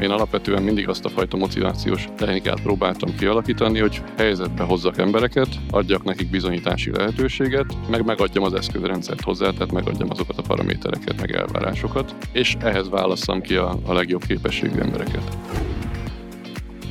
[0.00, 6.04] Én alapvetően mindig azt a fajta motivációs technikát próbáltam kialakítani, hogy helyzetbe hozzak embereket, adjak
[6.04, 12.14] nekik bizonyítási lehetőséget, meg megadjam az eszközrendszert hozzá, tehát megadjam azokat a paramétereket, meg elvárásokat,
[12.32, 15.36] és ehhez válasszam ki a, a legjobb képességű embereket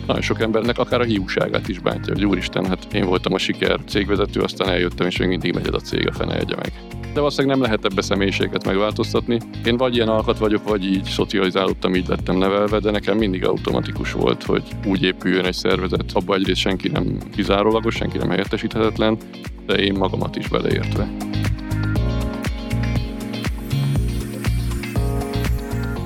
[0.07, 3.79] nagyon sok embernek akár a hiúságát is bántja, hogy úristen, hát én voltam a siker
[3.87, 6.71] cégvezető, aztán eljöttem, és még mindig megy a cég, a fene egye meg.
[7.13, 9.39] De valószínűleg nem lehet ebbe személyiséget megváltoztatni.
[9.65, 14.11] Én vagy ilyen alkat vagyok, vagy így szocializálódtam, így lettem nevelve, de nekem mindig automatikus
[14.11, 19.17] volt, hogy úgy épüljön egy szervezet, abba egyrészt senki nem kizárólagos, senki nem helyettesíthetetlen,
[19.65, 21.07] de én magamat is beleértve.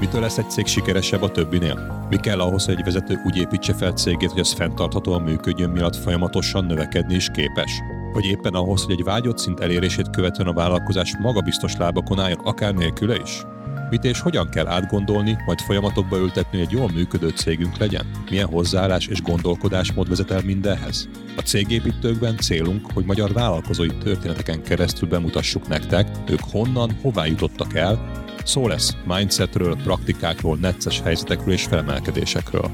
[0.01, 2.05] Mitől lesz egy cég sikeresebb a többinél?
[2.09, 5.95] Mi kell ahhoz, hogy egy vezető úgy építse fel cégét, hogy az fenntarthatóan működjön, miatt
[5.95, 7.71] folyamatosan növekedni is képes?
[8.13, 12.73] Vagy éppen ahhoz, hogy egy vágyott szint elérését követően a vállalkozás magabiztos lábakon álljon, akár
[12.73, 13.43] nélküle is?
[13.89, 18.05] Mit és hogyan kell átgondolni, majd folyamatokba ültetni, hogy egy jól működő cégünk legyen?
[18.29, 21.09] Milyen hozzáállás és gondolkodásmód vezet el mindenhez?
[21.37, 28.21] A cégépítőkben célunk, hogy magyar vállalkozói történeteken keresztül bemutassuk nektek, ők honnan, hová jutottak el,
[28.43, 32.71] Szó lesz mindsetről, praktikákról, necces helyzetekről és felemelkedésekről.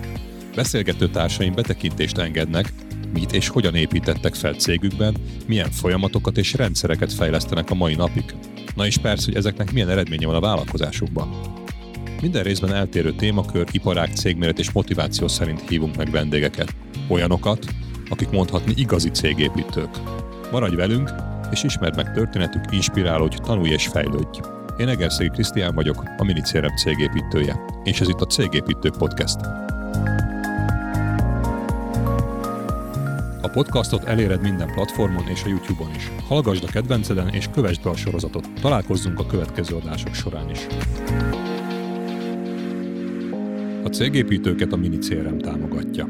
[0.55, 2.73] Beszélgető társaim betekintést engednek,
[3.13, 5.15] mit és hogyan építettek fel cégükben,
[5.47, 8.35] milyen folyamatokat és rendszereket fejlesztenek a mai napig.
[8.75, 11.29] Na és persze, hogy ezeknek milyen eredménye van a vállalkozásukban.
[12.21, 16.75] Minden részben eltérő témakör, iparág, cégméret és motiváció szerint hívunk meg vendégeket.
[17.07, 17.65] Olyanokat,
[18.09, 19.89] akik mondhatni igazi cégépítők.
[20.51, 21.11] Maradj velünk,
[21.51, 24.39] és ismerd meg történetük, inspirálódj, tanulj és fejlődj.
[24.77, 29.39] Én Egerszegi Krisztián vagyok, a Minicérem cégépítője, és ez itt a Cégépítők Podcast.
[33.41, 36.11] A podcastot eléred minden platformon és a YouTube-on is.
[36.27, 38.49] Hallgasd a kedvenceden és kövesd be a sorozatot.
[38.61, 40.67] Találkozzunk a következő adások során is.
[43.83, 46.07] A cégépítőket a Minicérem támogatja.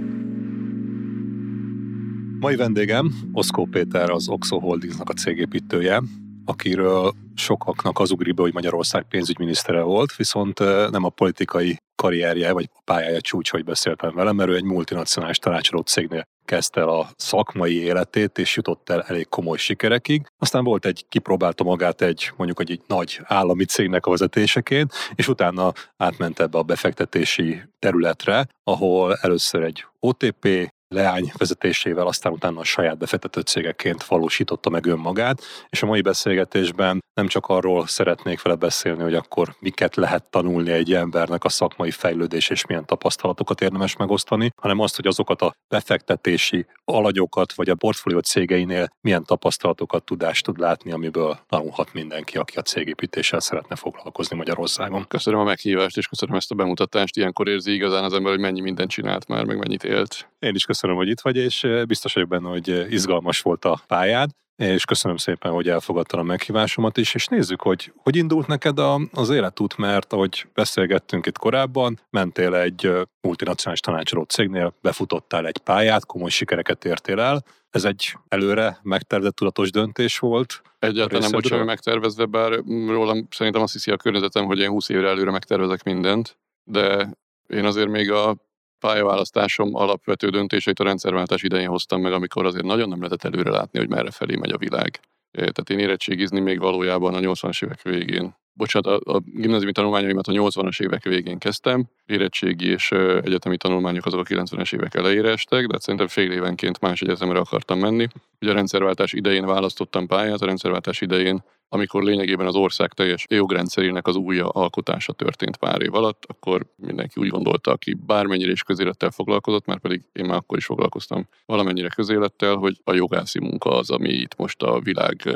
[2.40, 6.02] Mai vendégem Oszkó Péter, az Oxo Holdingsnak a cégépítője,
[6.48, 10.60] akiről sokaknak az ugri be, hogy Magyarország pénzügyminisztere volt, viszont
[10.90, 15.38] nem a politikai karrierje vagy a pályája csúcs, hogy beszéltem vele, mert ő egy multinacionális
[15.38, 20.26] tanácsadó cégnél kezdte el a szakmai életét, és jutott el elég komoly sikerekig.
[20.38, 25.28] Aztán volt egy, kipróbálta magát egy mondjuk egy, egy nagy állami cégnek a vezetéseként, és
[25.28, 32.64] utána átment ebbe a befektetési területre, ahol először egy OTP, leány vezetésével, aztán utána a
[32.64, 38.56] saját befektető cégeként valósította meg önmagát, és a mai beszélgetésben nem csak arról szeretnék vele
[38.56, 43.96] beszélni, hogy akkor miket lehet tanulni egy embernek a szakmai fejlődés és milyen tapasztalatokat érdemes
[43.96, 50.46] megosztani, hanem azt, hogy azokat a befektetési alanyokat vagy a portfólió cégeinél milyen tapasztalatokat, tudást
[50.46, 55.06] tud látni, amiből tanulhat mindenki, aki a cégépítéssel szeretne foglalkozni Magyarországon.
[55.08, 57.18] Köszönöm a meghívást, és köszönöm ezt a bemutatást.
[57.18, 60.30] Ilyenkor érzi igazán az ember, hogy mennyi mindent csinált már, meg mennyit élt.
[60.40, 64.30] Én is köszönöm, hogy itt vagy, és biztos vagyok benne, hogy izgalmas volt a pályád
[64.58, 69.02] és köszönöm szépen, hogy elfogadtad a meghívásomat is, és nézzük, hogy hogy indult neked a,
[69.12, 76.06] az életút, mert ahogy beszélgettünk itt korábban, mentél egy multinacionális tanácsadó cégnél, befutottál egy pályát,
[76.06, 77.44] komoly sikereket értél el.
[77.70, 80.62] Ez egy előre megtervezett tudatos döntés volt?
[80.80, 82.52] Egyáltalán nem volt semmi megtervezve, bár
[82.88, 87.10] rólam szerintem azt hiszi a környezetem, hogy én 20 évre előre megtervezek mindent, de
[87.48, 88.36] én azért még a
[88.80, 93.80] pályaválasztásom alapvető döntéseit a rendszerváltás idején hoztam meg, amikor azért nagyon nem lehetett előre látni,
[93.80, 95.00] hogy merre felé megy a világ.
[95.32, 98.36] Tehát én érettségizni még valójában a 80-as évek végén.
[98.54, 104.20] Bocsánat, a, a gimnáziumi tanulmányaimat a 80-as évek végén kezdtem, érettségi és egyetemi tanulmányok azok
[104.20, 108.08] a 90-es évek elejére estek, de hát szerintem fél évenként más egyetemre akartam menni.
[108.42, 114.08] Ugye a rendszerváltás idején választottam pályát, a rendszerváltás idején amikor lényegében az ország teljes jogrendszerének
[114.08, 119.12] az új alkotása történt pár év alatt, akkor mindenki úgy gondolta, aki bármennyire is közélettel
[119.12, 123.90] foglalkozott, már pedig én már akkor is foglalkoztam valamennyire közélettel, hogy a jogászi munka az,
[123.90, 125.30] ami itt most a világ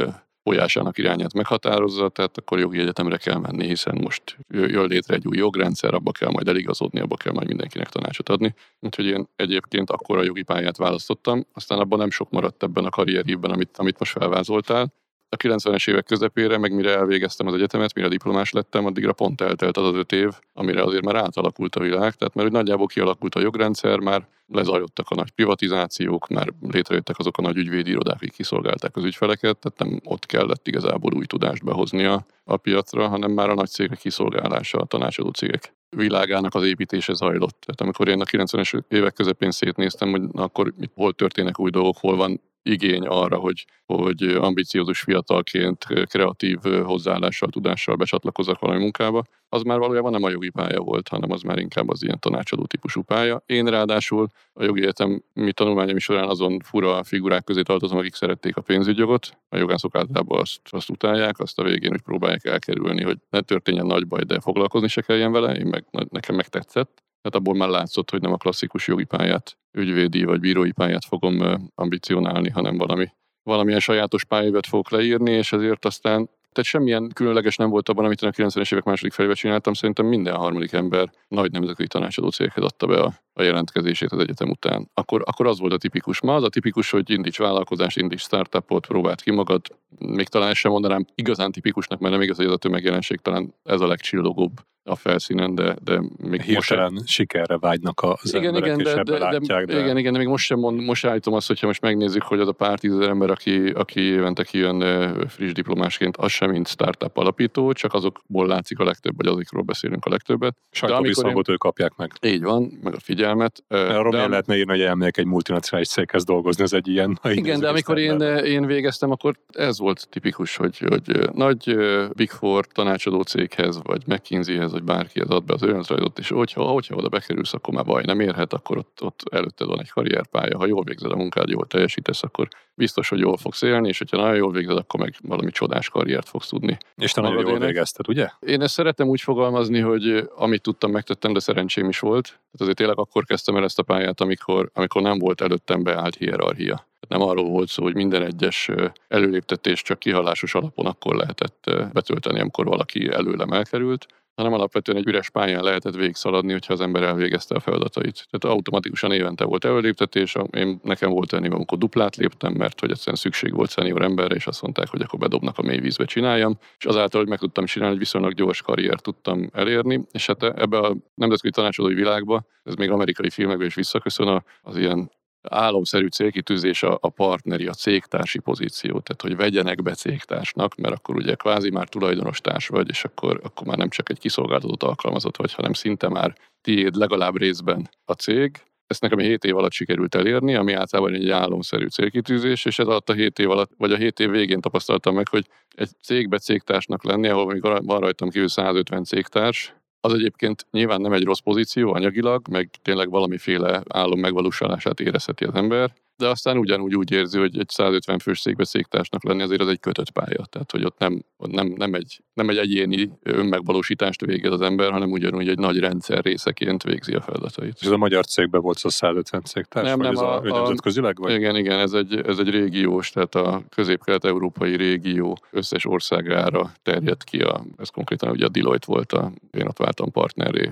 [0.43, 5.37] folyásának irányát meghatározza, tehát akkor jogi egyetemre kell menni, hiszen most jön létre egy új
[5.37, 8.53] jogrendszer, abba kell majd eligazodni, abba kell majd mindenkinek tanácsot adni.
[8.79, 12.89] Úgyhogy én egyébként akkor a jogi pályát választottam, aztán abban nem sok maradt ebben a
[12.89, 14.93] karrierívben, amit, amit most felvázoltál,
[15.33, 19.77] a 90-es évek közepére, meg mire elvégeztem az egyetemet, mire diplomás lettem, addigra pont eltelt
[19.77, 22.13] az az öt év, amire azért már átalakult a világ.
[22.13, 27.41] Tehát mert nagyjából kialakult a jogrendszer, már lezajlottak a nagy privatizációk, már létrejöttek azok a
[27.41, 32.03] nagy ügyvédi irodák, akik kiszolgálták az ügyfeleket, tehát nem ott kellett igazából új tudást behozni
[32.03, 37.57] a, piacra, hanem már a nagy cégek kiszolgálása, a tanácsadó cégek világának az építése zajlott.
[37.59, 42.15] Tehát amikor én a 90-es évek közepén szétnéztem, hogy akkor hol történnek új dolgok, hol
[42.15, 49.79] van igény arra, hogy, hogy ambiciózus fiatalként kreatív hozzáállással, tudással becsatlakozzak valami munkába, az már
[49.79, 53.43] valójában nem a jogi pálya volt, hanem az már inkább az ilyen tanácsadó típusú pálya.
[53.45, 58.57] Én ráadásul a jogi egyetem mi tanulmányom során azon fura figurák közé tartozom, akik szerették
[58.57, 59.37] a pénzügyjogot.
[59.49, 63.85] A jogászok általában azt, azt utálják, azt a végén hogy próbálják elkerülni, hogy ne történjen
[63.85, 65.55] nagy baj, de foglalkozni se kelljen vele.
[65.55, 67.03] Én meg, nekem megtetszett.
[67.21, 71.69] Tehát abból már látszott, hogy nem a klasszikus jogi pályát, ügyvédi vagy bírói pályát fogom
[71.75, 73.07] ambicionálni, hanem valami,
[73.43, 78.21] valamilyen sajátos pályávet fogok leírni, és ezért aztán tehát semmilyen különleges nem volt abban, amit
[78.21, 79.73] én a 90-es évek második felébe csináltam.
[79.73, 84.49] Szerintem minden harmadik ember nagy nemzetközi tanácsadó céghez adta be a, a jelentkezését az egyetem
[84.49, 84.89] után.
[84.93, 86.21] Akkor, akkor az volt a tipikus.
[86.21, 89.61] Ma az a tipikus, hogy indíts vállalkozást, indíts startupot, próbáld ki magad.
[89.99, 93.81] Még talán sem mondanám igazán tipikusnak, mert nem igaz, hogy ez a tömegjelenség, talán ez
[93.81, 94.51] a legcsillogóbb
[94.83, 98.91] a felszínen, de, de még Hirtelen most sikerre vágynak az igen, emberek, igen, és de,
[98.99, 101.67] ebbe de, látják, de, Igen, igen, de még most sem mond, most állítom azt, hogyha
[101.67, 104.79] most megnézzük, hogy az a pár tízezer ember, aki, aki évente kijön
[105.27, 110.05] friss diplomásként, az sem mint startup alapító, csak azokból látszik a legtöbb, vagy azokról beszélünk
[110.05, 110.55] a legtöbbet.
[110.71, 112.11] Sajtóviszongot ők kapják meg.
[112.21, 113.20] Így van, meg a figyelmet.
[113.67, 117.19] Arról miért lehetne írni, hogy elmegyek egy multinacionális céghez dolgozni, ez egy ilyen...
[117.31, 121.75] Igen, de amikor én, én végeztem, akkor ez volt tipikus, hogy, hogy nagy
[122.13, 126.95] Big Four tanácsadó céghez, vagy McKinseyhez, vagy bárkihez ad be az önéletrajzot, és hogyha, hogyha
[126.95, 130.65] oda bekerülsz, akkor már baj nem érhet, akkor ott, ott előtted van egy karrierpálya, ha
[130.65, 132.47] jól végzed a munkád, jól teljesítesz, akkor
[132.81, 136.29] biztos, hogy jól fogsz élni, és hogyha nagyon jól végzed, akkor meg valami csodás karriert
[136.29, 136.77] fogsz tudni.
[136.95, 138.29] És te nagyon jól végezted, ugye?
[138.39, 142.25] Én ezt szeretem úgy fogalmazni, hogy amit tudtam, megtettem, de szerencsém is volt.
[142.25, 146.15] Tehát azért tényleg akkor kezdtem el ezt a pályát, amikor, amikor nem volt előttem beállt
[146.15, 146.87] hierarchia.
[147.07, 148.69] Nem arról volt szó, hogy minden egyes
[149.07, 154.07] előléptetés csak kihalásos alapon akkor lehetett betölteni, amikor valaki előlem elkerült,
[154.41, 158.27] hanem alapvetően egy üres pályán lehetett végigszaladni, hogyha az ember elvégezte a feladatait.
[158.29, 163.15] Tehát automatikusan évente volt előléptetés, én nekem volt olyan amikor duplát léptem, mert hogy egyszerűen
[163.15, 166.85] szükség volt szenior emberre, és azt mondták, hogy akkor bedobnak a mély vízbe csináljam, és
[166.85, 170.95] azáltal, hogy meg tudtam csinálni, egy viszonylag gyors karriert tudtam elérni, és hát ebbe a
[171.13, 175.11] nemzetközi tanácsadói világba, ez még amerikai filmekben is visszaköszön, az ilyen
[175.49, 181.15] álomszerű célkitűzés a, a partneri, a cégtársi pozíció, tehát hogy vegyenek be cégtársnak, mert akkor
[181.15, 185.37] ugye kvázi már tulajdonos társ vagy, és akkor, akkor már nem csak egy kiszolgáltatott alkalmazott
[185.37, 188.61] vagy, hanem szinte már tiéd legalább részben a cég.
[188.87, 193.09] Ezt nekem 7 év alatt sikerült elérni, ami általában egy álomszerű célkitűzés, és ez alatt
[193.09, 195.45] a 7 év alatt, vagy a 7 év végén tapasztaltam meg, hogy
[195.75, 201.13] egy cégbe cégtársnak lenni, ahol még van rajtam kívül 150 cégtárs, az egyébként nyilván nem
[201.13, 206.95] egy rossz pozíció anyagilag, meg tényleg valamiféle álom megvalósulását érezheti az ember, de aztán ugyanúgy
[206.95, 210.45] úgy érzi, hogy egy 150 fős székbe széktársnak lenni azért az egy kötött pálya.
[210.49, 215.11] Tehát, hogy ott nem, nem, nem, egy, nem egy egyéni önmegvalósítást végez az ember, hanem
[215.11, 217.77] ugyanúgy egy nagy rendszer részeként végzi a feladatait.
[217.79, 219.87] És ez a magyar cégben volt az 150 cégtárs?
[219.87, 221.17] Nem, nem, a, a, nemzetközileg?
[221.19, 221.33] Vagy?
[221.33, 227.39] Igen, igen, ez egy, ez egy régiós, tehát a közép-kelet-európai régió összes országára terjedt ki.
[227.39, 230.71] A, ez konkrétan ugye a Deloitte volt, a, én ott váltam partneré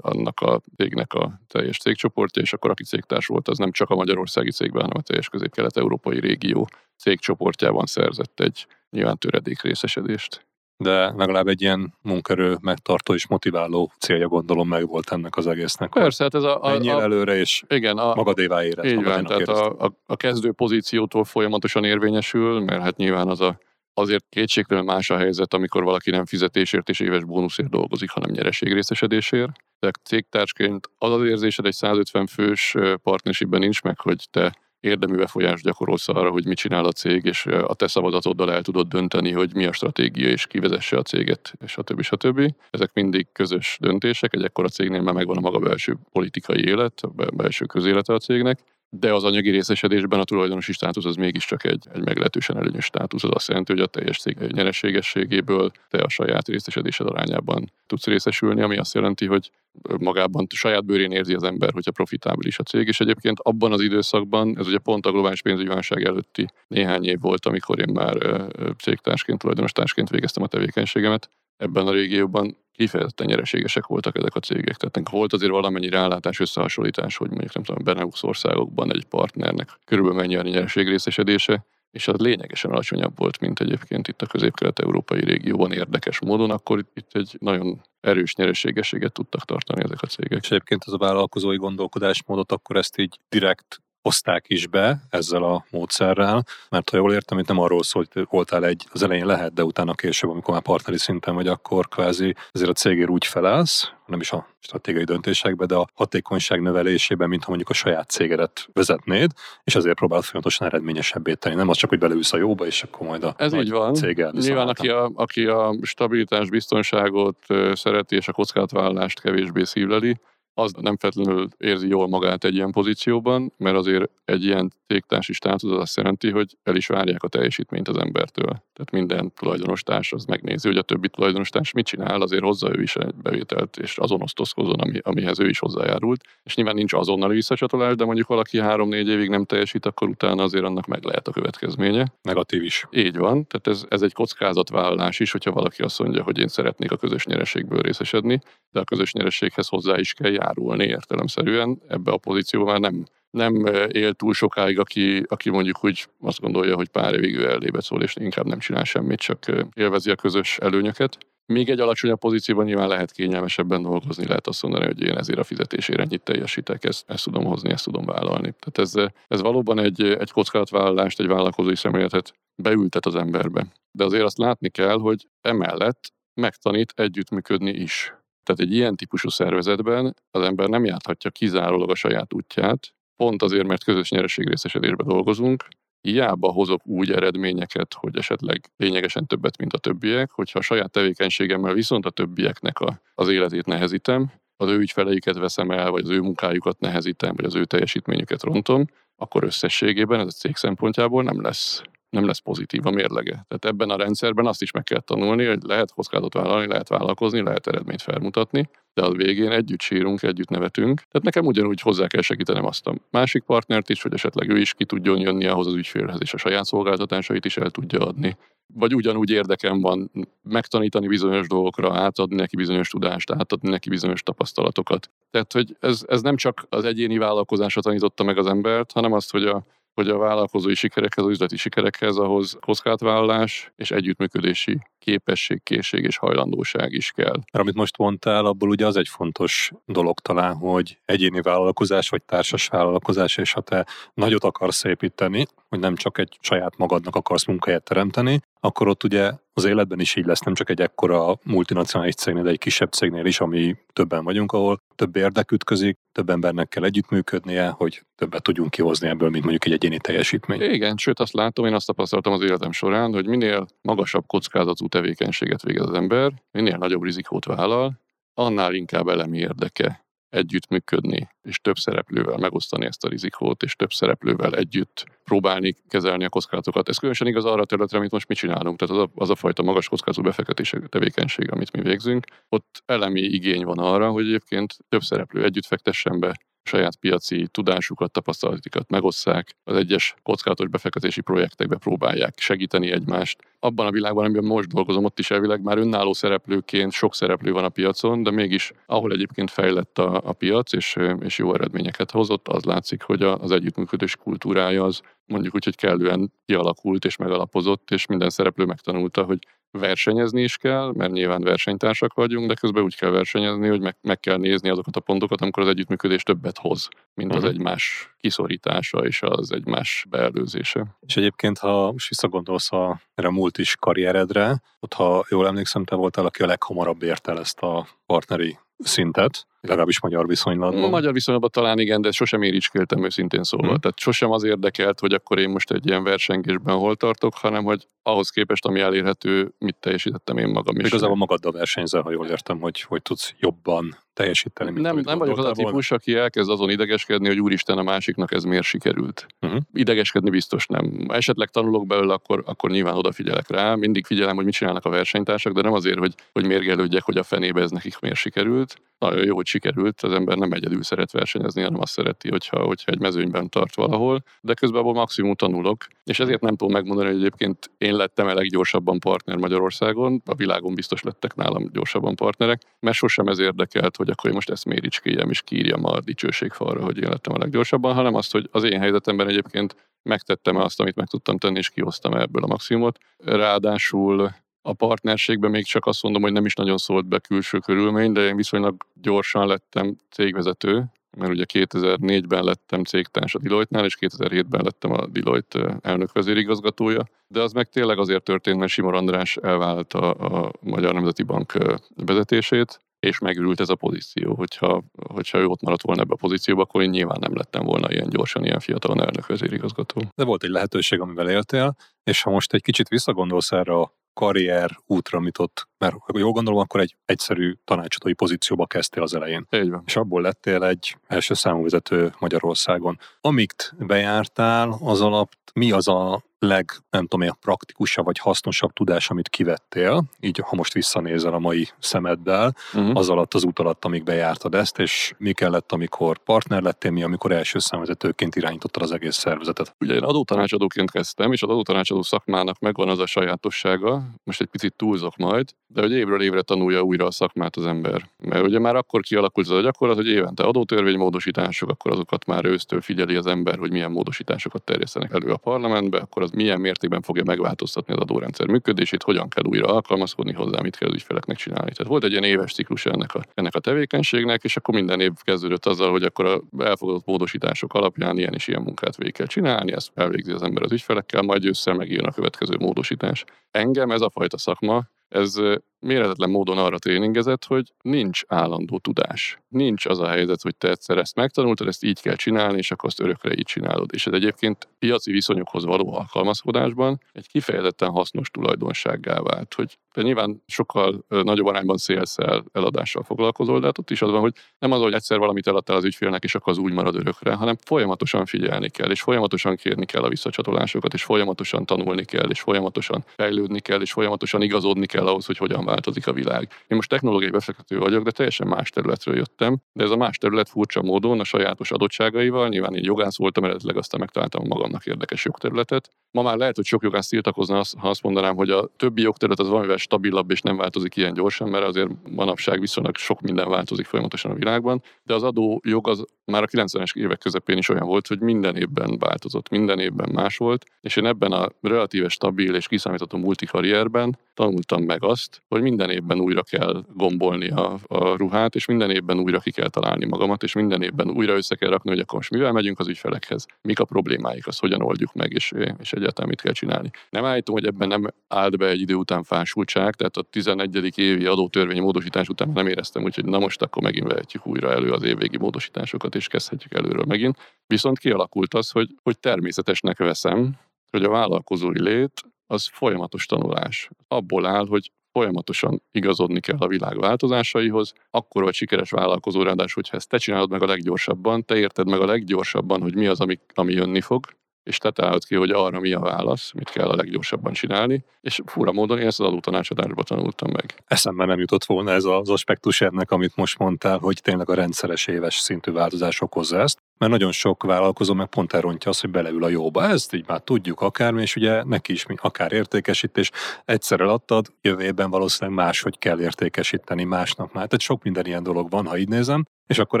[0.00, 3.94] annak a cégnek a teljes cégcsoportja, és akkor aki cégtárs volt, az nem csak a
[3.94, 10.46] magyarországi cégben, hanem a teljes közép-kelet-európai régió cégcsoportjában szerzett egy nyilván töredék részesedést.
[10.76, 15.90] De legalább egy ilyen munkerő megtartó és motiváló célja gondolom meg volt ennek az egésznek.
[15.90, 16.62] Persze, hát ez a...
[16.62, 18.84] a, a előre, és igen, a, magadévá érez.
[18.84, 23.58] Így van, tehát a, a, a, kezdő pozíciótól folyamatosan érvényesül, mert hát nyilván az a
[23.94, 29.50] azért kétségtelen más a helyzet, amikor valaki nem fizetésért és éves bónuszért dolgozik, hanem nyereségrészesedésért.
[29.78, 35.64] De cégtársként az az érzésed egy 150 fős partnershipben nincs meg, hogy te érdemi befolyást
[35.64, 39.54] gyakorolsz arra, hogy mit csinál a cég, és a te szabadatoddal el tudod dönteni, hogy
[39.54, 42.54] mi a stratégia, és kivezesse a céget, és többi, stb.
[42.70, 47.30] Ezek mindig közös döntések, egy ekkora cégnél már megvan a maga belső politikai élet, a
[47.32, 48.58] belső közélete a cégnek,
[48.90, 53.24] de az anyagi részesedésben a tulajdonosi státusz az mégiscsak egy, egy meglehetősen előnyös státusz.
[53.24, 58.62] Az azt jelenti, hogy a teljes cég nyereségességéből te a saját részesedésed arányában tudsz részesülni,
[58.62, 59.50] ami azt jelenti, hogy
[59.98, 64.58] magában saját bőrén érzi az ember, hogyha profitábilis a cég, és egyébként abban az időszakban,
[64.58, 68.46] ez ugye pont a globális pénzügyi válság előtti néhány év volt, amikor én már
[68.78, 74.76] cégtársként, tulajdonostársként végeztem a tevékenységemet, ebben a régióban kifejezetten nyereségesek voltak ezek a cégek.
[74.76, 80.18] Tehát volt azért valamennyi rálátás, összehasonlítás, hogy mondjuk nem tudom, Benelux országokban egy partnernek körülbelül
[80.18, 85.72] mennyi a nyereség részesedése, és az lényegesen alacsonyabb volt, mint egyébként itt a közép-kelet-európai régióban
[85.72, 90.42] érdekes módon, akkor itt egy nagyon erős nyereségességet tudtak tartani ezek a cégek.
[90.42, 95.64] És egyébként az a vállalkozói gondolkodásmódot, akkor ezt így direkt hozták is be ezzel a
[95.70, 99.52] módszerrel, mert ha jól értem, itt nem arról szólt, hogy voltál egy, az elején lehet,
[99.52, 103.92] de utána később, amikor már partneri szinten vagy, akkor kvázi ezért a cégért úgy felelsz,
[104.06, 109.30] nem is a stratégiai döntésekbe, de a hatékonyság növelésében, mintha mondjuk a saját cégedet vezetnéd,
[109.64, 111.54] és azért próbálod folyamatosan eredményesebbé tenni.
[111.54, 113.94] Nem az csak, hogy belősz a jóba, és akkor majd a Ez így van.
[113.94, 114.30] céggel.
[114.30, 117.36] Nyilván, aki a, aki a stabilitás, biztonságot
[117.72, 120.20] szereti, és a kockázatvállalást kevésbé szívleli,
[120.58, 125.70] az nem feltétlenül érzi jól magát egy ilyen pozícióban, mert azért egy ilyen cégtársi státusz
[125.70, 128.46] az azt jelenti, hogy el is várják a teljesítményt az embertől.
[128.46, 132.96] Tehát minden tulajdonostárs az megnézi, hogy a többi tulajdonostárs mit csinál, azért hozza ő is
[132.96, 136.20] egy bevételt, és azon osztozkozon, ami, amihez ő is hozzájárult.
[136.42, 140.64] És nyilván nincs azonnali visszacsatolás, de mondjuk valaki három-négy évig nem teljesít, akkor utána azért
[140.64, 142.06] annak meg lehet a következménye.
[142.22, 142.86] Negatív is.
[142.90, 146.92] Így van, tehát ez, ez egy kockázatvállalás is, hogyha valaki azt mondja, hogy én szeretnék
[146.92, 151.80] a közös nyereségből részesedni, de a közös nyerességhez hozzá is kell járulni értelemszerűen.
[151.88, 156.88] Ebbe a pozícióban nem nem él túl sokáig, aki, aki mondjuk úgy azt gondolja, hogy
[156.88, 161.18] pár évig ő elébe szól, és inkább nem csinál semmit, csak élvezi a közös előnyöket.
[161.46, 165.44] Még egy alacsonyabb pozícióban nyilván lehet kényelmesebben dolgozni, lehet azt mondani, hogy én ezért a
[165.44, 168.54] fizetésére ennyit teljesítek, ezt, ezt tudom hozni, ezt tudom vállalni.
[168.58, 173.66] Tehát ez, ez valóban egy, egy kockázatvállalást, egy vállalkozói szemléletet beültet az emberbe.
[173.90, 178.14] De azért azt látni kell, hogy emellett megtanít együttműködni is.
[178.48, 183.66] Tehát egy ilyen típusú szervezetben az ember nem járhatja kizárólag a saját útját, pont azért,
[183.66, 185.64] mert közös nyereségrészesedésben dolgozunk,
[186.00, 191.72] hiába hozok úgy eredményeket, hogy esetleg lényegesen többet, mint a többiek, hogyha a saját tevékenységemmel
[191.72, 196.20] viszont a többieknek a, az életét nehezítem, az ő ügyfeleiket veszem el, vagy az ő
[196.20, 198.84] munkájukat nehezítem, vagy az ő teljesítményüket rontom,
[199.16, 203.32] akkor összességében ez a cég szempontjából nem lesz nem lesz pozitív a mérlege.
[203.32, 207.42] Tehát ebben a rendszerben azt is meg kell tanulni, hogy lehet kockázatot vállalni, lehet vállalkozni,
[207.42, 210.96] lehet eredményt felmutatni, de a végén együtt sírunk, együtt nevetünk.
[210.96, 214.74] Tehát nekem ugyanúgy hozzá kell segítenem azt a másik partnert is, hogy esetleg ő is
[214.74, 218.36] ki tudjon jönni ahhoz az ügyfélhez, és a saját szolgáltatásait is el tudja adni.
[218.74, 220.10] Vagy ugyanúgy érdekem van
[220.42, 225.10] megtanítani bizonyos dolgokra, átadni neki bizonyos tudást, átadni neki bizonyos tapasztalatokat.
[225.30, 229.30] Tehát, hogy ez, ez nem csak az egyéni vállalkozásra tanította meg az embert, hanem azt,
[229.30, 229.64] hogy a
[229.98, 236.92] hogy a vállalkozói sikerekhez, az üzleti sikerekhez ahhoz kockázatvállalás és együttműködési képesség, készség és hajlandóság
[236.92, 237.34] is kell.
[237.52, 242.22] Mert amit most mondtál, abból ugye az egy fontos dolog talán, hogy egyéni vállalkozás vagy
[242.22, 247.46] társas vállalkozás, és ha te nagyot akarsz építeni, hogy nem csak egy saját magadnak akarsz
[247.46, 252.14] munkahelyet teremteni, akkor ott ugye az életben is így lesz, nem csak egy ekkora multinacionális
[252.14, 256.68] cégnél, de egy kisebb cégnél is, ami többen vagyunk, ahol több érdek ütközik, több embernek
[256.68, 260.60] kell együttműködnie, hogy többet tudjunk kihozni ebből, mint mondjuk egy egyéni teljesítmény.
[260.60, 265.62] Igen, sőt azt látom, én azt tapasztaltam az életem során, hogy minél magasabb kockázatú tevékenységet
[265.62, 268.00] végez az ember, minél nagyobb rizikót vállal,
[268.34, 274.54] annál inkább elemi érdeke együttműködni, és több szereplővel megosztani ezt a rizikót, és több szereplővel
[274.54, 276.88] együtt próbálni kezelni a kockázatokat.
[276.88, 279.34] Ez különösen igaz arra a területre, amit most mi csinálunk, tehát az a, az a
[279.34, 282.26] fajta magas kockázatú befektetési tevékenység, amit mi végzünk.
[282.48, 288.12] Ott elemi igény van arra, hogy egyébként több szereplő együtt fektessen be saját piaci tudásukat,
[288.12, 293.42] tapasztalatokat megosszák, az egyes kockázatos befektetési projektekbe próbálják segíteni egymást.
[293.60, 297.64] Abban a világban, amiben most dolgozom, ott is elvileg már önálló szereplőként sok szereplő van
[297.64, 302.48] a piacon, de mégis ahol egyébként fejlett a, a piac és, és jó eredményeket hozott,
[302.48, 308.06] az látszik, hogy az együttműködés kultúrája az mondjuk úgy, hogy kellően kialakult és megalapozott, és
[308.06, 309.38] minden szereplő megtanulta, hogy
[309.70, 314.20] versenyezni is kell, mert nyilván versenytársak vagyunk, de közben úgy kell versenyezni, hogy meg, meg
[314.20, 317.50] kell nézni azokat a pontokat, amikor az együttműködés többet hoz, mint az mhm.
[317.50, 320.96] egymás kiszorítása és az egymás beelőzése.
[321.06, 325.84] És egyébként, ha most visszagondolsz a, erre a múlt is karrieredre, ott ha jól emlékszem,
[325.84, 330.90] te voltál, aki a leghamarabb ért el ezt a partneri szintet, legalábbis magyar viszonylatban.
[330.90, 333.68] Magyar viszonylatban talán igen, de sosem éricskéltem őszintén szólva.
[333.68, 333.78] Hmm.
[333.78, 337.88] Tehát sosem az érdekelt, hogy akkor én most egy ilyen versengésben hol tartok, hanem hogy
[338.02, 340.86] ahhoz képest, ami elérhető, mit teljesítettem én magam is.
[340.86, 344.70] Igazából magaddal versenyzel, ha jól értem, hogy hogy tudsz jobban teljesíteni.
[344.70, 348.32] Mint nem, nem vagyok az a típus, aki elkezd azon idegeskedni, hogy úristen, a másiknak
[348.32, 349.26] ez miért sikerült.
[349.40, 349.60] Uh-huh.
[349.72, 351.06] Idegeskedni biztos nem.
[351.08, 353.74] Esetleg tanulok belőle, akkor, akkor nyilván odafigyelek rá.
[353.74, 357.22] Mindig figyelem, hogy mit csinálnak a versenytársak, de nem azért, hogy, hogy mérgelődjek, hogy a
[357.22, 358.80] fenébe ez nekik miért sikerült.
[358.98, 362.92] Nagyon jó, hogy sikerült, az ember nem egyedül szeret versenyezni, hanem azt szereti, hogyha, hogyha
[362.92, 367.18] egy mezőnyben tart valahol, de közben abból maximum tanulok, és ezért nem tudom megmondani, hogy
[367.18, 372.96] egyébként én lettem a leggyorsabban partner Magyarországon, a világon biztos lettek nálam gyorsabban partnerek, mert
[372.96, 377.08] sosem ez érdekelt, hogy akkor én most ezt méricskéjem és kírjam a dicsőségfalra, hogy én
[377.08, 381.38] lettem a leggyorsabban, hanem azt, hogy az én helyzetemben egyébként megtettem azt, amit meg tudtam
[381.38, 382.98] tenni, és kihoztam ebből a maximumot.
[383.16, 384.30] Ráadásul
[384.62, 388.26] a partnerségben még csak azt mondom, hogy nem is nagyon szólt be külső körülmény, de
[388.26, 390.84] én viszonylag gyorsan lettem cégvezető,
[391.16, 397.40] mert ugye 2004-ben lettem cégtárs a Deloitte-nál, és 2007-ben lettem a Deloitte elnök vezérigazgatója, de
[397.40, 401.52] az meg tényleg azért történt, mert Simor András elvállalta a Magyar Nemzeti Bank
[401.96, 404.34] vezetését, és megürült ez a pozíció.
[404.34, 407.90] Hogyha, hogyha ő ott maradt volna ebbe a pozícióba, akkor én nyilván nem lettem volna
[407.92, 410.02] ilyen gyorsan, ilyen fiatalon elnök vezérigazgató.
[410.14, 414.78] De volt egy lehetőség, amivel éltél, és ha most egy kicsit visszagondolsz erre a karrier
[414.86, 419.46] útra, amit ott, mert ha jól gondolom, akkor egy egyszerű tanácsadói pozícióba kezdtél az elején.
[419.50, 419.82] Így van.
[419.86, 422.98] És abból lettél egy első számú vezető Magyarországon.
[423.20, 429.10] Amit bejártál, az alatt mi az a leg, nem tudom, a praktikusabb vagy hasznosabb tudás,
[429.10, 432.96] amit kivettél, így ha most visszanézel a mai szemeddel, uh-huh.
[432.96, 437.02] az alatt az út alatt, amíg bejártad ezt, és mi kellett, amikor partner lettél, mi,
[437.02, 439.74] amikor első számvezetőként irányítottad az egész szervezetet?
[439.80, 444.74] Ugye én adótanácsadóként kezdtem, és az adótanácsadó szakmának megvan az a sajátossága, most egy picit
[444.76, 448.08] túlzok majd, de hogy évről évre tanulja újra a szakmát az ember.
[448.18, 452.80] Mert ugye már akkor kialakult az a gyakorlat, hogy évente adótörvénymódosítások, akkor azokat már ősztől
[452.80, 457.22] figyeli az ember, hogy milyen módosításokat terjesztenek elő a parlamentbe, akkor az milyen mértékben fogja
[457.26, 461.72] megváltoztatni az adórendszer működését, hogyan kell újra alkalmazkodni hozzá, mit kell az ügyfeleknek csinálni.
[461.72, 465.12] Tehát volt egy ilyen éves ciklus ennek a, ennek a tevékenységnek, és akkor minden év
[465.22, 469.72] kezdődött azzal, hogy akkor a elfogadott módosítások alapján ilyen és ilyen munkát végig kell csinálni,
[469.72, 473.24] ezt elvégzi az ember az ügyfelekkel, majd ősszel megjön a következő módosítás.
[473.50, 475.36] Engem ez a fajta szakma, ez
[475.80, 479.40] méretetlen módon arra tréningezett, hogy nincs állandó tudás.
[479.48, 482.88] Nincs az a helyzet, hogy te egyszer ezt megtanultad, ezt így kell csinálni, és akkor
[482.88, 483.90] azt örökre így csinálod.
[483.92, 490.42] És ez egyébként piaci viszonyokhoz való alkalmazkodásban egy kifejezetten hasznos tulajdonsággá vált, hogy te nyilván
[490.46, 494.80] sokkal nagyobb arányban szélszel, eladással foglalkozol, de hát ott is az van, hogy nem az,
[494.80, 498.68] hogy egyszer valamit eladtál az ügyfélnek, és akkor az úgy marad örökre, hanem folyamatosan figyelni
[498.68, 503.80] kell, és folyamatosan kérni kell a visszacsatolásokat, és folyamatosan tanulni kell, és folyamatosan fejlődni kell,
[503.80, 506.48] és folyamatosan igazodni kell ahhoz, hogy hogyan változik a világ.
[506.66, 510.48] Én most technológiai befektető vagyok, de teljesen más területről jöttem, de ez a más terület
[510.48, 515.90] furcsa módon a sajátos adottságaival, nyilván én jogász voltam, eredetileg aztán megtaláltam magamnak érdekes jogterületet.
[516.10, 519.48] Ma már lehet, hogy sok jogász tiltakozna, ha azt mondanám, hogy a többi jogterület az
[519.48, 524.30] valamivel stabilabb és nem változik ilyen gyorsan, mert azért manapság viszonylag sok minden változik folyamatosan
[524.30, 528.06] a világban, de az adó jog az már a 90-es évek közepén is olyan volt,
[528.06, 532.68] hogy minden évben változott, minden évben más volt, és én ebben a relatíve stabil és
[532.68, 538.66] kiszámítható multikarrierben tanultam meg azt, hogy minden évben újra kell gombolni a, a ruhát, és
[538.66, 541.98] minden évben újra ki kell találni magamat, és minden évben újra össze kell rakni, hogy
[541.98, 545.92] akkor most mivel megyünk az ügyfelekhez, mik a problémáik, azt hogyan oldjuk meg, és, és
[545.92, 546.90] egyáltalán mit kell csinálni.
[547.10, 550.98] Nem állítom, hogy ebben nem állt be egy idő után fásultság, tehát a 11.
[550.98, 555.02] évi adótörvény módosítás után nem éreztem, úgyhogy na most akkor megint vehetjük újra elő az
[555.02, 557.36] évvégi módosításokat, és kezdhetjük előről megint.
[557.66, 560.54] Viszont kialakult az, hogy, hogy természetesnek veszem,
[560.90, 563.90] hogy a vállalkozói lét az folyamatos tanulás.
[564.08, 569.96] Abból áll, hogy folyamatosan igazodni kell a világ változásaihoz, akkor vagy sikeres vállalkozó, ráadásul, hogyha
[569.96, 573.38] ezt te csinálod meg a leggyorsabban, te érted meg a leggyorsabban, hogy mi az, ami,
[573.54, 574.26] ami jönni fog,
[574.62, 578.40] és te találod ki, hogy arra mi a válasz, mit kell a leggyorsabban csinálni, és
[578.46, 580.82] fura módon én ezt az adótanácsadásban tanultam meg.
[580.86, 585.06] Eszembe nem jutott volna ez az aspektus ennek, amit most mondtál, hogy tényleg a rendszeres
[585.06, 589.44] éves szintű változás okozza ezt, mert nagyon sok vállalkozó meg pont elrontja azt, hogy beleül
[589.44, 589.84] a jóba.
[589.84, 593.30] Ezt így már tudjuk akármi, és ugye neki is akár értékesítés.
[593.64, 597.64] Egyszer eladtad, jövőben valószínűleg máshogy kell értékesíteni másnak már.
[597.64, 600.00] Tehát sok minden ilyen dolog van, ha így nézem, és akkor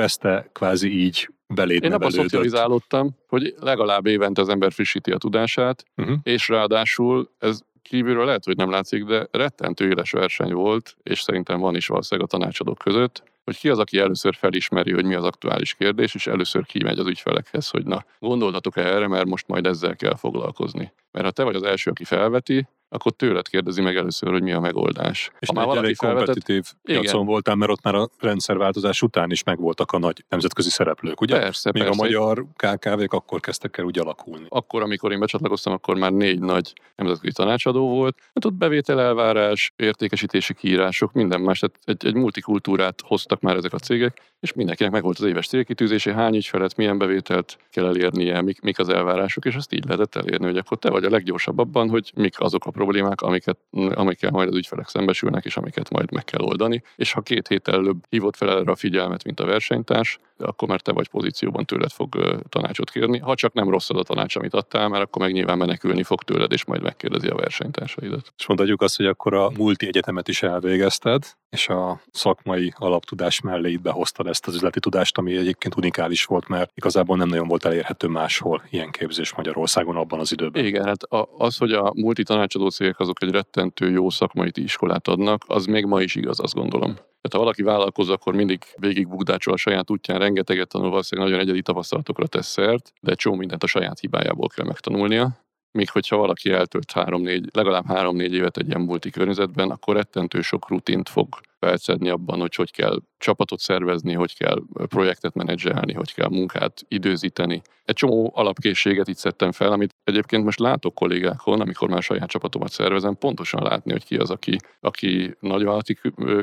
[0.00, 5.16] ezt te kvázi így beléd Én abban szocializálódtam, hogy legalább évente az ember frissíti a
[5.16, 6.16] tudását, uh-huh.
[6.22, 11.60] és ráadásul ez kívülről lehet, hogy nem látszik, de rettentő éles verseny volt, és szerintem
[11.60, 15.24] van is valószínűleg a tanácsadók között, hogy ki az, aki először felismeri, hogy mi az
[15.24, 19.96] aktuális kérdés, és először kimegy az ügyfelekhez, hogy na, gondoltatok-e erre, mert most majd ezzel
[19.96, 20.92] kell foglalkozni.
[21.10, 24.52] Mert ha te vagy az első, aki felveti, akkor tőled kérdezi meg először, hogy mi
[24.52, 25.30] a megoldás.
[25.38, 29.92] És ha már elég kompetitív piacon voltál, mert ott már a rendszerváltozás után is megvoltak
[29.92, 31.38] a nagy nemzetközi szereplők, ugye?
[31.38, 32.00] Persze, Még persze.
[32.00, 34.46] a magyar KKV-k akkor kezdtek el úgy alakulni.
[34.48, 38.18] Akkor, amikor én becsatlakoztam, akkor már négy nagy nemzetközi tanácsadó volt.
[38.34, 41.58] Hát ott bevételelvárás, értékesítési kiírások, minden más.
[41.58, 46.14] Tehát egy, egy multikultúrát hoztak már ezek a cégek, és mindenkinek megvolt az éves célkitűzése,
[46.14, 50.46] hány ügyfelet, milyen bevételt kell elérnie, mik, mik az elvárások, és azt így lehetett elérni,
[50.46, 54.48] hogy akkor te vagy a leggyorsabb abban, hogy mik azok a problémák, amiket, amikkel majd
[54.48, 56.82] az ügyfelek szembesülnek, és amiket majd meg kell oldani.
[56.96, 60.80] És ha két héttel előbb hívott fel erre a figyelmet, mint a versenytárs, akkor már
[60.80, 63.18] te vagy pozícióban tőled fog tanácsot kérni.
[63.18, 66.22] Ha csak nem rossz az a tanács, amit adtál, mert akkor meg nyilván menekülni fog
[66.22, 68.32] tőled, és majd megkérdezi a versenytársaidat.
[68.38, 73.70] És mondhatjuk azt, hogy akkor a multi egyetemet is elvégezted, és a szakmai alaptudás mellé
[73.70, 77.64] itt behoztad ezt az üzleti tudást, ami egyébként unikális volt, mert igazából nem nagyon volt
[77.64, 80.64] elérhető máshol ilyen képzés Magyarországon abban az időben.
[80.64, 81.02] Igen, hát
[81.38, 85.84] az, hogy a multi tanácsadó cégek azok egy rettentő jó szakmai iskolát adnak, az még
[85.84, 86.96] ma is igaz, azt gondolom.
[87.20, 91.46] Tehát ha valaki vállalkozó, akkor mindig végig bugdácsol a saját útján, rengeteget tanul, valószínűleg nagyon
[91.46, 95.30] egyedi tapasztalatokra tesz szert, de egy mindent a saját hibájából kell megtanulnia.
[95.70, 100.68] Míg hogyha valaki eltölt három-négy, legalább három-négy évet egy ilyen multi környezetben, akkor rettentő sok
[100.68, 101.28] rutint fog
[101.60, 107.62] felszedni abban, hogy hogy kell csapatot szervezni, hogy kell projektet menedzselni, hogy kell munkát időzíteni.
[107.84, 112.70] Egy csomó alapkészséget itt szedtem fel, amit egyébként most látok kollégákon, amikor már saját csapatomat
[112.70, 115.98] szervezem, pontosan látni, hogy ki az, aki, aki nagyvállalati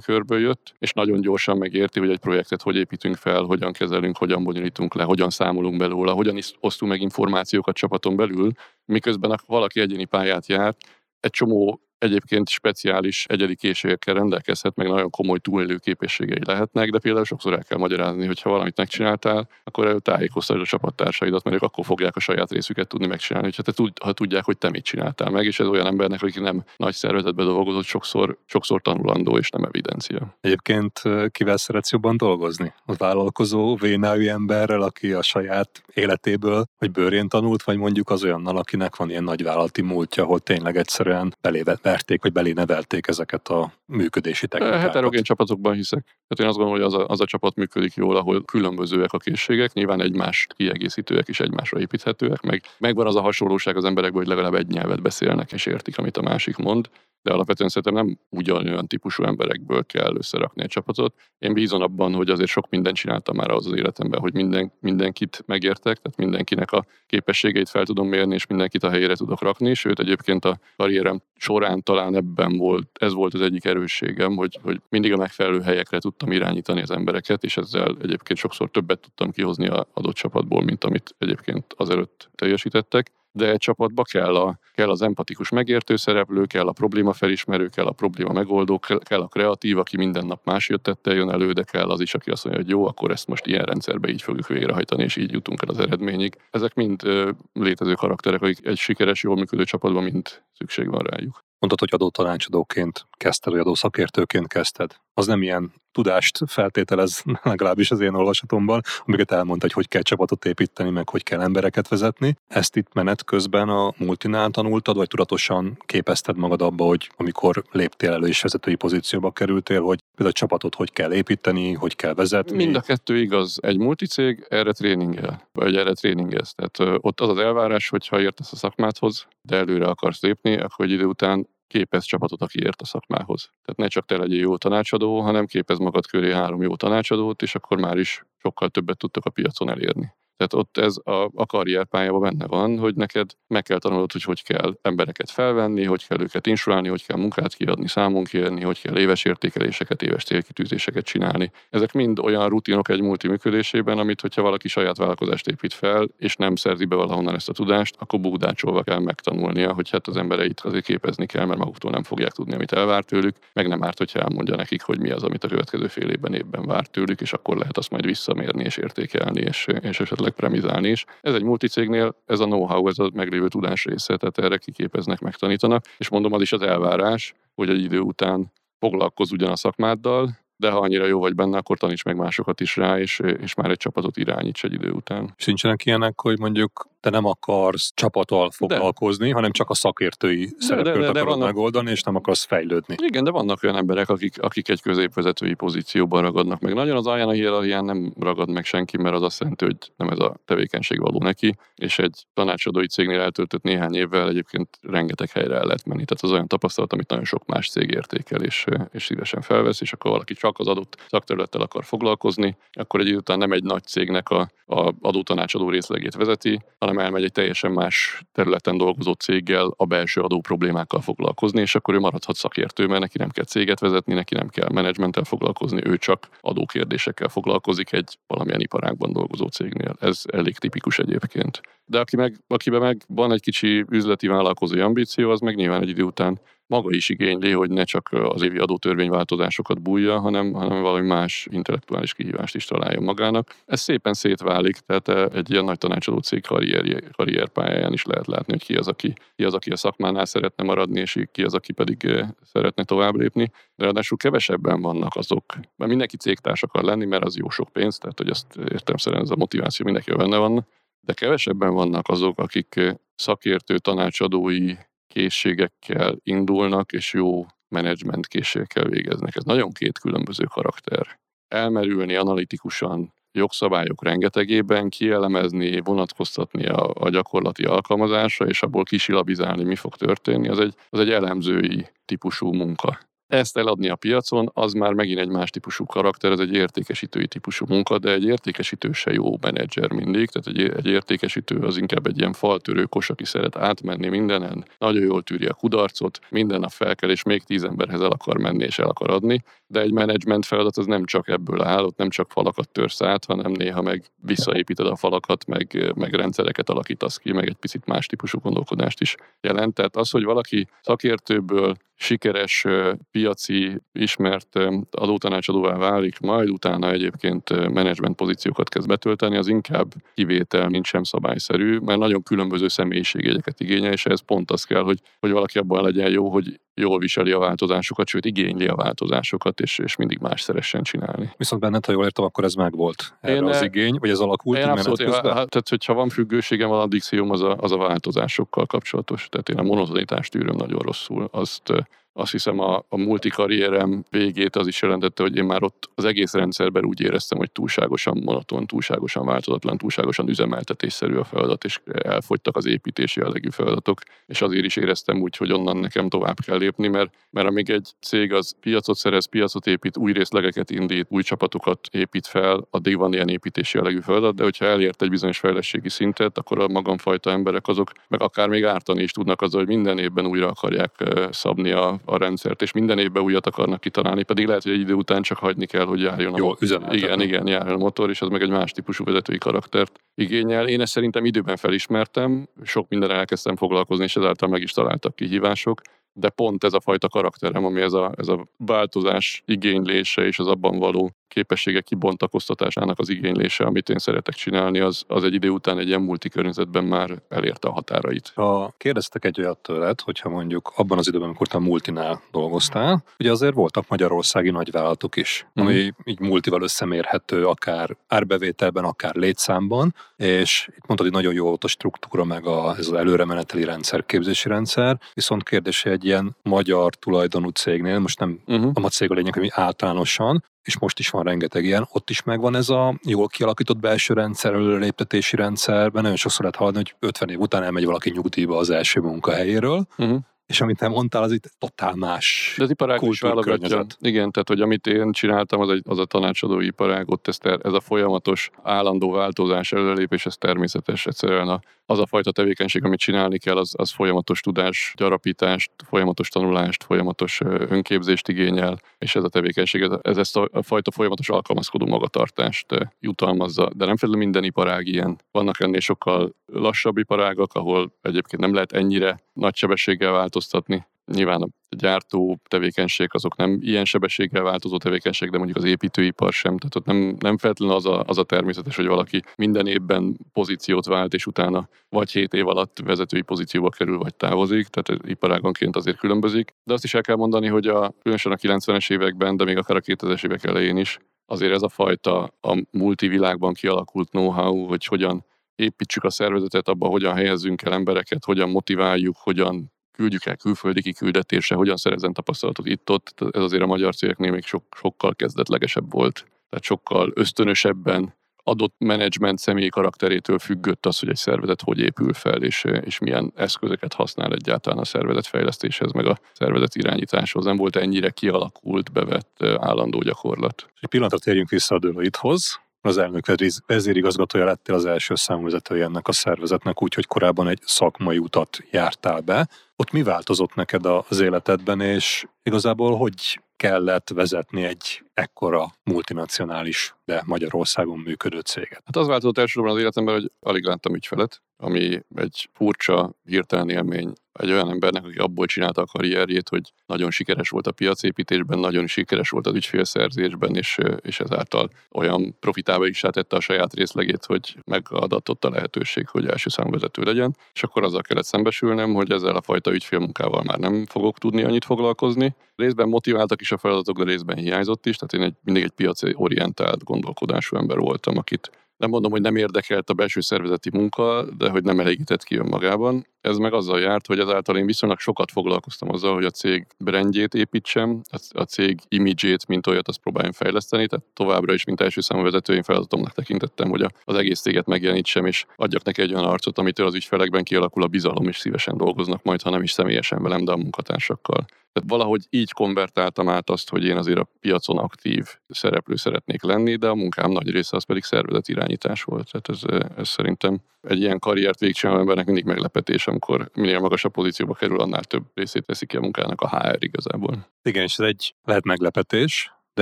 [0.05, 4.43] körből jött, és nagyon gyorsan megérti, hogy egy projektet hogy építünk fel, hogyan kezelünk, hogyan
[4.43, 8.51] bonyolítunk le, hogyan számolunk belőle, hogyan is osztunk meg információkat csapaton belül,
[8.85, 10.75] miközben valaki egyéni pályát jár,
[11.19, 17.25] egy csomó egyébként speciális egyedi készségekkel rendelkezhet, meg nagyon komoly túlélő képességei lehetnek, de például
[17.25, 21.61] sokszor el kell magyarázni, hogy ha valamit megcsináltál, akkor el tájékoztasd a csapattársaidat, mert ők
[21.61, 24.83] akkor fogják a saját részüket tudni megcsinálni, hogyha te tud, ha tudják, hogy te mit
[24.83, 29.49] csináltál meg, és ez olyan embernek, aki nem nagy szervezetben dolgozott, sokszor, sokszor tanulandó és
[29.49, 30.37] nem evidencia.
[30.41, 32.73] Egyébként kivel szeretsz jobban dolgozni?
[32.85, 38.57] A vállalkozó, vénájú emberrel, aki a saját életéből, vagy bőrén tanult, vagy mondjuk az olyannal,
[38.57, 43.73] akinek van ilyen nagyvállalati múltja, ahol tényleg egyszerűen beléve verték, vagy belé nevelték ezeket a
[43.85, 44.81] működési technikákat.
[44.81, 46.03] Heterogén csapatokban hiszek.
[46.03, 49.17] Tehát én azt gondolom, hogy az a, az a csapat működik jól, ahol különbözőek a
[49.17, 54.29] készségek, nyilván egymást kiegészítőek és egymásra építhetőek, meg megvan az a hasonlóság az emberekben, hogy
[54.29, 56.89] legalább egy nyelvet beszélnek és értik, amit a másik mond
[57.25, 61.15] de alapvetően szerintem nem ugyanolyan típusú emberekből kell összerakni egy csapatot.
[61.39, 65.43] Én bízom abban, hogy azért sok mindent csináltam már az, az életemben, hogy minden, mindenkit
[65.45, 69.99] megértek, tehát mindenkinek a képességeit fel tudom mérni, és mindenkit a helyére tudok rakni, sőt
[69.99, 75.13] egyébként a karrierem során talán ebben volt, ez volt az egyik erősségem, hogy, hogy mindig
[75.13, 79.87] a megfelelő helyekre tudtam irányítani az embereket, és ezzel egyébként sokszor többet tudtam kihozni a
[79.93, 85.49] adott csapatból, mint amit egyébként azelőtt teljesítettek de egy csapatba kell, a, kell az empatikus
[85.49, 90.25] megértő szereplő, kell a probléma felismerő, kell a probléma megoldó, kell a kreatív, aki minden
[90.25, 93.11] nap más jöttettel jön elő, de kell az is, aki azt mondja, hogy jó, akkor
[93.11, 96.37] ezt most ilyen rendszerbe így fogjuk végrehajtani, és így jutunk el az eredményig.
[96.51, 101.43] Ezek mind ö, létező karakterek, akik egy sikeres, jól működő csapatban mind szükség van rájuk.
[101.59, 104.95] Mondtad, hogy adó tanácsadóként kezdted, vagy adó szakértőként kezdted.
[105.17, 110.45] Az nem ilyen tudást feltételez, legalábbis az én olvasatomban, amiket elmondta, hogy hogy kell csapatot
[110.45, 112.35] építeni, meg hogy kell embereket vezetni.
[112.47, 118.11] Ezt itt menet közben a multinál tanultad, vagy tudatosan képezted magad abba, hogy amikor léptél
[118.11, 122.55] elő és vezetői pozícióba kerültél, hogy például a csapatot hogy kell építeni, hogy kell vezetni?
[122.55, 123.59] Mind a kettő igaz.
[123.61, 126.53] Egy multicég erre tréningel, vagy erre tréningez.
[126.55, 130.85] Tehát ott az az elvárás, hogy ha értesz a szakmádhoz, de előre akarsz lépni, akkor
[130.85, 133.43] egy idő után képez csapatot, aki ért a szakmához.
[133.43, 137.55] Tehát ne csak te legyél jó tanácsadó, hanem képez magad köré három jó tanácsadót, és
[137.55, 140.13] akkor már is sokkal többet tudtok a piacon elérni.
[140.37, 144.43] Tehát ott ez a, a karrierpályában benne van, hogy neked meg kell tanulnod, hogy hogy
[144.43, 148.97] kell embereket felvenni, hogy kell őket insulálni, hogy kell munkát kiadni, számon kérni, hogy kell
[148.97, 151.51] éves értékeléseket, éves célkitűzéseket csinálni.
[151.69, 156.35] Ezek mind olyan rutinok egy multi működésében, amit hogyha valaki saját vállalkozást épít fel, és
[156.35, 160.59] nem szerzi be valahonnan ezt a tudást, akkor búdácsolva kell megtanulnia, hogy hát az embereit
[160.59, 164.19] azért képezni kell, mert maguktól nem fogják tudni, amit elvár tőlük, meg nem árt, hogyha
[164.19, 167.57] elmondja nekik, hogy mi az, amit a következő fél évben évben vár tőlük, és akkor
[167.57, 171.05] lehet azt majd visszamérni és értékelni, és, és esetleg premizálni is.
[171.21, 175.85] Ez egy multicégnél, ez a know-how, ez a meglévő tudás része, tehát erre kiképeznek, megtanítanak,
[175.97, 180.69] és mondom, az is az elvárás, hogy egy idő után foglalkozz ugyan a szakmáddal, de
[180.69, 183.77] ha annyira jó vagy benne, akkor taníts meg másokat is rá, és, és már egy
[183.77, 185.33] csapatot irányíts egy idő után.
[185.37, 189.33] És nincsenek ilyenek, hogy mondjuk te nem akarsz csapattal foglalkozni, de.
[189.33, 191.53] hanem csak a szakértői szerepkört de, de, de, akarod vannak...
[191.53, 192.95] megoldani, és nem akarsz fejlődni.
[193.03, 196.73] Igen, de vannak olyan emberek, akik, akik egy középvezetői pozícióban ragadnak meg.
[196.73, 200.09] Nagyon az alján a hierarchián nem ragad meg senki, mert az azt jelenti, hogy nem
[200.09, 205.55] ez a tevékenység való neki, és egy tanácsadói cégnél eltöltött néhány évvel egyébként rengeteg helyre
[205.55, 206.05] el lehet menni.
[206.05, 209.93] Tehát az olyan tapasztalat, amit nagyon sok más cég értékel, és, és szívesen felvesz, és
[209.93, 213.83] akkor valaki csak az adott szakterülettel akar foglalkozni, akkor egy idő után nem egy nagy
[213.83, 219.85] cégnek a, a adótanácsadó részlegét vezeti, hanem elmegy egy teljesen más területen dolgozó céggel a
[219.85, 224.13] belső adó problémákkal foglalkozni, és akkor ő maradhat szakértő, mert neki nem kell céget vezetni,
[224.13, 229.95] neki nem kell menedzsmenttel foglalkozni, ő csak adókérdésekkel foglalkozik egy valamilyen iparágban dolgozó cégnél.
[229.99, 231.61] Ez elég tipikus egyébként.
[231.85, 235.89] De aki meg, akiben meg van egy kicsi üzleti vállalkozói ambíció, az meg nyilván egy
[235.89, 241.07] idő után maga is igényli, hogy ne csak az évi adótörvényváltozásokat bújja, hanem, hanem valami
[241.07, 243.55] más intellektuális kihívást is találja magának.
[243.65, 248.51] Ez szépen szétválik, tehát eh, egy ilyen nagy tanácsadó cég karrier, karrierpályáján is lehet látni,
[248.51, 251.73] hogy ki az, aki, ki az, aki a szakmánál szeretne maradni, és ki az, aki
[251.73, 253.51] pedig eh, szeretne tovább lépni.
[253.75, 257.97] De ráadásul kevesebben vannak azok, mert mindenki cégtárs akar lenni, mert az jó sok pénz,
[257.97, 260.67] tehát hogy azt értem szerint ez a motiváció mindenki benne van,
[260.99, 264.73] de kevesebben vannak azok, akik eh, szakértő tanácsadói
[265.15, 269.35] készségekkel indulnak, és jó menedzsment készségekkel végeznek.
[269.35, 271.19] Ez nagyon két különböző karakter.
[271.47, 279.95] Elmerülni analitikusan jogszabályok rengetegében, kielemezni, vonatkoztatni a, a gyakorlati alkalmazásra, és abból kisilabizálni, mi fog
[279.95, 282.99] történni, az egy, az egy elemzői típusú munka.
[283.27, 287.65] Ezt eladni a piacon, az már megint egy más típusú karakter, ez egy értékesítői típusú
[287.69, 292.17] munka, de egy értékesítő se jó menedzser mindig, tehát egy, egy értékesítő az inkább egy
[292.17, 296.95] ilyen faltörő kos, aki szeret átmenni mindenen, nagyon jól tűri a kudarcot, minden nap fel
[296.95, 300.45] kell, és még tíz emberhez el akar menni és el akar adni, de egy menedzsment
[300.45, 304.05] feladat az nem csak ebből áll, ott nem csak falakat törsz át, hanem néha meg
[304.21, 309.15] visszaépíted a falakat, meg, meg rendszereket alakítasz ki, meg egy picit más típusú gondolkodást is
[309.41, 309.73] jelent.
[309.73, 312.65] Tehát az, hogy valaki szakértőből sikeres
[313.11, 314.59] piaci ismert
[314.91, 321.77] adótanácsadóvá válik, majd utána egyébként menedzsment pozíciókat kezd betölteni, az inkább kivétel, mint sem szabályszerű,
[321.77, 326.11] mert nagyon különböző személyiségjegyeket igényel, és ez pont az kell, hogy, hogy valaki abban legyen
[326.11, 330.83] jó, hogy jól viseli a változásokat, sőt igényli a változásokat, és, és mindig más szeressen
[330.83, 331.31] csinálni.
[331.37, 334.57] Viszont benned, ha jól értem, akkor ez megvolt erre én, az igény, vagy ez alakult
[334.57, 339.27] én abszolút, én, tehát, hogyha van függőségem, van addikcióm, az a, az a változásokkal kapcsolatos.
[339.29, 341.27] Tehát én a monotonitást tűröm nagyon rosszul.
[341.31, 341.71] Azt
[342.17, 346.33] azt hiszem a, a multikarrierem végét az is jelentette, hogy én már ott az egész
[346.33, 352.65] rendszerben úgy éreztem, hogy túlságosan monoton, túlságosan változatlan, túlságosan üzemeltetésszerű a feladat, és elfogytak az
[352.65, 357.13] építési jellegű feladatok, és azért is éreztem úgy, hogy onnan nekem tovább kell lépni, mert,
[357.29, 362.27] mert amíg egy cég az piacot szerez, piacot épít, új részlegeket indít, új csapatokat épít
[362.27, 366.59] fel, addig van ilyen építési jellegű feladat, de hogyha elért egy bizonyos fejlettségi szintet, akkor
[366.59, 370.47] a magamfajta emberek azok, meg akár még ártani is tudnak azzal, hogy minden évben újra
[370.47, 374.79] akarják szabni a a rendszert, és minden évben újat akarnak kitalálni, pedig lehet, hogy egy
[374.79, 376.53] idő után csak hagyni kell, hogy járjon a Jó.
[376.89, 380.67] Igen, igen, járjon a motor, és az meg egy más típusú vezetői karaktert igényel.
[380.67, 385.81] Én ezt szerintem időben felismertem, sok mindenre elkezdtem foglalkozni, és ezáltal meg is találtak kihívások,
[386.13, 390.47] de pont ez a fajta karakterem, ami ez a, ez a változás igénylése és az
[390.47, 395.79] abban való képességek kibontakoztatásának az igénylése, amit én szeretek csinálni, az, az egy idő után
[395.79, 398.31] egy ilyen multikörnyezetben már elérte a határait.
[398.35, 403.03] Ha kérdeztek egy olyat tőled, hogyha mondjuk abban az időben, amikor te a multinál dolgoztál,
[403.19, 405.63] ugye azért voltak magyarországi nagyvállalatok is, mm.
[405.63, 411.63] ami így multival összemérhető, akár árbevételben, akár létszámban, és itt mondtad, hogy nagyon jó volt
[411.63, 416.95] a struktúra, meg a, ez az előremeneteli rendszer, képzési rendszer, viszont kérdés egy ilyen magyar
[416.95, 418.85] tulajdonú cégnél, most nem uh-huh.
[418.85, 422.55] a cég a lényeg, hogy általánosan, és most is van rengeteg ilyen, ott is megvan
[422.55, 427.39] ez a jól kialakított belső rendszer, előreléptetési rendszer, nagyon sokszor lehet hallani, hogy 50 év
[427.39, 431.95] után elmegy valaki nyugdíjba az első munkahelyéről, uh-huh és amit nem mondtál, az itt totál
[431.95, 433.85] más De az iparág is válogatja.
[433.99, 437.73] Igen, tehát hogy amit én csináltam, az, egy, az a tanácsadó iparág, ott ez, ez
[437.73, 441.05] a folyamatos állandó változás, előlépés, ez természetes.
[441.05, 446.29] Egyszerűen a, az a fajta tevékenység, amit csinálni kell, az, az folyamatos tudás, gyarapítást, folyamatos
[446.29, 451.85] tanulást, folyamatos önképzést igényel, és ez a tevékenység, ez, ez ezt a fajta folyamatos alkalmazkodó
[451.85, 452.65] magatartást
[452.99, 453.63] jutalmazza.
[453.63, 455.17] De nem feltétlenül minden iparág ilyen.
[455.31, 460.85] Vannak ennél sokkal lassabb iparágak, ahol egyébként nem lehet ennyire nagy sebességgel változtatni.
[461.13, 466.57] Nyilván a gyártó tevékenység azok nem ilyen sebességgel változó tevékenység, de mondjuk az építőipar sem.
[466.57, 470.85] Tehát ott nem, nem feltétlenül az a, az a természetes, hogy valaki minden évben pozíciót
[470.85, 475.97] vált, és utána vagy 7 év alatt vezetői pozícióba kerül, vagy távozik, tehát iparágonként azért
[475.97, 476.53] különbözik.
[476.63, 479.77] De azt is el kell mondani, hogy a, különösen a 90-es években, de még akár
[479.77, 485.25] a 2000-es évek elején is, azért ez a fajta a multivilágban kialakult know-how, hogy hogyan
[485.55, 491.55] építsük a szervezetet, abban hogyan helyezzünk el embereket, hogyan motiváljuk, hogyan küldjük el külföldi kiküldetésre,
[491.55, 493.21] hogyan szerezzen tapasztalatot itt-ott.
[493.31, 496.25] Ez azért a magyar cégeknél még sok, sokkal kezdetlegesebb volt.
[496.49, 498.13] Tehát sokkal ösztönösebben
[498.47, 503.31] adott menedzsment személyi karakterétől függött az, hogy egy szervezet hogy épül fel, és, és milyen
[503.35, 507.45] eszközöket használ egyáltalán a szervezet fejlesztéshez, meg a szervezet irányításhoz.
[507.45, 510.69] Nem volt ennyire kialakult, bevett állandó gyakorlat.
[510.79, 513.25] Egy pillanatra térjünk vissza a Deloitte-hoz az elnök
[513.65, 519.47] vezérigazgatója lettél az első számvezetője ennek a szervezetnek, úgyhogy korábban egy szakmai utat jártál be.
[519.75, 527.21] Ott mi változott neked az életedben, és igazából hogy kellett vezetni egy ekkora multinacionális, de
[527.25, 528.81] Magyarországon működő céget?
[528.85, 534.13] Hát az változott elsősorban az életemben, hogy alig láttam ügyfelet, ami egy furcsa, hirtelen élmény
[534.39, 538.87] egy olyan embernek, aki abból csinálta a karrierjét, hogy nagyon sikeres volt a piacépítésben, nagyon
[538.87, 544.57] sikeres volt az ügyfélszerzésben, és, és ezáltal olyan profitába is tette a saját részlegét, hogy
[544.65, 547.35] megadatott a lehetőség, hogy első számvezető legyen.
[547.53, 551.65] És akkor azzal kellett szembesülnem, hogy ezzel a fajta ügyfélmunkával már nem fogok tudni annyit
[551.65, 552.35] foglalkozni.
[552.55, 556.13] Részben motiváltak is a feladatok, de részben hiányzott is, tehát én egy, mindig egy piaci
[556.15, 561.49] orientált gondolkodású ember voltam, akit nem mondom, hogy nem érdekelt a belső szervezeti munka, de
[561.49, 563.07] hogy nem elégített ki önmagában.
[563.25, 567.33] Ez meg azzal járt, hogy ezáltal én viszonylag sokat foglalkoztam azzal, hogy a cég brandjét
[567.33, 572.23] építsem, a cég imidzsét, mint olyat, azt próbáljam fejleszteni, tehát továbbra is, mint első számú
[572.23, 576.57] vezető, én feladatomnak tekintettem, hogy az egész céget megjelenítsem, és adjak neki egy olyan arcot,
[576.57, 580.45] amitől az ügyfelekben kialakul a bizalom, és szívesen dolgoznak majd, ha nem is személyesen velem,
[580.45, 581.45] de a munkatársakkal.
[581.73, 586.75] Tehát valahogy így konvertáltam át azt, hogy én azért a piacon aktív szereplő szeretnék lenni,
[586.75, 589.31] de a munkám nagy része az pedig szervezet irányítás volt.
[589.31, 594.53] Tehát ez, ez szerintem egy ilyen karriert végcsináló embernek mindig meglepetés, amikor minél magasabb pozícióba
[594.53, 597.47] kerül, annál több részét veszik ki a munkának a HR igazából.
[597.61, 599.81] Igen, és ez egy lehet meglepetés, de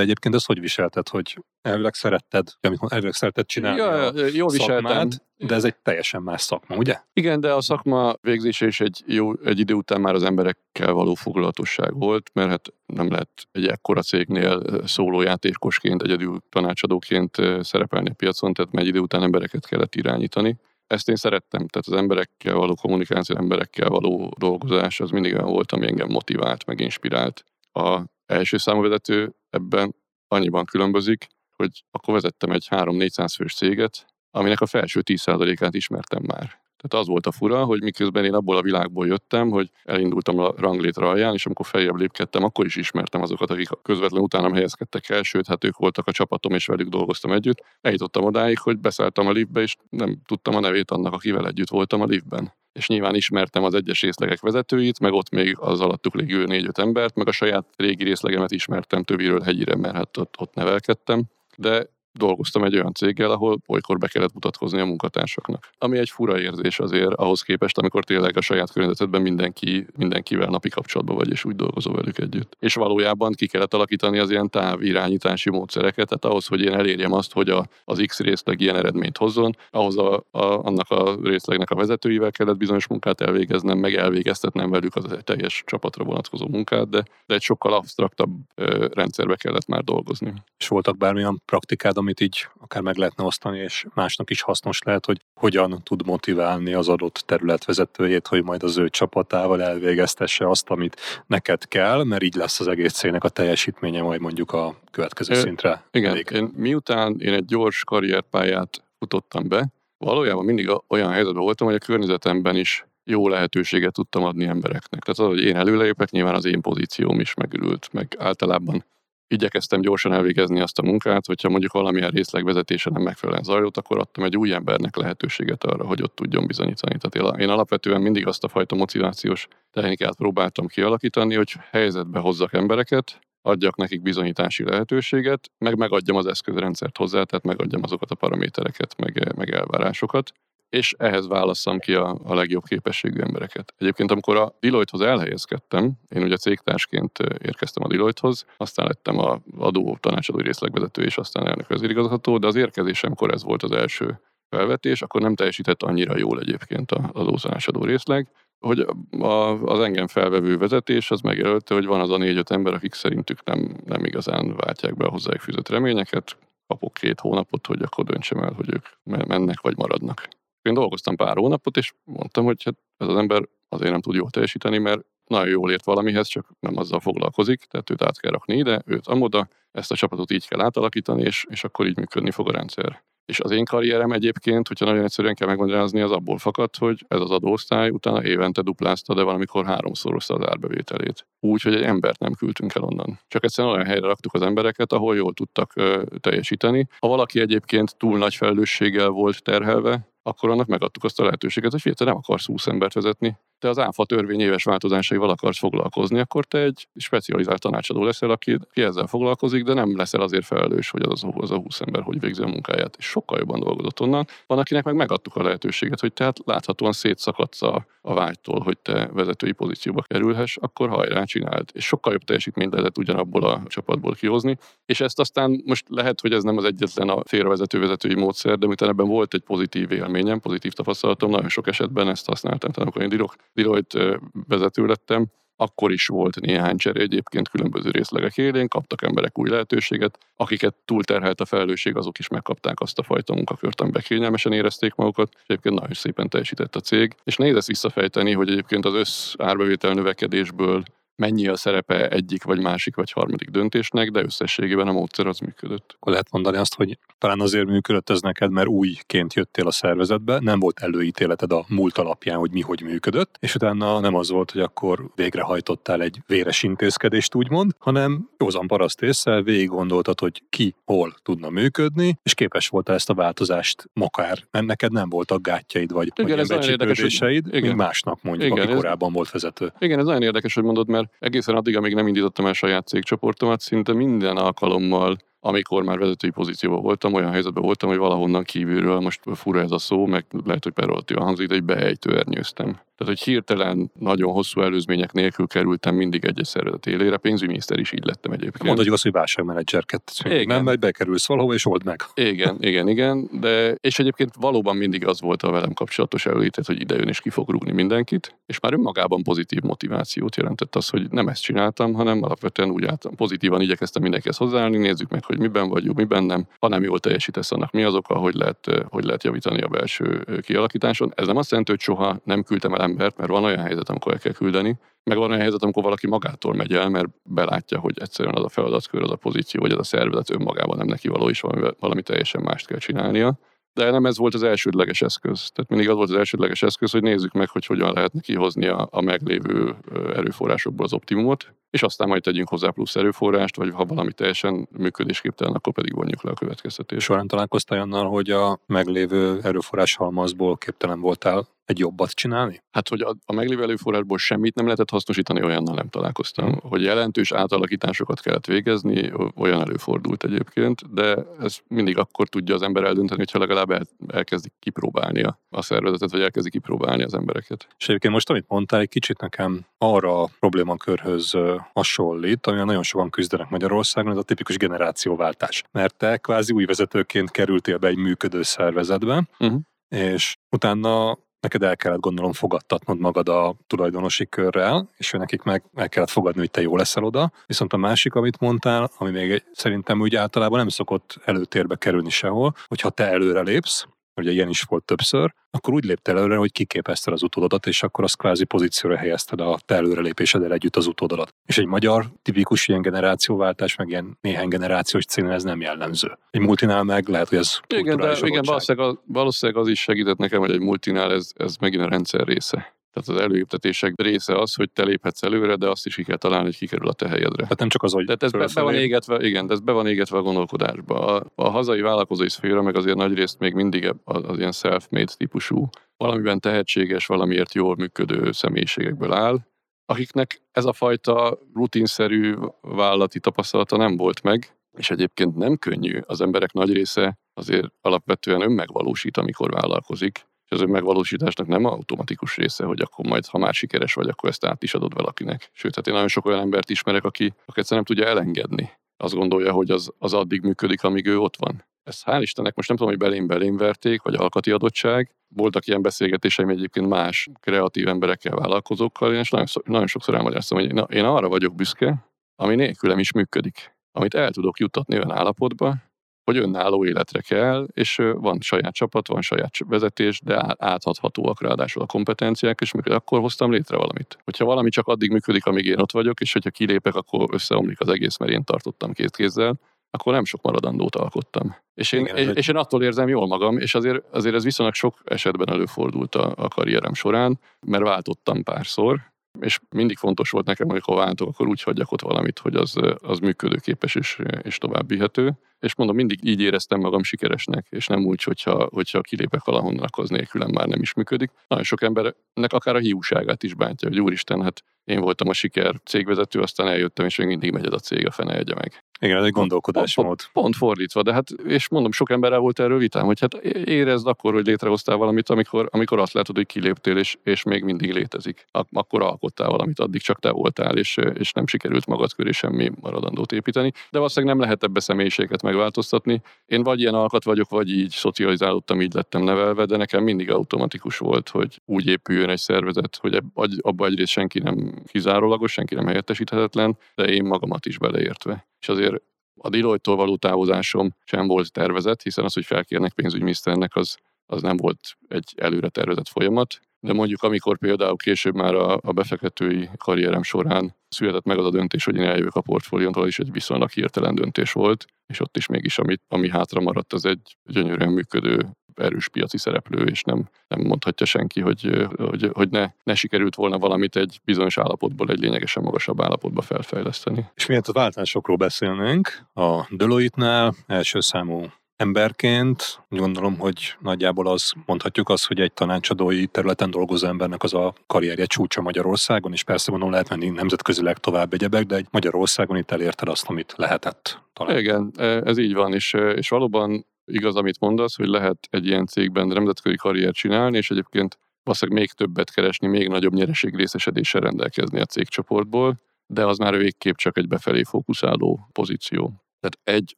[0.00, 5.08] egyébként ezt hogy viselted, hogy elvileg szeretted, amit elvileg szeretted csinálni ja, a jól viseltem.
[5.36, 7.00] de ez egy teljesen más szakma, ugye?
[7.12, 11.14] Igen, de a szakma végzése is egy, jó, egy idő után már az emberekkel való
[11.14, 18.52] foglalatosság volt, mert hát nem lehet egy ekkora cégnél szólójátékosként, egyedül tanácsadóként szerepelni a piacon,
[18.52, 20.56] tehát egy idő után embereket kellett irányítani.
[20.86, 25.72] Ezt én szerettem, tehát az emberekkel való kommunikáció, emberekkel való dolgozás, az mindig olyan volt,
[25.72, 27.44] ami engem motivált, meg inspirált.
[27.72, 29.94] A első számú vezető ebben
[30.28, 36.63] annyiban különbözik, hogy akkor vezettem egy 3-400 fős céget, aminek a felső 10%-át ismertem már.
[36.88, 40.54] Tehát az volt a fura, hogy miközben én abból a világból jöttem, hogy elindultam a
[40.56, 45.22] ranglétre alján, és amikor feljebb lépkedtem, akkor is ismertem azokat, akik közvetlenül utánam helyezkedtek el,
[45.22, 47.62] sőt, hát ők voltak a csapatom, és velük dolgoztam együtt.
[47.80, 52.00] Eljutottam odáig, hogy beszálltam a liftbe, és nem tudtam a nevét annak, akivel együtt voltam
[52.00, 56.44] a liftben és nyilván ismertem az egyes részlegek vezetőit, meg ott még az alattuk lévő
[56.44, 61.24] négy-öt embert, meg a saját régi részlegemet ismertem többéről hegyire, mert hát ott, ott nevelkedtem.
[61.56, 61.86] De
[62.18, 65.68] dolgoztam egy olyan céggel, ahol olykor be kellett mutatkozni a munkatársaknak.
[65.78, 70.68] Ami egy fura érzés azért ahhoz képest, amikor tényleg a saját környezetedben mindenki, mindenkivel napi
[70.68, 72.56] kapcsolatban vagy, és úgy dolgozol velük együtt.
[72.58, 77.32] És valójában ki kellett alakítani az ilyen távirányítási módszereket, tehát ahhoz, hogy én elérjem azt,
[77.32, 81.74] hogy a, az X részleg ilyen eredményt hozzon, ahhoz a, a, annak a részlegnek a
[81.74, 87.02] vezetőivel kellett bizonyos munkát elvégeznem, meg elvégeztetnem velük az egy teljes csapatra vonatkozó munkát, de,
[87.26, 90.32] de egy sokkal absztraktabb ö, rendszerbe kellett már dolgozni.
[90.58, 95.06] És voltak bármilyen praktikád, amit így akár meg lehetne osztani, és másnak is hasznos lehet,
[95.06, 100.70] hogy hogyan tud motiválni az adott terület vezetőjét, hogy majd az ő csapatával elvégeztesse azt,
[100.70, 105.34] amit neked kell, mert így lesz az egész cégnek a teljesítménye majd mondjuk a következő
[105.34, 105.84] é, szintre.
[105.90, 106.30] Igen, elég.
[106.32, 111.86] én, miután én egy gyors karrierpályát futottam be, valójában mindig olyan helyzetben voltam, hogy a
[111.86, 115.02] környezetemben is jó lehetőséget tudtam adni embereknek.
[115.02, 118.84] Tehát az, hogy én előlépek, nyilván az én pozícióm is megürült, meg általában
[119.28, 124.24] igyekeztem gyorsan elvégezni azt a munkát, hogyha mondjuk valamilyen részlegvezetése nem megfelelően zajlott, akkor adtam
[124.24, 126.96] egy új embernek lehetőséget arra, hogy ott tudjon bizonyítani.
[126.98, 133.18] Tehát én alapvetően mindig azt a fajta motivációs technikát próbáltam kialakítani, hogy helyzetbe hozzak embereket,
[133.42, 139.36] adjak nekik bizonyítási lehetőséget, meg megadjam az eszközrendszert hozzá, tehát megadjam azokat a paramétereket, meg,
[139.36, 140.32] meg elvárásokat,
[140.68, 143.74] és ehhez válasszam ki a, a legjobb képességű embereket.
[143.78, 149.96] Egyébként, amikor a Deloitte-hoz elhelyezkedtem, én ugye cégtársként érkeztem a Deloitte-hoz, aztán lettem a adó
[150.00, 155.20] tanácsadó részlegvezető, és aztán elnök vezérigazgató, de az érkezésemkor ez volt az első felvetés, akkor
[155.20, 161.20] nem teljesített annyira jól egyébként az adótanácsadó részleg, hogy a, az engem felvevő vezetés az
[161.20, 165.10] megjelölte, hogy van az a négy-öt ember, akik szerintük nem, nem igazán váltják be a
[165.10, 168.86] hozzájuk fűzött reményeket, kapok két hónapot, hogy akkor döntsem el, hogy ők
[169.26, 170.28] mennek vagy maradnak.
[170.64, 174.30] Én dolgoztam pár hónapot, és mondtam, hogy hát ez az ember azért nem tud jól
[174.30, 178.56] teljesíteni, mert nagyon jól ért valamihez, csak nem azzal foglalkozik, tehát őt át kell rakni
[178.56, 182.48] ide, őt amoda, ezt a csapatot így kell átalakítani, és, és akkor így működni fog
[182.48, 183.02] a rendszer.
[183.26, 187.20] És az én karrierem egyébként, hogyha nagyon egyszerűen kell megmagyarázni, az abból fakad, hogy ez
[187.20, 191.26] az adóosztály utána évente duplázta, de valamikor háromszorozta az árbevételét.
[191.40, 193.20] Úgy, hogy egy embert nem küldtünk el onnan.
[193.28, 196.88] Csak egyszerűen olyan helyre raktuk az embereket, ahol jól tudtak ö, teljesíteni.
[196.98, 201.80] Ha valaki egyébként túl nagy felelősséggel volt terhelve, akkor annak megadtuk azt a lehetőséget, hogy
[201.80, 206.44] figyelj, nem akarsz 20 embert vezetni, te az áfa törvény éves változásaival akarsz foglalkozni, akkor
[206.44, 211.02] te egy specializált tanácsadó leszel, aki, aki ezzel foglalkozik, de nem leszel azért felelős, hogy
[211.02, 214.26] az, az a 20 ember hogy végzi a munkáját, és sokkal jobban dolgozott onnan.
[214.46, 219.10] Van, akinek meg megadtuk a lehetőséget, hogy tehát láthatóan szétszakadsz a, a vágytól, hogy te
[219.12, 221.68] vezetői pozícióba kerülhess, akkor hajrá csináld.
[221.72, 224.58] És sokkal jobb teljesítményt lehetett ugyanabból a csapatból kihozni.
[224.86, 228.66] És ezt aztán most lehet, hogy ez nem az egyetlen a félrevezető vezetői módszer, de
[228.66, 232.70] miután ebben volt egy pozitív élményem, pozitív tapasztalatom, nagyon sok esetben ezt használtam.
[232.70, 233.08] Tehát amikor én
[233.54, 239.48] Deloitte vezető lettem, akkor is volt néhány cseré egyébként különböző részlegek élén, kaptak emberek új
[239.48, 244.94] lehetőséget, akiket túlterhelt a felelősség, azok is megkapták azt a fajta munkakört, amiben kényelmesen érezték
[244.94, 247.14] magukat, és egyébként nagyon szépen teljesített a cég.
[247.24, 250.82] És nehéz ezt visszafejteni, hogy egyébként az össz árbevétel növekedésből
[251.16, 255.94] mennyi a szerepe egyik, vagy másik, vagy harmadik döntésnek, de összességében a módszer az működött.
[255.96, 260.38] Akkor lehet mondani azt, hogy talán azért működött ez neked, mert újként jöttél a szervezetbe,
[260.40, 264.50] nem volt előítéleted a múlt alapján, hogy mi hogy működött, és utána nem az volt,
[264.50, 270.74] hogy akkor végrehajtottál egy véres intézkedést, úgymond, hanem józan paraszt észre, végig gondoltad, hogy ki
[270.84, 275.92] hol tudna működni, és képes voltál ezt a változást makár, mert neked nem voltak gátjaid,
[275.92, 277.76] vagy, Igen, ez vagy nagyon érdekes, hogy- mint igen.
[277.76, 279.72] másnak mondjuk, Igen, aki ez- korábban volt vezető.
[279.78, 283.60] Igen, ez nagyon érdekes, hogy mondod, mert egészen addig, amíg nem indítottam el saját cégcsoportomat,
[283.60, 285.16] szinte minden alkalommal,
[285.46, 289.78] amikor már vezetői pozícióban voltam, olyan helyzetben voltam, hogy valahonnan kívülről, most fura ez a
[289.78, 292.78] szó, meg lehet, hogy peroratívan hangzik, de egy behelytőernyőztem.
[292.96, 298.04] Tehát, hogy hirtelen nagyon hosszú előzmények nélkül kerültem mindig egy szervezet élére, pénzügyminiszter is így
[298.04, 298.62] lettem egyébként.
[298.62, 300.12] Mondhatjuk azt, hogy válságmenedzserket.
[300.44, 302.02] Nem megy, bekerülsz valahova, és old meg.
[302.14, 306.80] Igen, igen, igen, de és egyébként valóban mindig az volt a velem kapcsolatos előítet, hogy
[306.80, 311.10] ide jön és ki fog rúgni mindenkit, és már önmagában pozitív motivációt jelentett az, hogy
[311.10, 315.68] nem ezt csináltam, hanem alapvetően úgy álltam, pozitívan igyekeztem mindenkihez hozzáállni, nézzük meg, hogy miben
[315.68, 319.04] vagyunk, miben nem, ha nem jól teljesítesz, annak mi az oka, hogy lehet, eh, hogy
[319.04, 321.12] lehet javítani a belső kialakításon.
[321.14, 324.12] Ez nem azt jelenti, hogy soha nem küldtem el embert, mert van olyan helyzet, amikor
[324.12, 327.98] el kell küldeni, meg van olyan helyzet, amikor valaki magától megy el, mert belátja, hogy
[328.00, 331.28] egyszerűen az a feladatkör, az a pozíció, vagy az a szervezet önmagában nem neki való,
[331.28, 333.38] és valami, valami teljesen mást kell csinálnia.
[333.72, 335.50] De nem ez volt az elsődleges eszköz.
[335.54, 338.88] Tehát mindig az volt az elsődleges eszköz, hogy nézzük meg, hogy hogyan lehetne kihozni a,
[338.90, 339.76] a meglévő
[340.14, 345.54] erőforrásokból az optimumot, és aztán majd tegyünk hozzá plusz erőforrást, vagy ha valami teljesen működésképtelen,
[345.54, 347.06] akkor pedig vonjuk le a következtetést.
[347.06, 352.62] Során találkoztál annal, hogy a meglévő erőforrás halmazból képtelen voltál egy jobbat csinálni?
[352.70, 356.44] Hát, hogy a, a meglévő előforrásból semmit nem lehetett hasznosítani, olyannal nem találkoztam.
[356.44, 356.58] Hmm.
[356.62, 362.84] Hogy jelentős átalakításokat kellett végezni, olyan előfordult egyébként, de ez mindig akkor tudja az ember
[362.84, 367.66] eldönteni, hogyha legalább el, elkezdik kipróbálni a, a szervezetet, vagy elkezdik kipróbálni az embereket.
[367.78, 372.82] És egyébként most, amit mondtál, egy kicsit nekem arra a problémakörhöz ö, hasonlít, amivel nagyon
[372.82, 375.62] sokan küzdenek Magyarországon, ez a tipikus generációváltás.
[375.72, 379.54] Mert te kvázi új vezetőként kerültél be egy működő szervezetbe, Mhm.
[379.88, 385.62] és utána neked el kellett gondolom fogadtatnod magad a tulajdonosi körrel, és ő nekik meg
[385.74, 387.32] el kellett fogadni, hogy te jó leszel oda.
[387.46, 392.54] Viszont a másik, amit mondtál, ami még szerintem úgy általában nem szokott előtérbe kerülni sehol,
[392.66, 393.86] hogyha te előre lépsz,
[394.16, 398.04] ugye ilyen is volt többször, akkor úgy léptél előre, hogy kiképezted az utódodat, és akkor
[398.04, 401.34] azt kvázi pozícióra helyezted a te előrelépéseddel együtt az utódodat.
[401.46, 406.18] És egy magyar tipikus ilyen generációváltás, meg ilyen néhány generációs cégnél ez nem jellemző.
[406.30, 410.16] Egy multinál meg lehet, hogy ez Igen, de igen, valószínűleg, az, valószínűleg az is segített
[410.16, 412.74] nekem, hogy egy multinál ez, ez megint a rendszer része.
[412.94, 416.44] Tehát az előéptetések része az, hogy te léphetsz előre, de azt is ki kell találni,
[416.44, 417.42] hogy kikerül a te helyedre.
[417.42, 419.72] Tehát nem csak az, hogy Tehát ez be, be van égetve, igen, de ez be
[419.72, 421.06] van égetve a gondolkodásba.
[421.06, 425.68] A, a hazai vállalkozói szféra meg azért nagyrészt még mindig az, az ilyen self-made típusú,
[425.96, 429.38] valamiben tehetséges, valamiért jól működő személyiségekből áll,
[429.86, 436.00] akiknek ez a fajta rutinszerű vállalati tapasztalata nem volt meg, és egyébként nem könnyű.
[436.06, 442.80] Az emberek nagy része azért alapvetően önmegvalósít, amikor vállalkozik, az önmegvalósításnak nem automatikus része, hogy
[442.80, 445.50] akkor majd, ha már sikeres vagy, akkor ezt át is adod valakinek.
[445.52, 448.70] Sőt, hát én nagyon sok olyan embert ismerek, aki, aki egyszerűen nem tudja elengedni.
[448.96, 451.64] Azt gondolja, hogy az, az addig működik, amíg ő ott van.
[451.82, 455.14] Ezt hál' Istennek most nem tudom, hogy belém belém verték, vagy alkati adottság.
[455.28, 461.04] Voltak ilyen beszélgetéseim egyébként más kreatív emberekkel, vállalkozókkal, és nagyon, nagyon sokszor elmagyaráztam, hogy én
[461.04, 463.74] arra vagyok büszke, ami nélkülem is működik.
[463.92, 465.76] Amit el tudok juttatni olyan állapotba,
[466.24, 471.86] hogy önálló életre kell, és van saját csapat, van saját vezetés, de átadhatóak ráadásul a
[471.86, 474.18] kompetenciák, és mikor akkor hoztam létre valamit.
[474.24, 477.88] Hogyha valami csak addig működik, amíg én ott vagyok, és hogyha kilépek, akkor összeomlik az
[477.88, 479.58] egész, mert én tartottam két kézzel,
[479.90, 481.56] akkor nem sok maradandót alkottam.
[481.74, 484.74] És én, Igen, és, és én attól érzem jól magam, és azért, azért ez viszonylag
[484.74, 489.00] sok esetben előfordult a, a karrierem során, mert váltottam párszor,
[489.40, 492.76] és mindig fontos volt nekem, hogy ha váltok, akkor úgy hagyjak ott valamit, hogy az,
[493.02, 495.32] az működőképes és, és tovább vihető.
[495.64, 500.04] És mondom, mindig így éreztem magam sikeresnek, és nem úgy, hogyha, hogyha kilépek valahonnan, akkor
[500.04, 501.30] az nélkülem már nem is működik.
[501.48, 505.74] Nagyon sok embernek akár a hiúságát is bántja, hogy úristen, hát én voltam a siker
[505.84, 508.84] cégvezető, aztán eljöttem, és még mindig megy ez a cég, a fene egye meg.
[509.00, 510.20] Igen, ez egy gondolkodásmód.
[510.32, 513.34] Pont fordítva, de hát, és mondom, sok emberrel volt erről vitám, hogy hát
[513.64, 517.92] érezd akkor, hogy létrehoztál valamit, amikor, amikor azt látod, hogy kiléptél, és, és még mindig
[517.92, 518.46] létezik.
[518.50, 522.70] Ak- Akkor alkottál valamit, addig csak te voltál, és, és nem sikerült magad köré semmi
[522.80, 523.70] maradandót építeni.
[523.90, 526.22] De valószínűleg nem lehet ebbe személyiséget megváltoztatni.
[526.46, 530.98] Én vagy ilyen alkat vagyok, vagy így szocializálódtam, így lettem nevelve, de nekem mindig automatikus
[530.98, 533.22] volt, hogy úgy épüljön egy szervezet, hogy
[533.60, 538.46] abba egyrészt senki nem kizárólagos, senki nem helyettesíthetetlen, de én magamat is beleértve.
[538.60, 539.02] És azért
[539.36, 543.96] a Deloitte-tól való távozásom sem volt tervezett, hiszen az, hogy felkérnek pénzügyminiszternek, az,
[544.26, 544.78] az nem volt
[545.08, 546.60] egy előre tervezett folyamat.
[546.84, 551.50] De mondjuk amikor például később már a, a befektetői karrierem során született meg az a
[551.50, 555.46] döntés, hogy én eljövök a portfólióntól, is egy viszonylag hirtelen döntés volt, és ott is
[555.46, 560.60] mégis, amit, ami hátra maradt, az egy gyönyörűen működő erős piaci szereplő, és nem, nem
[560.60, 565.62] mondhatja senki, hogy, hogy, hogy ne, ne sikerült volna valamit egy bizonyos állapotból egy lényegesen
[565.62, 567.26] magasabb állapotba felfejleszteni.
[567.34, 571.46] És miért a váltásokról beszélnénk, a Deloitte-nál első számú
[571.76, 577.74] emberként gondolom, hogy nagyjából az mondhatjuk azt, hogy egy tanácsadói területen dolgozó embernek az a
[577.86, 582.70] karrierje csúcsa Magyarországon, és persze gondolom lehet menni nemzetközileg tovább egyebek, de egy Magyarországon itt
[582.70, 584.58] elérted azt, amit lehetett talán.
[584.58, 588.66] Igen, e, ez így van, és, e, és valóban igaz, amit mondasz, hogy lehet egy
[588.66, 594.20] ilyen cégben nemzetközi karriert csinálni, és egyébként valószínűleg még többet keresni, még nagyobb nyereség részesedéssel
[594.20, 599.23] rendelkezni a cégcsoportból, de az már végképp csak egy befelé fókuszáló pozíció.
[599.44, 599.96] Tehát egy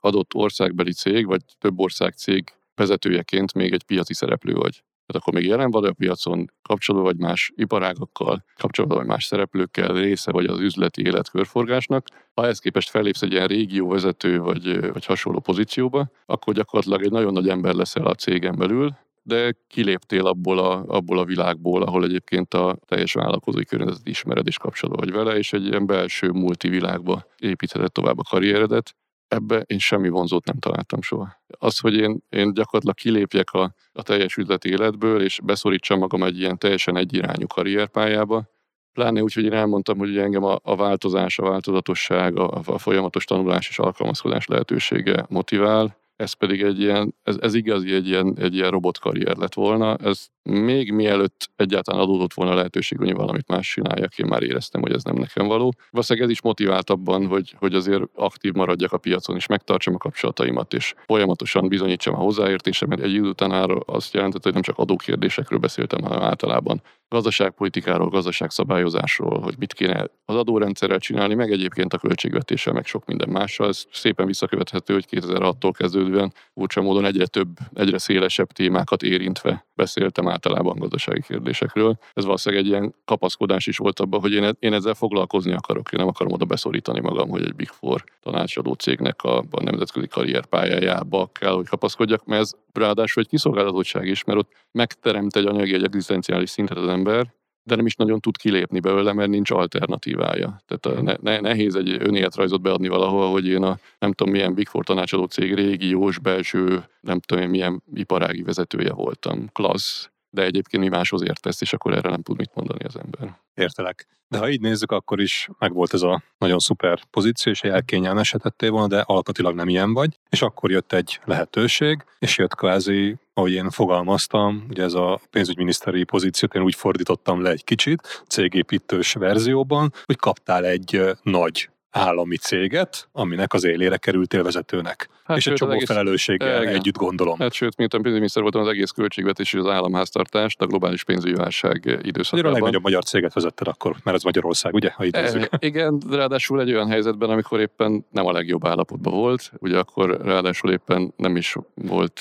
[0.00, 4.72] adott országbeli cég, vagy több ország cég vezetőjeként még egy piaci szereplő vagy.
[5.06, 9.92] Tehát akkor még jelen vagy a piacon, kapcsolódva vagy más iparágakkal, kapcsolódva vagy más szereplőkkel,
[9.92, 12.06] része vagy az üzleti élet körforgásnak.
[12.34, 17.32] Ha ehhez képest fellépsz egy ilyen régióvezető vagy, vagy hasonló pozícióba, akkor gyakorlatilag egy nagyon
[17.32, 22.54] nagy ember leszel a cégen belül, de kiléptél abból a, abból a világból, ahol egyébként
[22.54, 27.92] a teljes vállalkozói környezetet ismered és kapcsolódva vagy vele, és egy ilyen belső multivilágba építheted
[27.92, 28.94] tovább a karrieredet,
[29.28, 31.36] ebbe én semmi vonzót nem találtam soha.
[31.58, 36.38] Az, hogy én, én gyakorlatilag kilépjek a, a teljes üzleti életből, és beszorítsam magam egy
[36.38, 38.48] ilyen teljesen egyirányú karrierpályába,
[38.92, 43.24] pláne úgy, hogy én elmondtam, hogy engem a, a változás, a változatosság, a, a folyamatos
[43.24, 48.54] tanulás és alkalmazkodás lehetősége motivál, ez pedig egy ilyen, ez, ez igazi egy ilyen, egy
[48.54, 49.96] ilyen robotkarrier lett volna.
[49.96, 54.92] Ez még mielőtt egyáltalán adódott volna lehetőség, hogy valamit más csináljak, én már éreztem, hogy
[54.92, 55.74] ez nem nekem való.
[55.90, 59.98] Valószínűleg ez is motivált abban, hogy, hogy azért aktív maradjak a piacon, és megtartsam a
[59.98, 63.00] kapcsolataimat, és folyamatosan bizonyítsam a hozzáértésemet.
[63.00, 69.54] Egy idő után azt jelentett, hogy nem csak adókérdésekről beszéltem, hanem általában gazdaságpolitikáról, gazdaságszabályozásról, hogy
[69.58, 73.68] mit kéne az adórendszerrel csinálni, meg egyébként a költségvetéssel, meg sok minden mással.
[73.68, 75.72] Ez szépen visszakövethető, hogy 2006-tól
[76.06, 81.98] kezdődően furcsa módon egyre több, egyre szélesebb témákat érintve beszéltem általában gazdasági kérdésekről.
[82.14, 85.92] Ez valószínűleg egy ilyen kapaszkodás is volt abban, hogy én, e- én ezzel foglalkozni akarok,
[85.92, 90.06] én nem akarom oda beszorítani magam, hogy egy Big Four tanácsadó cégnek a, a nemzetközi
[90.06, 95.74] karrierpályájába kell, hogy kapaszkodjak, mert ez ráadásul egy kiszolgáltatottság is, mert ott megteremt egy anyagi,
[95.74, 97.34] egy egzisztenciális szintet az ember,
[97.66, 100.62] de nem is nagyon tud kilépni belőle, mert nincs alternatívája.
[100.66, 104.54] Tehát a, ne, ne, nehéz egy önéletrajzot beadni valahol, hogy én a nem tudom milyen
[104.54, 109.48] Big Four tanácsadó cég régiós, belső, nem tudom milyen iparági vezetője voltam.
[109.52, 110.10] Klassz.
[110.30, 113.38] De egyébként mi máshoz értesz, és akkor erre nem tud mit mondani az ember.
[113.54, 114.06] Értelek.
[114.28, 118.86] De ha így nézzük, akkor is megvolt ez a nagyon szuper pozíció, és elkényelmesedettél volna,
[118.86, 120.18] de alkatilag nem ilyen vagy.
[120.30, 126.04] És akkor jött egy lehetőség, és jött kvázi, ahogy én fogalmaztam, ugye ez a pénzügyminiszteri
[126.04, 133.08] pozíciót én úgy fordítottam le egy kicsit, cégépítős verzióban, hogy kaptál egy nagy állami céget,
[133.12, 135.08] aminek az élére kerültél vezetőnek.
[135.24, 135.86] Hát és egy csomó egész...
[135.86, 137.38] felelősséggel e, együtt gondolom.
[137.38, 141.98] Hát sőt, miután pénzügyminiszter voltam, az egész költségvetés és az államháztartást a globális pénzügyi válság
[142.02, 142.50] időszakában.
[142.50, 144.90] a legnagyobb magyar céget vezetted akkor, mert ez Magyarország, ugye?
[144.92, 149.78] Ha e, igen, ráadásul egy olyan helyzetben, amikor éppen nem a legjobb állapotban volt, ugye
[149.78, 152.20] akkor ráadásul éppen nem is volt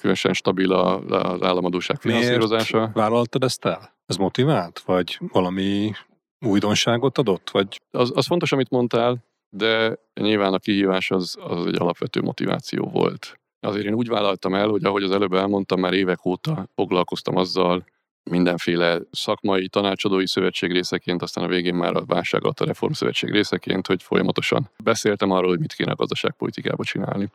[0.00, 2.78] különösen stabil az államadóság finanszírozása.
[2.78, 3.94] Miért vállaltad ezt el?
[4.06, 4.82] Ez motivált?
[4.86, 5.92] Vagy valami
[6.40, 7.50] újdonságot adott?
[7.50, 7.80] Vagy?
[7.90, 13.40] Az, az fontos, amit mondtál, de nyilván a kihívás az, az egy alapvető motiváció volt.
[13.60, 17.84] Azért én úgy vállaltam el, hogy ahogy az előbb elmondtam, már évek óta foglalkoztam azzal,
[18.30, 23.86] mindenféle szakmai tanácsadói szövetség részeként, aztán a végén már a válság alatt a reformszövetség részeként,
[23.86, 27.30] hogy folyamatosan beszéltem arról, hogy mit kéne a gazdaságpolitikába csinálni.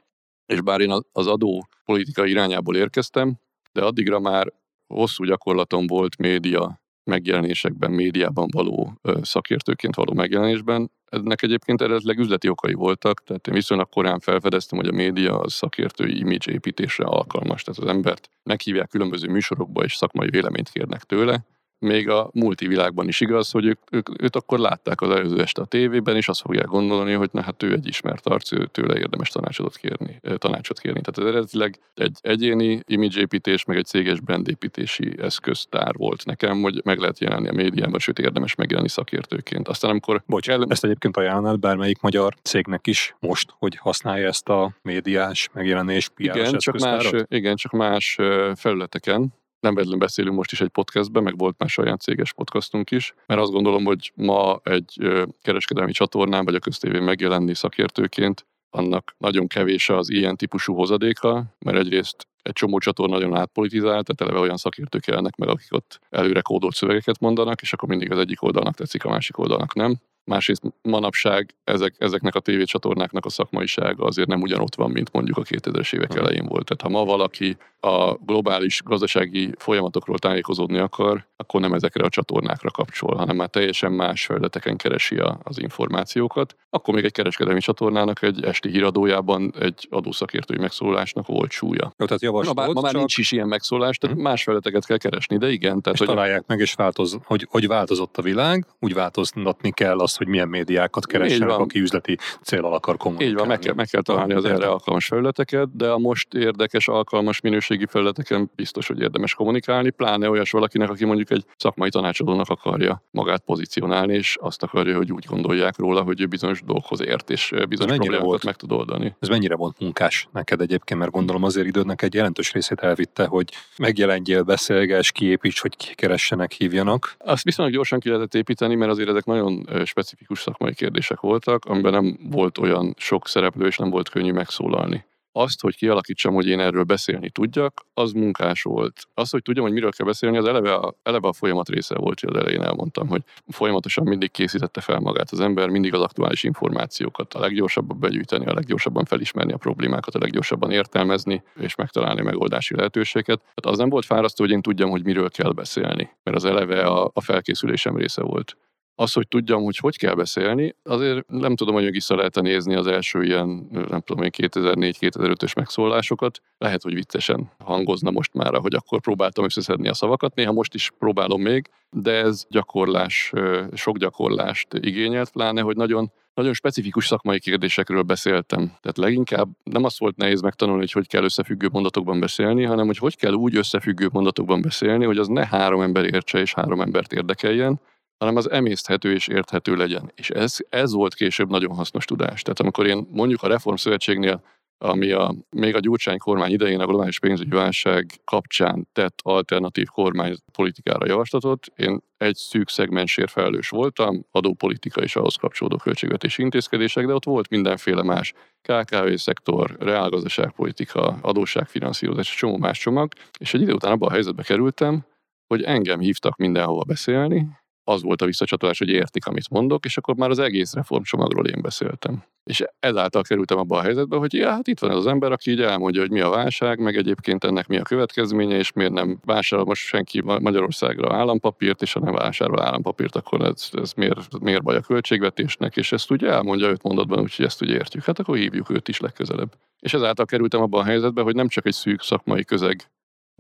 [0.46, 3.36] És bár én az adó politika irányából érkeztem,
[3.72, 4.54] de addigra már
[4.88, 10.92] hosszú gyakorlatom volt média megjelenésekben, médiában való szakértőként való megjelenésben.
[11.06, 15.50] Ennek egyébként eredetileg üzleti okai voltak, tehát én viszonylag korán felfedeztem, hogy a média a
[15.50, 17.64] szakértői image építésre alkalmas.
[17.64, 21.46] Tehát az embert meghívják különböző műsorokba, és szakmai véleményt kérnek tőle,
[21.82, 25.66] még a multivilágban is igaz, hogy ők, ők, őt akkor látták az előző este a
[25.66, 29.30] tévében, és azt fogják gondolni, hogy na hát ő egy ismert arc, ő, tőle érdemes
[29.30, 30.20] tanácsot kérni.
[30.38, 31.02] Tanácsot kérni.
[31.02, 32.84] Tehát ez eredetileg egy egyéni
[33.18, 38.20] építés, meg egy céges brandépítési eszköztár volt nekem, hogy meg lehet jelenni a médiában, sőt
[38.20, 39.68] érdemes megjelenni szakértőként.
[39.68, 40.24] Aztán amikor...
[40.26, 40.66] Bocs, el...
[40.70, 46.58] ezt egyébként ajánlnád bármelyik magyar cégnek is most, hogy használja ezt a médiás megjelenés, igen,
[46.58, 48.18] csak más, igen, csak más
[48.56, 53.14] felületeken, nem vedlen beszélünk most is egy podcastben, meg volt más olyan céges podcastunk is,
[53.26, 59.48] mert azt gondolom, hogy ma egy kereskedelmi csatornán vagy a köztévén megjelenni szakértőként annak nagyon
[59.48, 64.58] kevés az ilyen típusú hozadéka, mert egyrészt egy csomó csatorna nagyon átpolitizált, tehát eleve olyan
[64.58, 68.76] szakértők jelennek meg, akik ott előre kódolt szövegeket mondanak, és akkor mindig az egyik oldalnak
[68.76, 69.96] tetszik, a másik oldalnak nem.
[70.24, 75.44] Másrészt manapság ezek, ezeknek a tévécsatornáknak a szakmaisága azért nem ugyanott van, mint mondjuk a
[75.44, 76.66] 2000-es évek elején volt.
[76.66, 82.72] Tehát ha ma valaki a globális gazdasági folyamatokról tájékozódni akar, akkor nem ezekre a csatornákra
[82.72, 86.56] kapcsol, hanem már teljesen más felületeken keresi a, az információkat.
[86.70, 91.94] Akkor még egy kereskedelmi csatornának egy esti híradójában egy adószakértői megszólásnak volt súlya.
[91.98, 93.00] Jó, tehát javaslod, ma, ma már csak...
[93.00, 94.26] nincs is ilyen megszólás, tehát hmm.
[94.26, 95.82] más felületeket kell keresni, de igen.
[95.82, 100.00] Tehát, és hogy találják meg, és változ, hogy, hogy változott a világ, úgy változtatni kell
[100.12, 103.32] az, hogy milyen médiákat keressenek, aki üzleti célral akar kommunikálni.
[103.34, 106.88] Így van, meg kell, meg kell találni az erre alkalmas felületeket, de a most érdekes,
[106.88, 112.50] alkalmas minőségi felületeken biztos, hogy érdemes kommunikálni, pláne olyas valakinek, aki mondjuk egy szakmai tanácsadónak
[112.50, 117.30] akarja magát pozícionálni, és azt akarja, hogy úgy gondolják róla, hogy ő bizonyos dolgokhoz ért,
[117.30, 119.16] és bizonyos problémákat volt, meg tud oldani.
[119.20, 123.50] Ez mennyire volt munkás neked egyébként, mert gondolom azért idődnek egy jelentős részét elvitte, hogy
[123.78, 127.16] megjelenjél, beszélges, kiépíts, hogy kikeressenek, hívjanak.
[127.18, 129.68] Azt viszonylag gyorsan ki lehetett építeni, mert azért ezek nagyon
[130.02, 135.06] specifikus szakmai kérdések voltak, amiben nem volt olyan sok szereplő, és nem volt könnyű megszólalni
[135.32, 139.08] azt, hogy kialakítsam, hogy én erről beszélni tudjak, az munkás volt.
[139.14, 142.20] Az, hogy tudjam, hogy miről kell beszélni, az eleve a, eleve a folyamat része volt,
[142.20, 146.44] hogy az elején elmondtam, hogy folyamatosan mindig készítette fel magát az ember, mindig az aktuális
[146.44, 152.76] információkat a leggyorsabban begyűjteni, a leggyorsabban felismerni a problémákat, a leggyorsabban értelmezni és megtalálni megoldási
[152.76, 153.40] lehetőséget.
[153.40, 156.82] Tehát az nem volt fárasztó, hogy én tudjam, hogy miről kell beszélni, mert az eleve
[156.82, 158.58] a, a felkészülésem része volt
[159.02, 162.88] az, hogy tudjam, hogy hogy kell beszélni, azért nem tudom, hogy vissza lehet nézni az
[162.88, 166.42] első ilyen, nem tudom én, 2004-2005-ös megszólásokat.
[166.58, 170.36] Lehet, hogy viccesen hangozna most már, hogy akkor próbáltam összeszedni a szavakat.
[170.36, 173.32] Néha most is próbálom még, de ez gyakorlás,
[173.74, 178.60] sok gyakorlást igényelt, pláne, hogy nagyon nagyon specifikus szakmai kérdésekről beszéltem.
[178.66, 182.98] Tehát leginkább nem azt volt nehéz megtanulni, hogy hogy kell összefüggő mondatokban beszélni, hanem hogy
[182.98, 187.14] hogy kell úgy összefüggő mondatokban beszélni, hogy az ne három ember értse és három embert
[187.14, 187.80] érdekeljen,
[188.22, 190.12] hanem az emészthető és érthető legyen.
[190.16, 192.42] És ez, ez volt később nagyon hasznos tudás.
[192.42, 194.44] Tehát amikor én mondjuk a Reform Szövetségnél,
[194.78, 200.36] ami a, még a Gyurcsány kormány idején a globális pénzügyi válság kapcsán tett alternatív kormány
[200.52, 207.14] politikára javaslatot, én egy szűk szegmensért felelős voltam, adópolitika és ahhoz kapcsolódó költségvetési intézkedések, de
[207.14, 213.92] ott volt mindenféle más KKV szektor, reálgazdaságpolitika, adósságfinanszírozás, csomó más csomag, és egy idő után
[213.92, 215.06] abban a helyzetbe kerültem,
[215.48, 217.60] hogy engem hívtak mindenhova beszélni,
[217.92, 221.62] az volt a visszacsatolás, hogy értik, amit mondok, és akkor már az egész reformcsomagról én
[221.62, 222.24] beszéltem.
[222.44, 225.52] És ezáltal kerültem abba a helyzetbe, hogy ja, hát itt van ez az ember, aki
[225.52, 229.20] így elmondja, hogy mi a válság, meg egyébként ennek mi a következménye, és miért nem
[229.26, 234.64] vásárol most senki Magyarországra állampapírt, és ha nem vásárol állampapírt, akkor ez, ez miért, miért
[234.64, 238.04] baj a költségvetésnek, és ezt ugye elmondja öt mondatban, úgyhogy ezt ugye értjük.
[238.04, 239.54] Hát akkor hívjuk őt is legközelebb.
[239.80, 242.90] És ezáltal kerültem abba a helyzetbe, hogy nem csak egy szűk szakmai közeg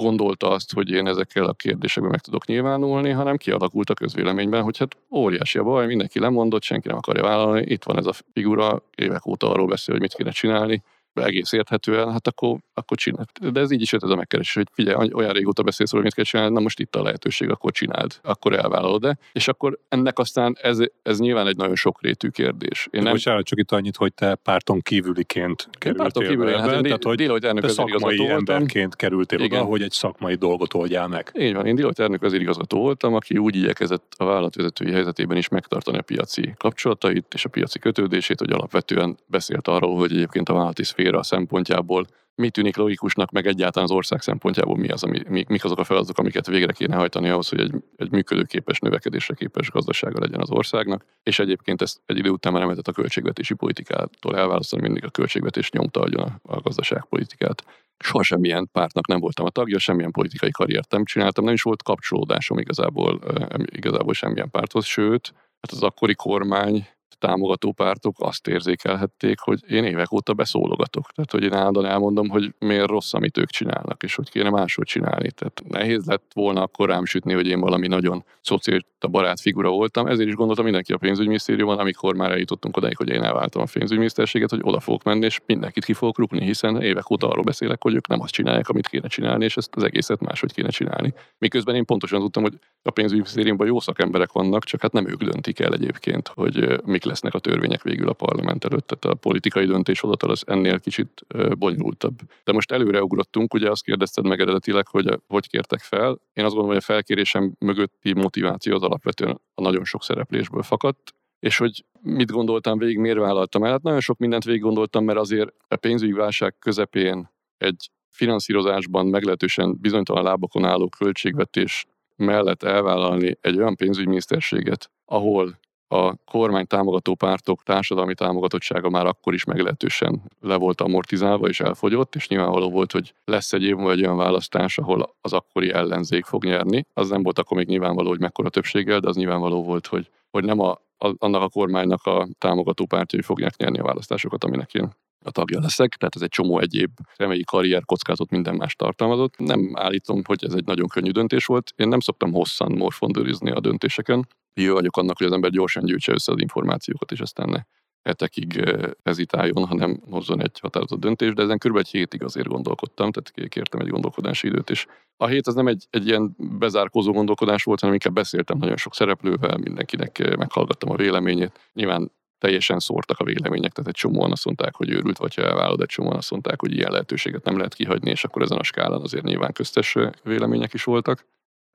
[0.01, 4.77] gondolta azt, hogy én ezekkel a kérdésekben meg tudok nyilvánulni, hanem kialakult a közvéleményben, hogy
[4.77, 8.81] hát óriási a baj, mindenki lemondott, senki nem akarja vállalni, itt van ez a figura,
[8.95, 10.83] évek óta arról beszél, hogy mit kéne csinálni,
[11.13, 13.25] egész érthetően, hát akkor, akkor csinál.
[13.51, 16.13] De ez így is jött ez a megkeresés, hogy figyelj, olyan régóta beszélsz hogy mit
[16.13, 20.19] kell csinálni, na most itt a lehetőség, akkor csináld, akkor elvállalod de És akkor ennek
[20.19, 22.87] aztán ez, ez nyilván egy nagyon sokrétű kérdés.
[22.91, 23.11] Én nem...
[23.11, 27.17] Bocsánat, csak itt annyit, hogy te párton kívüliként kerültél párton kívüli, hát én tehát, hogy
[27.17, 29.59] Deloitte elnök szakmai emberként kerültél Igen.
[29.59, 31.31] oda, hogy egy szakmai dolgot oldjál meg.
[31.37, 35.97] Így van, én Deloitte elnök igazgató voltam, aki úgy igyekezett a vállalatvezetői helyzetében is megtartani
[35.97, 40.83] a piaci kapcsolatait és a piaci kötődését, hogy alapvetően beszélt arról, hogy egyébként a vállalati
[41.01, 45.79] szféra szempontjából mi tűnik logikusnak, meg egyáltalán az ország szempontjából mi az, ami, mik azok
[45.79, 50.41] a feladatok, amiket végre kéne hajtani ahhoz, hogy egy, egy működőképes, növekedésre képes gazdasága legyen
[50.41, 51.05] az országnak.
[51.23, 55.09] És egyébként ezt egy idő után már nem lehetett a költségvetési politikától elválasztani, mindig a
[55.09, 57.63] költségvetés nyomta adjon a, a gazdaságpolitikát.
[57.97, 61.83] Soha semmilyen pártnak nem voltam a tagja, semmilyen politikai karriert nem csináltam, nem is volt
[61.83, 63.19] kapcsolódásom igazából,
[63.65, 66.87] igazából semmilyen párthoz, sőt, hát az akkori kormány
[67.21, 71.11] támogató pártok azt érzékelhették, hogy én évek óta beszólogatok.
[71.11, 74.85] Tehát, hogy én állandóan elmondom, hogy miért rossz, amit ők csinálnak, és hogy kéne máshogy
[74.85, 75.31] csinálni.
[75.31, 80.07] Tehát nehéz lett volna akkor rám sütni, hogy én valami nagyon szociálista barát figura voltam.
[80.07, 84.49] Ezért is gondoltam mindenki a pénzügyminisztériumban, amikor már eljutottunk odáig, hogy én elváltam a pénzügyminiszterséget,
[84.49, 87.95] hogy oda fogok menni, és mindenkit ki fogok rúgni, hiszen évek óta arról beszélek, hogy
[87.95, 91.13] ők nem azt csinálják, amit kéne csinálni, és ezt az egészet máshogy kéne csinálni.
[91.37, 92.53] Miközben én pontosan tudtam, hogy
[92.83, 97.33] a pénzügyminisztériumban jó szakemberek vannak, csak hát nem ők döntik el egyébként, hogy mik lesznek
[97.33, 101.25] a törvények végül a parlament előtt, tehát a politikai döntéshozatal az ennél kicsit
[101.57, 102.19] bonyolultabb.
[102.43, 106.09] De most előreugrottunk, ugye azt kérdezted meg eredetileg, hogy hogy kértek fel.
[106.33, 111.15] Én azt gondolom, hogy a felkérésem mögötti motiváció az alapvetően a nagyon sok szereplésből fakadt,
[111.39, 113.71] és hogy mit gondoltam végig, miért vállaltam el.
[113.71, 119.77] Hát nagyon sok mindent végig gondoltam, mert azért a pénzügyi válság közepén egy finanszírozásban meglehetősen
[119.81, 121.85] bizonytalan lábakon álló költségvetés
[122.15, 125.59] mellett elvállalni egy olyan pénzügyminiszterséget, ahol
[125.91, 132.15] a kormány támogató pártok társadalmi támogatottsága már akkor is meglehetősen le volt amortizálva és elfogyott,
[132.15, 136.45] és nyilvánvaló volt, hogy lesz egy év vagy olyan választás, ahol az akkori ellenzék fog
[136.45, 136.85] nyerni.
[136.93, 140.43] Az nem volt akkor még nyilvánvaló, hogy mekkora többséggel, de az nyilvánvaló volt, hogy, hogy
[140.43, 144.89] nem a, a, annak a kormánynak a támogató pártjai fogják nyerni a választásokat, aminek én
[145.23, 149.37] a tagja leszek, tehát ez egy csomó egyéb személyi karrier kockázatot minden más tartalmazott.
[149.37, 151.73] Nem állítom, hogy ez egy nagyon könnyű döntés volt.
[151.75, 154.27] Én nem szoktam hosszan morfondőrizni a döntéseken.
[154.53, 157.61] Jó vagyok annak, hogy az ember gyorsan gyűjtse össze az információkat, és aztán ne
[158.03, 158.63] hetekig
[159.03, 161.77] hezitáljon, hanem hozzon egy határozott döntést, de ezen kb.
[161.77, 164.85] egy hétig azért gondolkodtam, tehát kértem egy gondolkodási időt, és
[165.17, 168.95] a hét az nem egy, egy ilyen bezárkózó gondolkodás volt, hanem inkább beszéltem nagyon sok
[168.95, 171.69] szereplővel, mindenkinek meghallgattam a véleményét.
[171.73, 172.11] Nyilván
[172.41, 175.87] teljesen szórtak a vélemények, tehát egy csomóan azt mondták, hogy őrült vagy ha elvállalod, egy
[175.87, 179.23] csomóan azt mondták, hogy ilyen lehetőséget nem lehet kihagyni, és akkor ezen a skálán azért
[179.23, 181.25] nyilván köztes vélemények is voltak.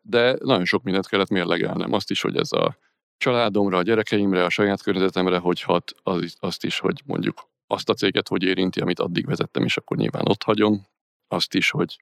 [0.00, 1.92] De nagyon sok mindent kellett mérlegelnem.
[1.92, 2.76] Azt is, hogy ez a
[3.16, 7.94] családomra, a gyerekeimre, a saját környezetemre hogy hat, az, azt is, hogy mondjuk azt a
[7.94, 10.86] céget hogy érinti, amit addig vezettem, és akkor nyilván ott hagyom.
[11.28, 11.96] Azt is, hogy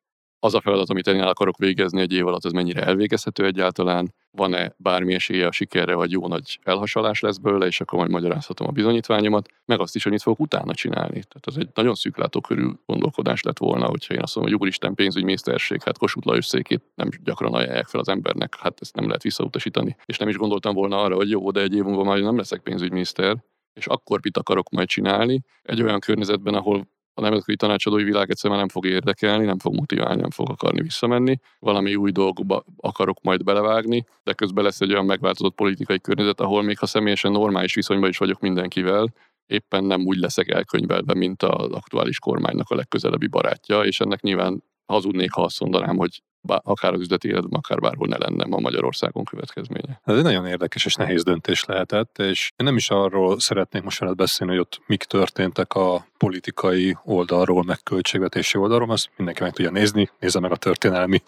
[0.44, 4.14] az a feladat, amit én el akarok végezni egy év alatt, az mennyire elvégezhető egyáltalán,
[4.30, 8.66] van-e bármi esélye a sikerre, vagy jó nagy elhasalás lesz belőle, és akkor majd magyarázhatom
[8.66, 11.12] a bizonyítványomat, meg azt is, hogy mit fogok utána csinálni.
[11.12, 15.82] Tehát az egy nagyon szűklátókörű gondolkodás lett volna, hogyha én azt mondom, hogy úristen pénzügyminiszterség,
[15.82, 19.96] hát Kossuth Lajos székét nem gyakran ajánlják fel az embernek, hát ezt nem lehet visszautasítani.
[20.04, 22.60] És nem is gondoltam volna arra, hogy jó, de egy év múlva már nem leszek
[22.60, 23.36] pénzügyminiszter,
[23.74, 28.58] és akkor mit akarok majd csinálni egy olyan környezetben, ahol a nemzetközi tanácsadói világ egyszerűen
[28.58, 31.38] nem fog érdekelni, nem fog motiválni, nem fog akarni visszamenni.
[31.58, 36.62] Valami új dolgokba akarok majd belevágni, de közben lesz egy olyan megváltozott politikai környezet, ahol
[36.62, 39.12] még ha személyesen normális viszonyban is vagyok mindenkivel,
[39.46, 44.62] éppen nem úgy leszek elkönyvelve, mint az aktuális kormánynak a legközelebbi barátja, és ennek nyilván
[44.86, 49.24] hazudnék, ha azt mondanám, hogy akár az üzleti életben, akár bárhol ne lenne ma Magyarországon
[49.24, 50.00] következménye.
[50.04, 53.98] Ez egy nagyon érdekes és nehéz döntés lehetett, és én nem is arról szeretnék most
[53.98, 59.52] veled beszélni, hogy ott mik történtek a politikai oldalról, meg költségvetési oldalról, azt mindenki meg
[59.52, 61.22] tudja nézni, nézze meg a történelmi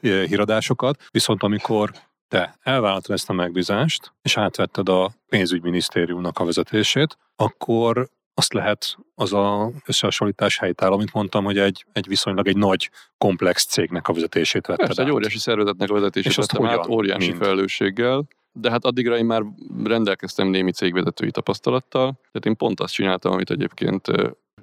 [0.00, 1.02] híradásokat.
[1.10, 1.90] Viszont amikor
[2.28, 8.08] te elvállaltad ezt a megbízást, és átvetted a pénzügyminisztériumnak a vezetését, akkor
[8.38, 13.66] azt lehet az a összehasonlítás helytáll, amit mondtam, hogy egy, egy viszonylag egy nagy, komplex
[13.66, 15.08] cégnek a vezetését vetted Persze, át.
[15.08, 17.42] egy óriási szervezetnek a vezetését és vettem át, óriási mint?
[17.42, 19.42] felelősséggel, de hát addigra én már
[19.84, 24.06] rendelkeztem némi cégvezetői tapasztalattal, tehát én pont azt csináltam, amit egyébként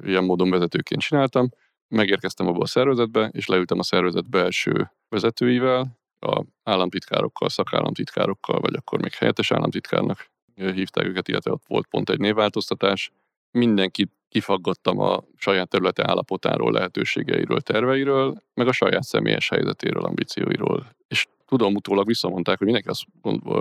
[0.03, 1.49] ilyen módon vezetőként csináltam,
[1.87, 9.01] megérkeztem abba a szervezetbe, és leültem a szervezet belső vezetőivel, a államtitkárokkal, szakállamtitkárokkal, vagy akkor
[9.01, 13.11] még helyettes államtitkárnak hívták őket, illetve ott volt pont egy névváltoztatás,
[13.53, 20.95] mindenkit kifaggattam a saját területe állapotáról, lehetőségeiről, terveiről, meg a saját személyes helyzetéről, ambícióiról.
[21.07, 23.03] És tudom, utólag visszamondták, hogy mindenki azt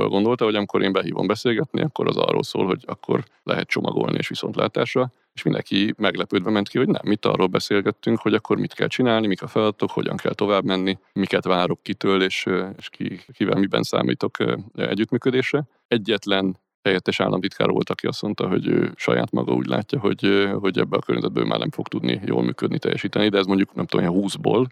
[0.08, 4.28] gondolta, hogy amikor én behívom beszélgetni, akkor az arról szól, hogy akkor lehet csomagolni és
[4.28, 8.88] viszontlátásra, és mindenki meglepődve ment ki, hogy nem, mit arról beszélgettünk, hogy akkor mit kell
[8.88, 12.46] csinálni, mik a feladatok, hogyan kell tovább menni, miket várok kitől, és,
[12.78, 14.36] és ki, kivel miben számítok
[14.74, 15.64] együttműködésre.
[15.88, 20.78] Egyetlen helyettes államtitkár volt, aki azt mondta, hogy ő saját maga úgy látja, hogy, hogy
[20.78, 24.06] ebbe a környezetből már nem fog tudni jól működni, teljesíteni, de ez mondjuk nem tudom,
[24.12, 24.66] 20-ból,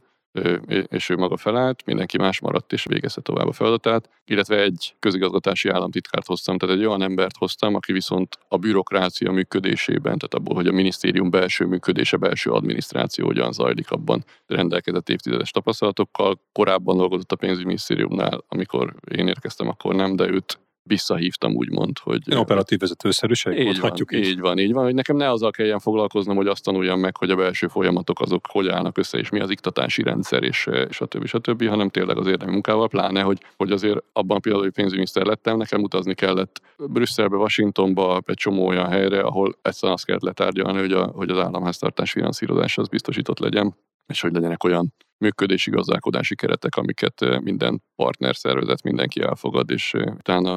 [0.89, 5.69] és ő maga felállt, mindenki más maradt és végezte tovább a feladatát, illetve egy közigazgatási
[5.69, 10.67] államtitkárt hoztam, tehát egy olyan embert hoztam, aki viszont a bürokrácia működésében, tehát abból, hogy
[10.67, 16.41] a minisztérium belső működése, belső adminisztráció hogyan zajlik, abban rendelkezett évtizedes tapasztalatokkal.
[16.53, 20.61] Korábban dolgozott a pénzügyminisztériumnál, amikor én érkeztem, akkor nem, de őt
[20.91, 22.21] visszahívtam, úgymond, hogy...
[22.27, 24.27] Én operatív vezetőszerűség így mondhatjuk van, így.
[24.27, 27.31] így van, így van, hogy nekem ne azzal kelljen foglalkoznom, hogy azt tanuljam meg, hogy
[27.31, 31.07] a belső folyamatok azok hogy állnak össze, és mi az iktatási rendszer, és, és a
[31.07, 34.41] többi, és a többi, hanem tényleg az érdemi munkával, pláne, hogy, hogy azért abban a
[34.41, 39.93] pillanatban, hogy pénzügyminiszter lettem, nekem utazni kellett Brüsszelbe, Washingtonba, egy csomó olyan helyre, ahol egyszerűen
[39.93, 43.75] azt kellett letárgyalni, hogy, a, hogy az államháztartás finanszírozása az biztosított legyen,
[44.11, 50.55] és hogy legyenek olyan működési gazdálkodási keretek, amiket minden partner szervezet mindenki elfogad, és utána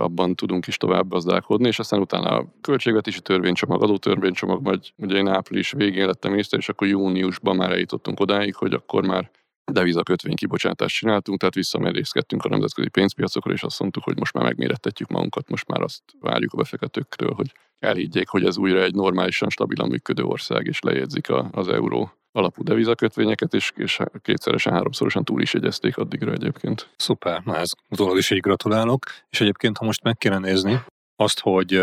[0.00, 5.28] abban tudunk is tovább gazdálkodni, és aztán utána a költségvetési törvénycsomag, adótörvénycsomag, majd ugye én
[5.28, 9.30] április végén lettem miniszter, és akkor júniusban már eljutottunk odáig, hogy akkor már
[9.72, 14.44] deviza kötvény kibocsátást csináltunk, tehát visszamerészkedtünk a nemzetközi pénzpiacokra, és azt mondtuk, hogy most már
[14.44, 19.48] megmérettetjük magunkat, most már azt várjuk a befektetőktől, hogy elhiggyék, hogy ez újra egy normálisan,
[19.48, 25.42] stabilan működő ország, és lejegyzik a, az euró alapú devizakötvényeket, és, és kétszeresen, háromszorosan túl
[25.42, 26.88] is jegyezték addigra egyébként.
[26.96, 29.04] Szuper, na ez utólag is így gratulálok.
[29.30, 30.80] És egyébként, ha most meg kéne nézni,
[31.16, 31.82] azt, hogy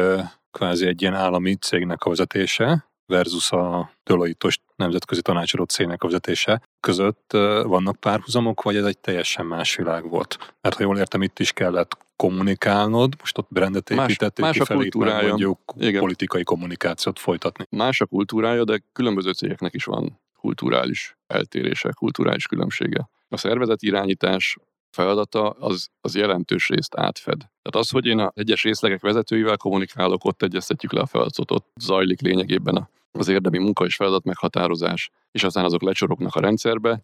[0.51, 6.61] kvázi egy ilyen állami cégnek a vezetése, versus a Deloitte-os nemzetközi tanácsadó cégnek a vezetése
[6.79, 7.31] között
[7.63, 10.55] vannak párhuzamok, vagy ez egy teljesen más világ volt?
[10.61, 14.79] Mert ha jól értem, itt is kellett kommunikálnod, most ott brandet építettél más, más kifelé,
[14.79, 15.27] kultúrája.
[15.27, 15.99] mondjuk Igen.
[15.99, 17.65] politikai kommunikációt folytatni.
[17.69, 23.09] Más a kultúrája, de különböző cégeknek is van kulturális eltérése, kulturális különbsége.
[23.27, 24.57] A szervezet irányítás
[24.95, 27.37] feladata az, az jelentős részt átfed.
[27.37, 31.67] Tehát az, hogy én a egyes részlegek vezetőivel kommunikálok, ott egyeztetjük le a feladatot, ott
[31.79, 37.03] zajlik lényegében az érdemi munka és feladat meghatározás, és aztán azok lecsorognak a rendszerbe,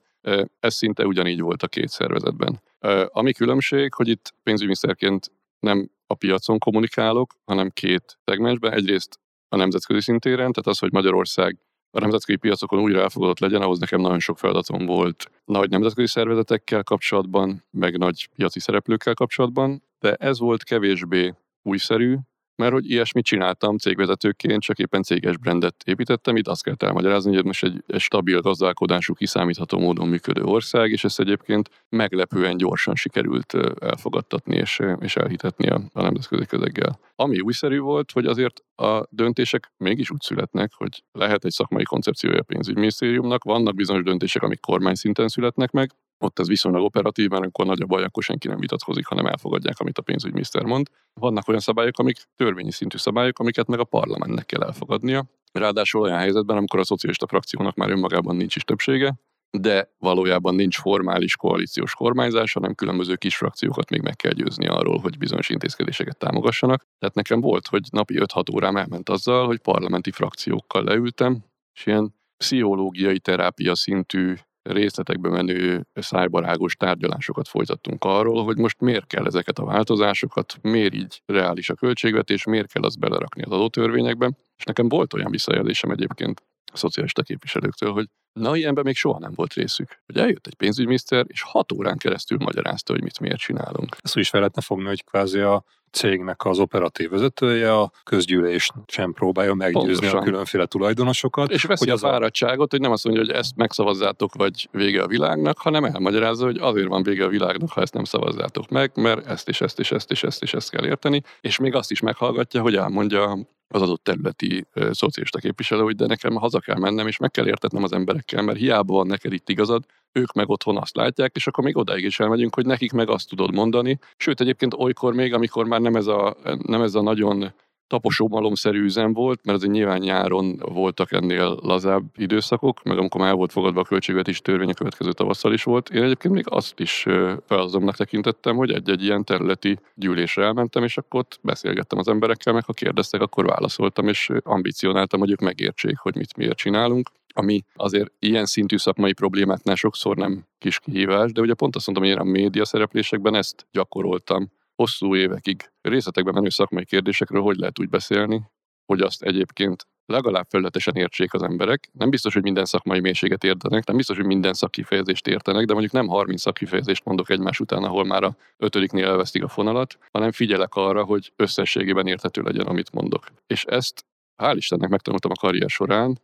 [0.59, 2.61] ez szinte ugyanígy volt a két szervezetben.
[3.07, 8.73] Ami különbség, hogy itt pénzügyminiszterként nem a piacon kommunikálok, hanem két szegmensben.
[8.73, 9.19] Egyrészt
[9.49, 11.59] a nemzetközi szintéren, tehát az, hogy Magyarország
[11.91, 16.83] a nemzetközi piacokon újra elfogadott legyen, ahhoz nekem nagyon sok feladatom volt nagy nemzetközi szervezetekkel
[16.83, 22.17] kapcsolatban, meg nagy piaci szereplőkkel kapcsolatban, de ez volt kevésbé újszerű,
[22.61, 27.45] mert hogy ilyesmit csináltam cégvezetőként, csak éppen céges brandet építettem, itt azt kell elmagyarázni, hogy
[27.45, 33.53] most egy, egy stabil gazdálkodású, kiszámítható módon működő ország, és ezt egyébként meglepően gyorsan sikerült
[33.79, 36.99] elfogadtatni és, és elhitetni a, a nemzetközi közeggel.
[37.15, 42.39] Ami újszerű volt, hogy azért a döntések mégis úgy születnek, hogy lehet egy szakmai koncepciója
[42.39, 45.91] a pénzügyminisztériumnak, vannak bizonyos döntések, amik kormány szinten születnek meg,
[46.21, 49.79] ott ez viszonylag operatív, mert amikor nagy a baj, akkor senki nem vitatkozik, hanem elfogadják,
[49.79, 50.87] amit a pénzügyminiszter mond.
[51.13, 55.25] Vannak olyan szabályok, amik törvényi szintű szabályok, amiket meg a parlamentnek kell elfogadnia.
[55.51, 59.15] Ráadásul olyan helyzetben, amikor a szocialista frakciónak már önmagában nincs is többsége,
[59.57, 64.99] de valójában nincs formális koalíciós kormányzás, hanem különböző kis frakciókat még meg kell győzni arról,
[64.99, 66.85] hogy bizonyos intézkedéseket támogassanak.
[66.99, 71.43] Tehát nekem volt, hogy napi 5-6 órám elment azzal, hogy parlamenti frakciókkal leültem,
[71.73, 74.33] és ilyen pszichológiai terápia szintű
[74.63, 81.21] részletekbe menő szájbarágos tárgyalásokat folytattunk arról, hogy most miért kell ezeket a változásokat, miért így
[81.25, 84.31] reális a költségvetés, miért kell azt belerakni az adótörvényekbe.
[84.57, 86.43] És nekem volt olyan visszajelzésem egyébként
[86.77, 90.01] szocialista képviselőktől, hogy na ilyenben még soha nem volt részük.
[90.05, 93.97] Hogy eljött egy pénzügyminiszter, és hat órán keresztül magyarázta, hogy mit miért csinálunk.
[94.01, 98.71] Ezt úgy is fel lehetne fogni, hogy kvázi a cégnek az operatív vezetője a közgyűlés
[98.87, 100.19] sem próbálja meggyőzni Pontosan.
[100.19, 101.51] a különféle tulajdonosokat.
[101.51, 105.03] És veszi hogy az a fáradtságot, hogy nem azt mondja, hogy ezt megszavazzátok, vagy vége
[105.03, 108.91] a világnak, hanem elmagyarázza, hogy azért van vége a világnak, ha ezt nem szavazzátok meg,
[108.95, 111.91] mert ezt és ezt és ezt és ezt és ezt kell érteni, és még azt
[111.91, 113.37] is meghallgatja, hogy elmondja
[113.71, 117.47] az adott területi ö, szocialista képviselő, hogy de nekem haza kell mennem, és meg kell
[117.47, 121.47] értetnem az emberekkel, mert hiába van neked itt igazad, ők meg otthon azt látják, és
[121.47, 123.99] akkor még odáig is elmegyünk, hogy nekik meg azt tudod mondani.
[124.17, 127.53] Sőt, egyébként olykor még, amikor már nem ez a, nem ez a nagyon
[127.91, 133.51] taposómalomszerű üzem volt, mert azért nyilván nyáron voltak ennél lazább időszakok, meg amikor már volt
[133.51, 135.89] fogadva a költségvetési törvény, a következő tavasszal is volt.
[135.89, 137.05] Én egyébként még azt is
[137.45, 142.65] felazomnak tekintettem, hogy egy-egy ilyen területi gyűlésre elmentem, és akkor ott beszélgettem az emberekkel, meg
[142.65, 148.11] ha kérdeztek, akkor válaszoltam, és ambicionáltam, hogy ők megértsék, hogy mit miért csinálunk ami azért
[148.19, 152.27] ilyen szintű szakmai problémáknál sokszor nem kis kihívás, de ugye pont azt mondtam, hogy én
[152.27, 158.41] a média szereplésekben ezt gyakoroltam hosszú évekig részletekben menő szakmai kérdésekről hogy lehet úgy beszélni,
[158.85, 161.89] hogy azt egyébként legalább felületesen értsék az emberek.
[161.91, 165.93] Nem biztos, hogy minden szakmai mélységet értenek, nem biztos, hogy minden szakkifejezést értenek, de mondjuk
[165.93, 170.75] nem 30 szakkifejezést mondok egymás után, ahol már a ötödiknél elvesztik a fonalat, hanem figyelek
[170.75, 173.25] arra, hogy összességében érthető legyen, amit mondok.
[173.47, 174.05] És ezt
[174.43, 176.19] hál' Istennek megtanultam a karrier során,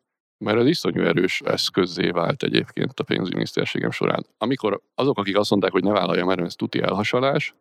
[0.45, 4.25] mert ez iszonyú erős eszközzé vált egyébként a pénzügyminiszterségem során.
[4.37, 7.53] Amikor azok, akik azt mondták, hogy ne vállaljam erre, ez tuti elhasalás,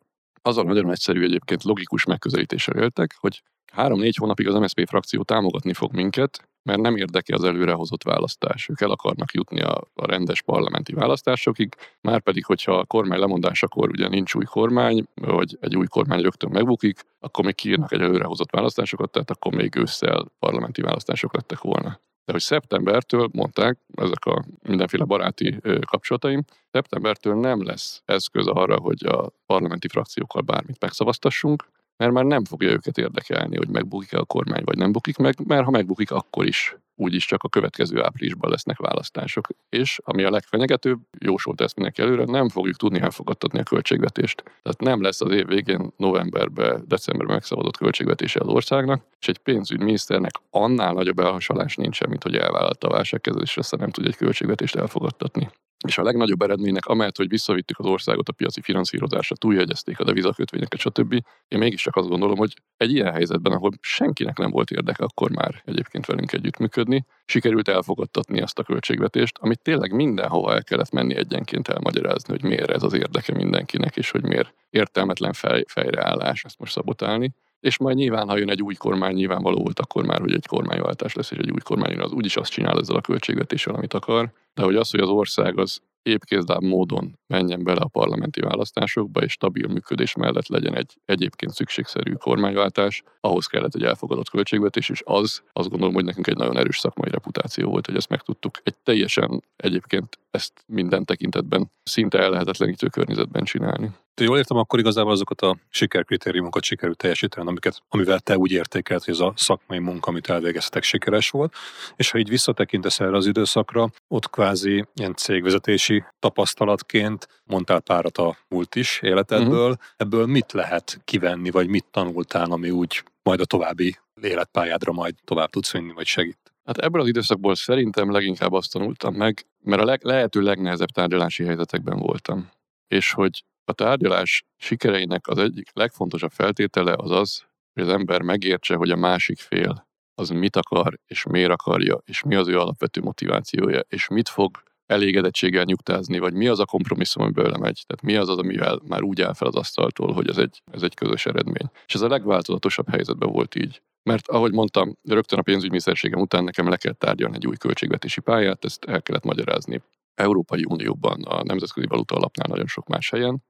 [0.46, 3.42] azzal nagyon egyszerű egyébként logikus megközelítéssel éltek, hogy
[3.72, 8.68] három-négy hónapig az MSZP frakció támogatni fog minket, mert nem érdeke az előrehozott választás.
[8.68, 13.88] Ők el akarnak jutni a, a rendes parlamenti választásokig, már pedig, hogyha a kormány lemondásakor
[13.88, 18.50] ugye nincs új kormány, vagy egy új kormány rögtön megbukik, akkor még kiírnak egy előrehozott
[18.50, 22.00] választásokat, tehát akkor még ősszel parlamenti választások lettek volna.
[22.26, 29.06] De hogy szeptembertől, mondták, ezek a mindenféle baráti kapcsolataim, szeptembertől nem lesz eszköz arra, hogy
[29.06, 34.62] a parlamenti frakciókkal bármit megszavaztassunk, mert már nem fogja őket érdekelni, hogy megbukik-e a kormány,
[34.64, 38.78] vagy nem bukik meg, mert ha megbukik, akkor is úgyis csak a következő áprilisban lesznek
[38.78, 39.48] választások.
[39.68, 44.42] És ami a legfenyegetőbb, jósolt ezt mindenki előre, nem fogjuk tudni elfogadtatni a költségvetést.
[44.42, 50.32] Tehát nem lesz az év végén novemberben, decemberben megszavazott költségvetése az országnak, és egy pénzügyminiszternek
[50.50, 55.48] annál nagyobb elhasalás nincsen, mint hogy elvállalta a válságkezelésre, aztán nem tud egy költségvetést elfogadtatni.
[55.86, 60.80] És a legnagyobb eredménynek, amelyet, hogy visszavittük az országot a piaci finanszírozásra, túljegyezték a devizakötvényeket,
[60.80, 61.12] stb.
[61.48, 65.62] Én mégiscsak azt gondolom, hogy egy ilyen helyzetben, ahol senkinek nem volt érdeke akkor már
[65.64, 66.85] egyébként velünk együttműködni,
[67.24, 72.70] sikerült elfogadtatni azt a költségvetést, amit tényleg mindenhova el kellett menni egyenként elmagyarázni, hogy miért
[72.70, 77.96] ez az érdeke mindenkinek, és hogy miért értelmetlen fej, fejreállás ezt most szabotálni és majd
[77.96, 81.38] nyilván, ha jön egy új kormány, nyilvánvaló volt akkor már, hogy egy kormányváltás lesz, és
[81.38, 84.32] egy új kormány jön, az úgyis azt csinál ezzel a költségvetéssel, amit akar.
[84.54, 89.32] De hogy az, hogy az ország az épkézdább módon menjen bele a parlamenti választásokba, és
[89.32, 95.42] stabil működés mellett legyen egy egyébként szükségszerű kormányváltás, ahhoz kellett egy elfogadott költségvetés, és az
[95.52, 98.76] azt gondolom, hogy nekünk egy nagyon erős szakmai reputáció volt, hogy ezt meg tudtuk egy
[98.82, 103.90] teljesen egyébként ezt minden tekintetben szinte ellehetetlenítő környezetben csinálni.
[104.14, 109.04] De jól értem, akkor igazából azokat a sikerkritériumokat sikerült teljesíteni, amiket, amivel te úgy értékelt,
[109.04, 111.54] hogy ez a szakmai munka, amit elvégeztetek, sikeres volt.
[111.96, 118.36] És ha így visszatekintesz erre az időszakra, ott kvázi ilyen cégvezetési tapasztalatként mondtál párat a
[118.48, 119.70] múlt is életedből.
[119.70, 119.84] Uh-huh.
[119.96, 125.50] Ebből mit lehet kivenni, vagy mit tanultál, ami úgy majd a további életpályádra majd tovább
[125.50, 126.38] tudsz vinni, vagy segít?
[126.64, 131.44] Hát ebből az időszakból szerintem leginkább azt tanultam meg, mert a leg, lehető legnehezebb tárgyalási
[131.44, 132.50] helyzetekben voltam.
[132.88, 138.74] És hogy a tárgyalás sikereinek az egyik legfontosabb feltétele az az, hogy az ember megértse,
[138.74, 143.00] hogy a másik fél az mit akar, és miért akarja, és mi az ő alapvető
[143.00, 147.84] motivációja, és mit fog elégedettséggel nyugtázni, vagy mi az a kompromisszum, amiből megy.
[147.86, 150.82] Tehát mi az az, amivel már úgy áll fel az asztaltól, hogy ez egy, ez
[150.82, 151.70] egy közös eredmény.
[151.86, 153.82] És ez a legváltozatosabb helyzetben volt így.
[154.02, 158.64] Mert ahogy mondtam, rögtön a pénzügyminiszterségem után nekem le kellett tárgyalni egy új költségvetési pályát,
[158.64, 159.82] ezt el kellett magyarázni.
[160.14, 163.42] Európai Unióban, a Nemzetközi Valuta Alapnál nagyon sok más helyen.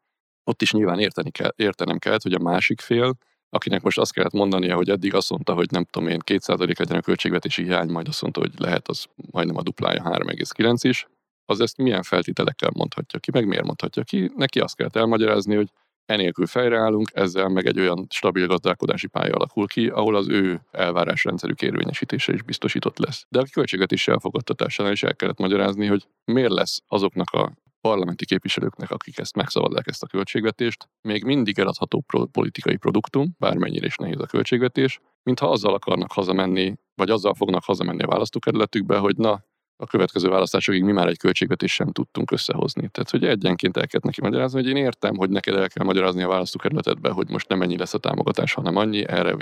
[0.44, 3.16] Ott is nyilván érteni kell, értenem kellett, hogy a másik fél,
[3.48, 6.98] akinek most azt kellett mondania, hogy eddig azt mondta, hogy nem tudom én, 2% legyen
[6.98, 11.06] a költségvetési hiány, majd azt mondta, hogy lehet az majdnem a duplája 3,9 is,
[11.46, 14.32] az ezt milyen feltételekkel mondhatja ki, meg miért mondhatja ki.
[14.36, 15.70] Neki azt kell elmagyarázni, hogy
[16.06, 21.62] enélkül fejreállunk, ezzel meg egy olyan stabil gazdálkodási pálya alakul ki, ahol az ő elvárásrendszerük
[21.62, 23.26] érvényesítése is biztosított lesz.
[23.28, 28.90] De a költségvetési elfogadtatásánál is el kellett magyarázni, hogy miért lesz azoknak a parlamenti képviselőknek,
[28.90, 34.26] akik ezt megszavazzák ezt a költségvetést, még mindig eladható politikai produktum, bármennyire is nehéz a
[34.26, 39.44] költségvetés, mintha azzal akarnak hazamenni, vagy azzal fognak hazamenni a választókerületükbe, hogy na,
[39.76, 42.88] a következő választásokig mi már egy költségvetés sem tudtunk összehozni.
[42.88, 46.22] Tehát, hogy egyenként el kell neki magyarázni, hogy én értem, hogy neked el kell magyarázni
[46.22, 49.36] a választókerületedbe, hogy most nem ennyi lesz a támogatás, hanem annyi, erre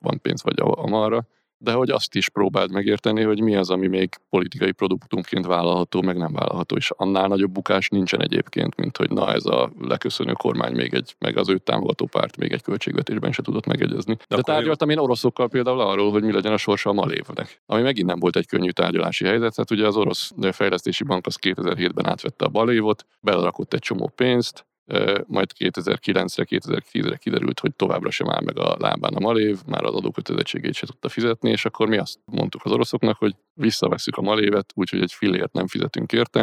[0.00, 1.26] van, pénz vagy amarra,
[1.62, 6.16] de hogy azt is próbáld megérteni, hogy mi az, ami még politikai produktumként vállalható, meg
[6.16, 10.72] nem vállalható, és annál nagyobb bukás nincsen egyébként, mint hogy na ez a leköszönő kormány
[10.72, 14.16] még egy, meg az őt támogató párt még egy költségvetésben se tudott megegyezni.
[14.28, 17.82] De, de tárgyaltam én oroszokkal például arról, hogy mi legyen a sorsa a Malévnek, ami
[17.82, 22.06] megint nem volt egy könnyű tárgyalási helyzet, hát ugye az orosz fejlesztési bank az 2007-ben
[22.06, 24.68] átvette a Balévot, belerakott egy csomó pénzt,
[25.26, 29.94] majd 2009-re, 2010-re kiderült, hogy továbbra sem áll meg a lábán a malév, már az
[29.94, 34.72] adókötelezettségét se tudta fizetni, és akkor mi azt mondtuk az oroszoknak, hogy visszavesszük a malévet,
[34.74, 36.40] úgyhogy egy fillért nem fizetünk érte,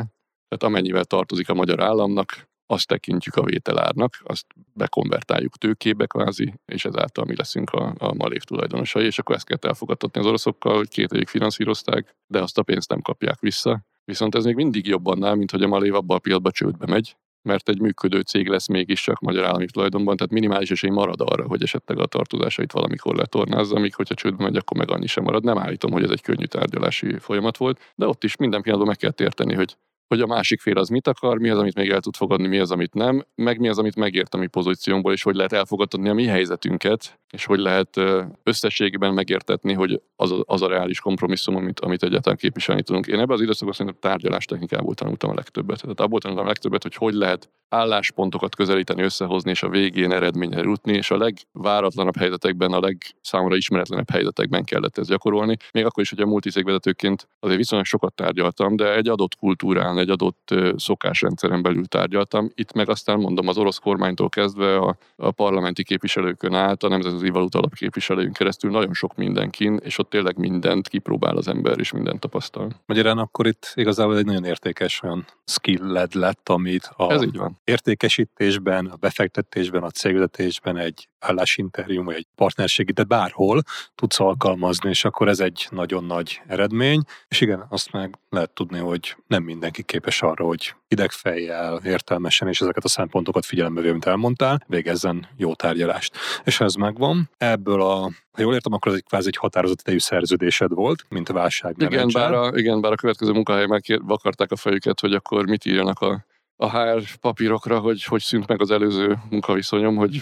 [0.48, 6.86] tehát amennyivel tartozik a magyar államnak, azt tekintjük a vételárnak, azt bekonvertáljuk tőkébe kvázi, és
[6.86, 10.90] ezáltal mi leszünk a, a malév tulajdonosai, és akkor ezt kell elfogadtatni az oroszokkal, hogy
[10.90, 13.82] két évig finanszírozták, de azt a pénzt nem kapják vissza.
[14.06, 17.16] Viszont ez még mindig jobban áll, mint hogy a malév abban a pillanatban csődbe megy,
[17.48, 21.64] mert egy működő cég lesz mégiscsak magyar állami tulajdonban, tehát minimális esély marad arra, hogy
[21.64, 25.44] esetleg a tartozásait valamikor letornázza, amíg hogyha csődbe megy, akkor meg annyi sem marad.
[25.44, 29.14] Nem állítom, hogy ez egy könnyű tárgyalási folyamat volt, de ott is minden pillanatban meg
[29.14, 29.78] kell érteni, hogy
[30.08, 32.60] hogy a másik fél az mit akar, mi az, amit még el tud fogadni, mi
[32.60, 36.10] az, amit nem, meg mi az, amit megért a mi pozíciónkból, és hogy lehet elfogadni
[36.10, 38.00] a mi helyzetünket, és hogy lehet
[38.44, 43.08] összességében megértetni, hogy az a, az a reális kompromisszum, amit, amit egyáltalán képviselni tudunk.
[43.08, 45.82] Én ebben az időszakban szerintem tárgyalás technikából tanultam a legtöbbet.
[45.82, 50.62] Tehát abból tanultam a legtöbbet, hogy hogy lehet álláspontokat közelíteni, összehozni, és a végén eredményre
[50.62, 55.58] jutni, és a legváratlanabb helyzetekben, a legszámra ismeretlenebb helyzetekben kellett ezt gyakorolni.
[55.72, 60.10] Még akkor is, hogy a multiszégvezetőként azért viszonylag sokat tárgyaltam, de egy adott kultúrán, egy
[60.10, 62.50] adott szokásrendszeren belül tárgyaltam.
[62.56, 67.30] Itt meg aztán mondom, az orosz kormánytól kezdve a, a parlamenti képviselőkön át, a nemzetközi
[67.30, 71.92] valuta alap képviselőjön keresztül nagyon sok mindenkin, és ott tényleg mindent kipróbál az ember, és
[71.92, 72.72] mindent tapasztal.
[72.86, 77.58] Magyarán akkor itt igazából egy nagyon értékes olyan skill lett, amit a Ez így van
[77.64, 83.62] értékesítésben, a befektetésben, a cégvezetésben, egy állásinterjú, vagy egy partnerségi, de bárhol
[83.96, 87.02] tudsz alkalmazni, és akkor ez egy nagyon nagy eredmény.
[87.28, 92.62] És igen, azt meg lehet tudni, hogy nem mindenki képes arra, hogy idegfejjel, értelmesen, és
[92.62, 96.18] ezeket a szempontokat figyelembe véve, mint elmondtál, végezzen jó tárgyalást.
[96.44, 97.96] És ez megvan, ebből a,
[98.32, 101.76] ha jól értem, akkor ez egy kvázi egy határozott idejű szerződésed volt, mint a válság.
[101.78, 105.66] Igen, bár a, igen, bár a következő munkahely meg akarták a fejüket, hogy akkor mit
[105.66, 106.26] írjanak a
[106.58, 110.22] a HR papírokra, hogy hogy szűnt meg az előző munkaviszonyom, hogy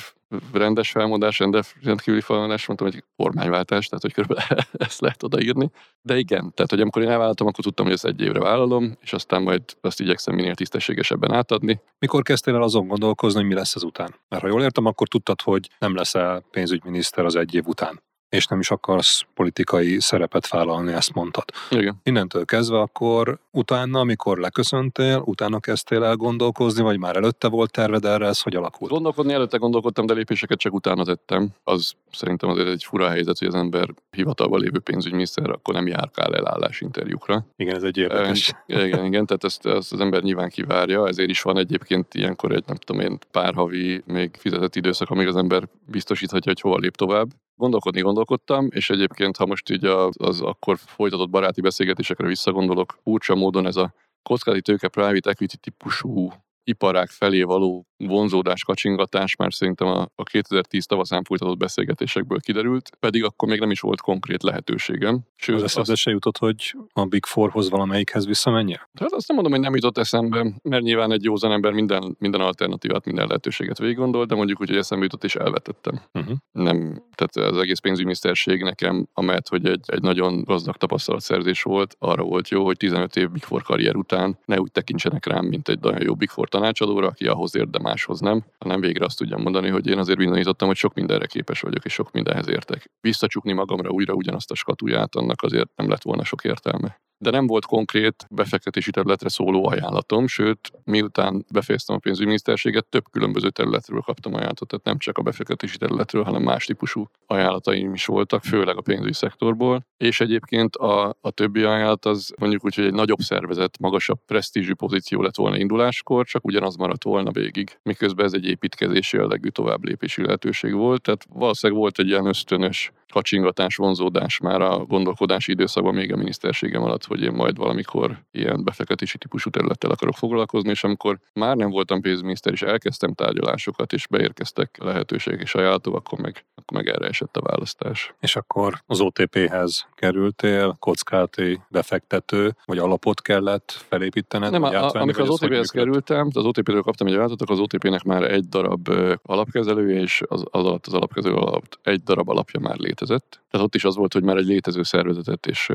[0.54, 5.72] rendes felmondás, rendes, rendkívüli felmondás, mondtam, hogy kormányváltás, tehát hogy körülbelül ezt lehet odaírni.
[6.02, 9.14] De igen, tehát hogy amikor én elvállaltam, akkor tudtam, hogy ezt egy évre vállalom, és
[9.14, 11.82] aztán majd azt igyekszem minél tisztességesebben átadni.
[12.00, 14.16] Mikor kezdtél el azon gondolkozni, hogy mi lesz az után?
[14.30, 18.02] Mert ha jól értem, akkor tudtad, hogy nem leszel pénzügyminiszter az egy év után
[18.36, 21.44] és nem is akarsz politikai szerepet vállalni, ezt mondtad.
[21.70, 22.00] Igen.
[22.04, 28.06] Innentől kezdve akkor utána, amikor leköszöntél, utána kezdtél el gondolkozni, vagy már előtte volt terved
[28.06, 28.92] erre, ez hogy alakult?
[28.92, 31.50] Gondolkodni előtte gondolkodtam, de lépéseket csak utána tettem.
[31.64, 36.36] Az szerintem azért egy fura helyzet, hogy az ember hivatalban lévő pénzügyminiszter akkor nem járkál
[36.36, 37.46] el állásinterjúkra.
[37.56, 38.54] Igen, ez egy érdekes.
[38.68, 42.52] E, igen, igen, tehát ezt, ezt, az ember nyilván kivárja, ezért is van egyébként ilyenkor
[42.52, 46.78] egy, nem tudom én, pár havi még fizetett időszak, amíg az ember biztosíthatja, hogy hova
[46.78, 47.28] lép tovább.
[47.56, 53.36] Gondolkodni gondolkodtam, és egyébként, ha most így az, az akkor folytatott baráti beszélgetésekre visszagondolok, furcsa
[53.36, 53.94] módon ez a
[54.24, 56.32] kockázati tőke private equity típusú
[56.66, 63.24] iparák felé való vonzódás, kacsingatás már szerintem a, a 2010 tavaszán folytatott beszélgetésekből kiderült, pedig
[63.24, 65.20] akkor még nem is volt konkrét lehetőségem.
[65.36, 66.02] Sőt, az eszedbe azt...
[66.02, 68.90] se jutott, hogy a Big Fourhoz valamelyikhez visszamenje?
[69.00, 72.42] Hát azt nem mondom, hogy nem jutott eszembe, mert nyilván egy józan ember minden, minden
[72.42, 76.02] alternatívát, minden lehetőséget végig de mondjuk úgy, hogy eszembe jutott és elvetettem.
[76.14, 76.38] Uh-huh.
[76.52, 82.24] Nem, tehát az egész pénzügyminiszterség nekem, amelyet, hogy egy, egy nagyon gazdag tapasztalatszerzés volt, arra
[82.24, 85.80] volt jó, hogy 15 év Big Four karrier után ne úgy tekintsenek rám, mint egy
[85.80, 89.70] nagyon jó Big Four tanácsadóra, aki ahhoz érdem máshoz nem, hanem végre azt tudjam mondani,
[89.70, 92.92] hogy én azért bizonyítottam, hogy sok mindenre képes vagyok, és sok mindenhez értek.
[93.02, 97.48] Visszacsukni magamra újra ugyanazt a skatuját, annak azért nem lett volna sok értelme de nem
[97.48, 104.34] volt konkrét befektetési területre szóló ajánlatom, sőt, miután befejeztem a pénzügyminiszterséget, több különböző területről kaptam
[104.34, 108.82] ajánlatot, tehát nem csak a befektetési területről, hanem más típusú ajánlataim is voltak, főleg a
[108.82, 113.80] pénzügyi szektorból, és egyébként a, a többi ajánlat az mondjuk úgy, hogy egy nagyobb szervezet,
[113.80, 119.18] magasabb presztízsű pozíció lett volna induláskor, csak ugyanaz maradt volna végig, miközben ez egy építkezési
[119.18, 125.52] jellegű továbblépési lehetőség volt, tehát valószínűleg volt egy ilyen ösztönös kacsingatás, vonzódás már a gondolkodási
[125.52, 130.70] időszakban még a miniszterségem alatt, hogy én majd valamikor ilyen befektetési típusú területtel akarok foglalkozni,
[130.70, 136.20] és amikor már nem voltam pénzminiszter, és elkezdtem tárgyalásokat, és beérkeztek lehetőségek és ajánlatok, akkor
[136.20, 138.14] meg, akkor meg erre esett a választás.
[138.20, 144.52] És akkor az OTP-hez kerültél, kockáti befektető, vagy alapot kellett felépítened?
[144.52, 148.48] Nem, a, amikor az OTP-hez kerültem, az OTP-ről kaptam egy ajánlatot, az OTP-nek már egy
[148.48, 148.90] darab
[149.24, 153.44] alapkezelője, és az, az alatt az alapkezelő alatt egy darab alapja már létezett.
[153.50, 155.72] Tehát ott is az volt, hogy már egy létező szervezetet és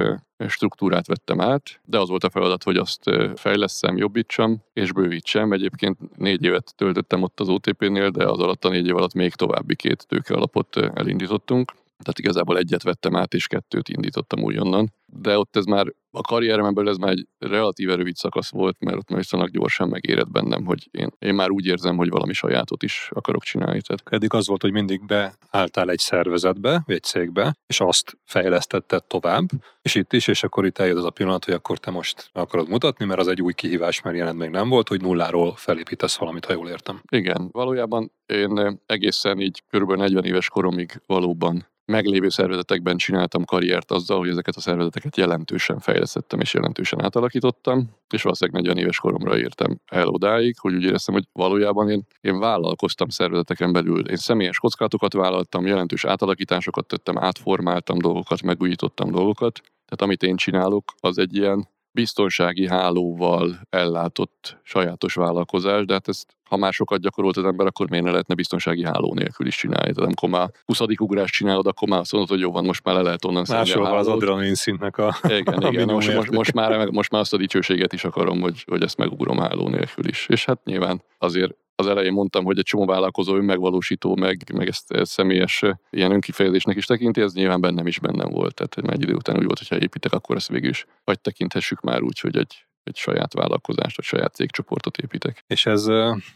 [0.49, 5.53] struktúrát vettem át, de az volt a feladat, hogy azt fejleszem, jobbítsam és bővítsem.
[5.53, 9.35] Egyébként négy évet töltöttem ott az OTP-nél, de az alatt a négy év alatt még
[9.35, 11.73] további két tőke alapot elindítottunk.
[11.75, 14.93] Tehát igazából egyet vettem át, és kettőt indítottam újonnan.
[15.13, 19.09] De ott ez már a karrierem ez már egy relatíve rövid szakasz volt, mert ott
[19.09, 23.09] már viszonylag gyorsan megérett bennem, hogy én, én már úgy érzem, hogy valami sajátot is
[23.15, 23.81] akarok csinálni.
[23.81, 24.03] Tehát.
[24.05, 29.49] Eddig az volt, hogy mindig beálltál egy szervezetbe, egy cégbe, és azt fejlesztetted tovább,
[29.83, 32.69] és itt is, és akkor itt eljött az a pillanat, hogy akkor te most akarod
[32.69, 36.45] mutatni, mert az egy új kihívás, mert jelent még nem volt, hogy nulláról felépítesz valamit,
[36.45, 37.03] ha jól értem.
[37.11, 44.19] Igen, valójában én egészen így körülbelül 40 éves koromig valóban meglévő szervezetekben csináltam karriert azzal,
[44.19, 49.81] hogy ezeket a szervezeteket jelentősen fejlesztettem és jelentősen átalakítottam, és valószínűleg 40 éves koromra értem
[49.87, 54.09] el odáig, hogy úgy éreztem, hogy valójában én, én vállalkoztam szervezeteken belül.
[54.09, 59.61] Én személyes kockázatokat vállaltam, jelentős átalakításokat tettem, átformáltam dolgokat, megújítottam dolgokat.
[59.63, 66.37] Tehát amit én csinálok, az egy ilyen biztonsági hálóval ellátott sajátos vállalkozás, de hát ezt
[66.51, 69.93] ha már sokat gyakorolt az ember, akkor miért ne lehetne biztonsági háló nélkül is csinálni?
[69.93, 70.81] Tehát amikor már 20.
[70.81, 73.83] ugrást csinálod, akkor már azt mondod, hogy jó van, most már le lehet onnan Máshol
[73.83, 75.89] van az adrenalin szintnek a Igen, a igen.
[75.89, 79.39] Most, most, most, már, most már azt a dicsőséget is akarom, hogy, hogy ezt megugrom
[79.39, 80.27] háló nélkül is.
[80.29, 84.93] És hát nyilván azért az elején mondtam, hogy egy csomó vállalkozó önmegvalósító, meg, meg ezt,
[84.93, 88.55] ezt személyes ilyen önkifejezésnek is tekinti, ez nyilván bennem is bennem volt.
[88.55, 92.03] Tehát egy idő után úgy volt, hogyha építek, akkor ezt végül is vagy tekinthessük már
[92.03, 95.45] úgy, hogy egy, egy saját vállalkozást, vagy saját cégcsoportot építek.
[95.47, 95.87] És ez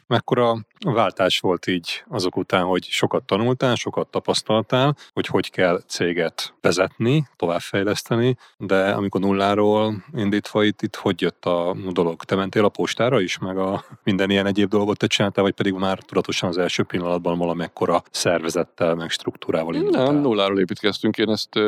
[0.06, 6.54] mekkora váltás volt így azok után, hogy sokat tanultál, sokat tapasztaltál, hogy hogy kell céget
[6.60, 12.24] vezetni, továbbfejleszteni, de amikor nulláról indítva itt, itt hogy jött a dolog?
[12.24, 15.72] Te mentél a postára is, meg a minden ilyen egyéb dolgot te csináltál, vagy pedig
[15.72, 20.04] már tudatosan az első pillanatban valamekkora szervezettel, meg struktúrával indultál?
[20.04, 21.18] Nem, nulláról építkeztünk.
[21.18, 21.58] Én ezt,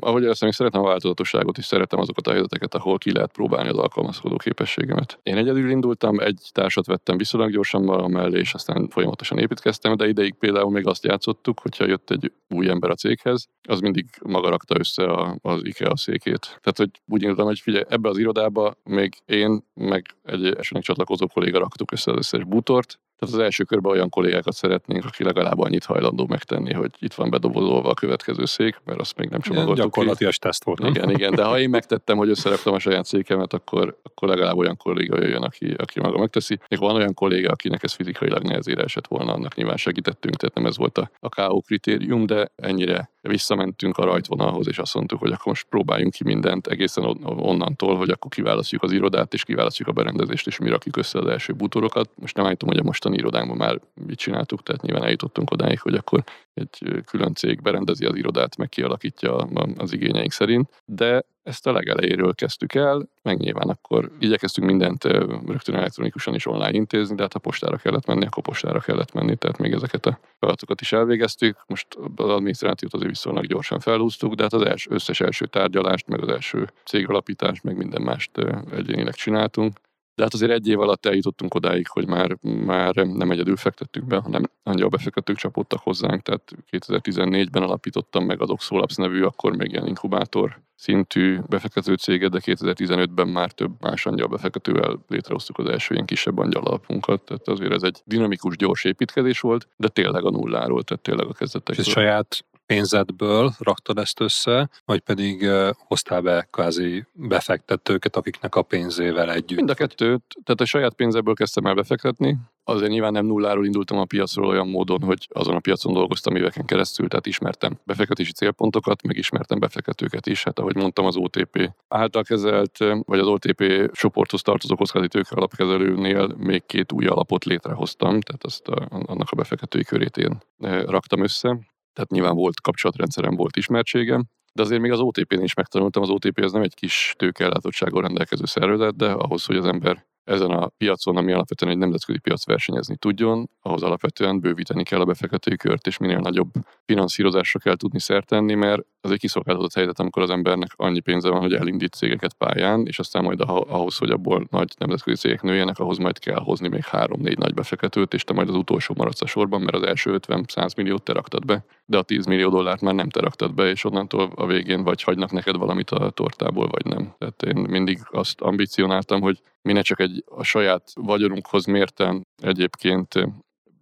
[0.00, 3.76] ahogy ezt szeretem a változatosságot, és szeretem azokat a helyzeteket, ahol ki lehet próbálni az
[3.76, 5.18] alkalmaz alkalmazkodó képességemet.
[5.22, 10.08] Én egyedül indultam, egy társat vettem viszonylag gyorsan magam mellé, és aztán folyamatosan építkeztem, de
[10.08, 14.48] ideig például még azt játszottuk, hogyha jött egy új ember a céghez, az mindig maga
[14.48, 16.40] rakta össze a, az IKEA székét.
[16.40, 21.26] Tehát, hogy úgy indultam, hogy figyelj, ebbe az irodába még én, meg egy esetleg csatlakozó
[21.26, 25.58] kolléga raktuk össze az összes bútort, tehát az első körben olyan kollégákat szeretnénk, aki legalább
[25.58, 29.76] annyit hajlandó megtenni, hogy itt van bedobozolva a következő szék, mert azt még nem csomagoltuk
[29.76, 30.78] Igen, gyakorlatilag teszt volt.
[30.78, 30.90] Nem?
[30.90, 34.76] Igen, igen, de ha én megtettem, hogy összeraktam a saját székemet, akkor, akkor legalább olyan
[34.76, 36.58] kolléga jöjjön, aki, aki maga megteszi.
[36.68, 40.66] Még van olyan kolléga, akinek ez fizikailag nehezére esett volna, annak nyilván segítettünk, tehát nem
[40.66, 45.32] ez volt a, a KO kritérium, de ennyire visszamentünk a rajtvonalhoz, és azt mondtuk, hogy
[45.32, 49.92] akkor most próbáljunk ki mindent egészen onnantól, hogy akkor kiválasztjuk az irodát, és kiválasztjuk a
[49.92, 52.10] berendezést, és mi rakjuk össze az első bútorokat.
[52.14, 55.94] Most nem állítom, hogy a mostani irodánkban már mit csináltuk, tehát nyilván eljutottunk odáig, hogy
[55.94, 56.24] akkor
[56.54, 59.36] egy külön cég berendezi az irodát, meg kialakítja
[59.76, 65.04] az igényeink szerint, de ezt a legelejéről kezdtük el, meg nyilván akkor igyekeztünk mindent
[65.46, 69.36] rögtön elektronikusan is online intézni, de hát ha postára kellett menni, akkor postára kellett menni,
[69.36, 71.56] tehát még ezeket a feladatokat is elvégeztük.
[71.66, 71.86] Most
[72.16, 76.28] az adminisztrációt azért viszonylag gyorsan felhúztuk, de hát az első, összes első tárgyalást, meg az
[76.28, 78.30] első cégalapítást, meg minden mást
[78.70, 79.72] egyénileg csináltunk.
[80.14, 84.16] De hát azért egy év alatt eljutottunk odáig, hogy már, már nem egyedül fektettük be,
[84.16, 89.86] hanem angyal befektetők csapódtak hozzánk, tehát 2014-ben alapítottam meg az Oxolabs nevű, akkor még ilyen
[89.86, 96.06] inkubátor szintű befektető céget, de 2015-ben már több más angyal befektetővel létrehoztuk az első ilyen
[96.06, 100.82] kisebb angyal alapunkat, tehát azért ez egy dinamikus, gyors építkezés volt, de tényleg a nulláról,
[100.82, 101.84] tehát tényleg a kezdetekről.
[101.86, 109.32] És saját pénzedből raktad ezt össze, vagy pedig hoztál be kvázi befektetőket, akiknek a pénzével
[109.32, 109.56] együtt?
[109.56, 113.98] Mind a kettőt, tehát a saját pénzemből kezdtem el befektetni, azért nyilván nem nulláról indultam
[113.98, 119.02] a piacról olyan módon, hogy azon a piacon dolgoztam éveken keresztül, tehát ismertem befektetési célpontokat,
[119.02, 120.44] meg ismertem befektetőket is.
[120.44, 126.34] Hát ahogy mondtam, az OTP által kezelt, vagy az OTP csoporthoz tartozó kockázati tőke alapkezelőnél
[126.38, 130.42] még két új alapot létrehoztam, tehát azt a, annak a befektetői körét én
[130.86, 131.58] raktam össze
[131.94, 136.38] tehát nyilván volt kapcsolatrendszerem, volt ismertségem, de azért még az OTP-n is megtanultam, az OTP
[136.38, 141.16] az nem egy kis tőkeellátottsággal rendelkező szervezet, de ahhoz, hogy az ember ezen a piacon,
[141.16, 145.98] ami alapvetően egy nemzetközi piac versenyezni tudjon, ahhoz alapvetően bővíteni kell a befektetői kört, és
[145.98, 146.50] minél nagyobb
[146.84, 151.28] finanszírozásra kell tudni szert tenni, mert az egy kiszolgáltatott helyzet, amikor az embernek annyi pénze
[151.28, 155.78] van, hogy elindít cégeket pályán, és aztán majd ahhoz, hogy abból nagy nemzetközi cégek nőjenek,
[155.78, 159.26] ahhoz majd kell hozni még három-négy nagy befektetőt, és te majd az utolsó maradsz a
[159.26, 162.94] sorban, mert az első 50-100 milliót te raktad be, de a 10 millió dollárt már
[162.94, 166.84] nem te raktad be, és onnantól a végén vagy hagynak neked valamit a tortából, vagy
[166.84, 167.14] nem.
[167.18, 173.14] Tehát én mindig azt ambicionáltam, hogy mi ne csak egy a saját vagyonunkhoz mérten egyébként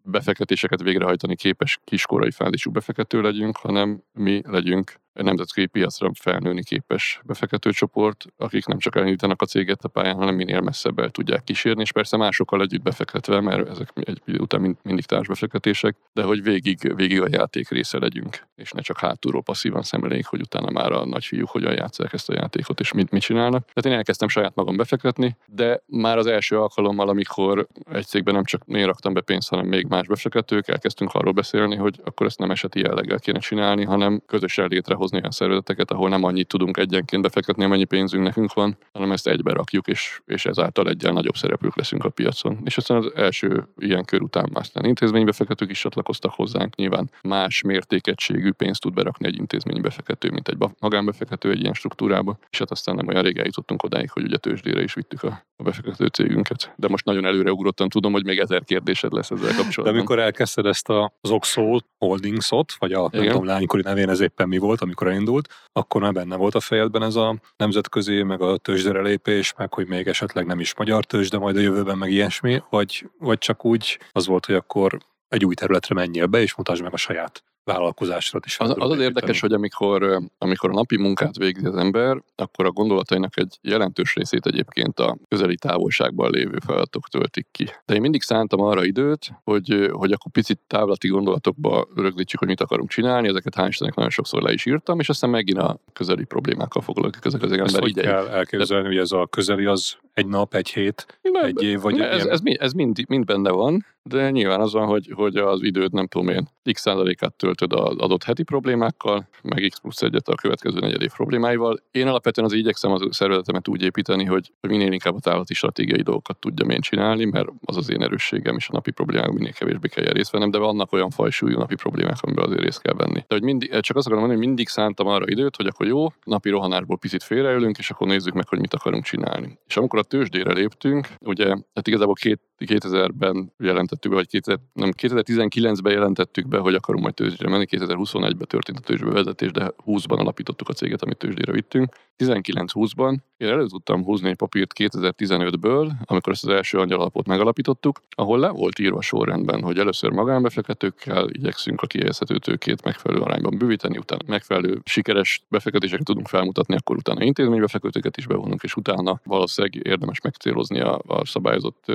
[0.03, 8.25] befektetéseket végrehajtani képes kiskorai fázisú befektető legyünk, hanem mi legyünk nemzetközi piacra felnőni képes befektetőcsoport,
[8.37, 11.93] akik nem csak elindítanak a céget a pályán, hanem minél messzebb el tudják kísérni, és
[11.93, 16.95] persze másokkal együtt befektetve, mert ezek egy idő után mind, mindig társbefektetések, de hogy végig,
[16.95, 21.05] végig a játék része legyünk, és ne csak hátulról passzívan szemelénk, hogy utána már a
[21.05, 23.65] nagy fiúk hogyan játszák ezt a játékot, és mit, mit csinálnak.
[23.65, 28.45] Tehát én elkezdtem saját magam befektetni, de már az első alkalommal, amikor egy cégben nem
[28.45, 32.39] csak én raktam be pénzt, hanem még más befektetők, elkezdtünk arról beszélni, hogy akkor ezt
[32.39, 36.77] nem eseti jelleggel kéne csinálni, hanem közösen létre létrehozni olyan szervezeteket, ahol nem annyit tudunk
[36.77, 41.35] egyenként befektetni, amennyi pénzünk nekünk van, hanem ezt egybe rakjuk, és, és ezáltal egyen nagyobb
[41.35, 42.59] szereplők leszünk a piacon.
[42.65, 46.75] És aztán az első ilyen kör után már aztán intézménybefektetők is csatlakoztak hozzánk.
[46.77, 52.39] Nyilván más mértékegységű pénzt tud berakni egy intézménybefektető, mint egy magánbefektető egy ilyen struktúrába.
[52.51, 55.63] És hát aztán nem olyan régen jutottunk odáig, hogy ugye tőzsdére is vittük a, a
[55.63, 56.73] befektető cégünket.
[56.77, 59.85] De most nagyon előreugrottam, tudom, hogy még ezer kérdésed lesz ezzel kapcsolatban.
[59.85, 60.89] De amikor elkezdted ezt
[61.21, 65.49] az Oxo Holdingsot, vagy a nem tudom, lánykori nevén ez éppen mi volt, amikor elindult,
[65.73, 69.87] akkor már benne volt a fejedben ez a nemzetközi, meg a tőzsdere lépés, meg hogy
[69.87, 73.99] még esetleg nem is magyar tőzsde, majd a jövőben meg ilyesmi, vagy, vagy csak úgy
[74.13, 74.99] az volt, hogy akkor
[75.29, 78.59] egy új területre menjél be, és mutasd meg a saját vállalkozásra is.
[78.59, 82.71] Az az, az érdekes, hogy amikor, amikor a napi munkát végzi az ember, akkor a
[82.71, 87.69] gondolatainak egy jelentős részét egyébként a közeli távolságban lévő feladatok töltik ki.
[87.87, 92.61] De én mindig szántam arra időt, hogy, hogy akkor picit távlati gondolatokba rögzítsük, hogy mit
[92.61, 96.83] akarunk csinálni, ezeket hány nagyon sokszor le is írtam, és aztán megint a közeli problémákkal
[96.83, 98.01] foglalkozik ezek az ember így.
[98.01, 98.89] kell elképzelni, De...
[98.89, 102.41] hogy ez a közeli az egy nap, egy hét, nem, egy év, vagy ez, ez,
[102.45, 106.29] ez mind, mind benne van, de nyilván az van, hogy, hogy az időt nem tudom
[106.29, 111.13] én, x százalékát töltöd az adott heti problémákkal, meg x plusz egyet a következő negyed
[111.13, 111.83] problémáival.
[111.91, 116.03] Én alapvetően az igyekszem a szervezetemet úgy építeni, hogy, hogy minél inkább a távlati stratégiai
[116.03, 119.89] dolgokat tudjam én csinálni, mert az az én erősségem, és a napi problémák minél kevésbé
[119.89, 123.19] kell részt vennem, de vannak olyan fajsúlyú napi problémák, amiben azért részt kell venni.
[123.19, 126.07] De hogy mindig, csak azt akarom mondani, hogy mindig szántam arra időt, hogy akkor jó,
[126.25, 129.59] napi rohanásból picit félreülünk, és akkor nézzük meg, hogy mit akarunk csinálni.
[129.67, 134.91] És amikor a tőzsdére léptünk, ugye, hát igazából két, 2000-ben jelentettük be, vagy 2000, nem,
[134.97, 140.69] 2019-ben jelentettük be, hogy akarunk majd tőzsdére menni, 2021-ben történt a tőzsbevezetés, de 20-ban alapítottuk
[140.69, 141.95] a céget, amit tőzsdére vittünk.
[142.19, 148.39] 19-20-ban én elő tudtam húzni egy papírt 2015-ből, amikor ezt az első angyalapot megalapítottuk, ahol
[148.39, 154.23] le volt írva sorrendben, hogy először magánbefektetőkkel igyekszünk a kihelyezhető tőkét megfelelő arányban bővíteni, utána
[154.27, 160.81] megfelelő sikeres befektetéseket tudunk felmutatni, akkor utána intézménybefektetőket is bevonunk, és utána valószínűleg érdemes megcélozni
[160.81, 161.93] a, a szabályozott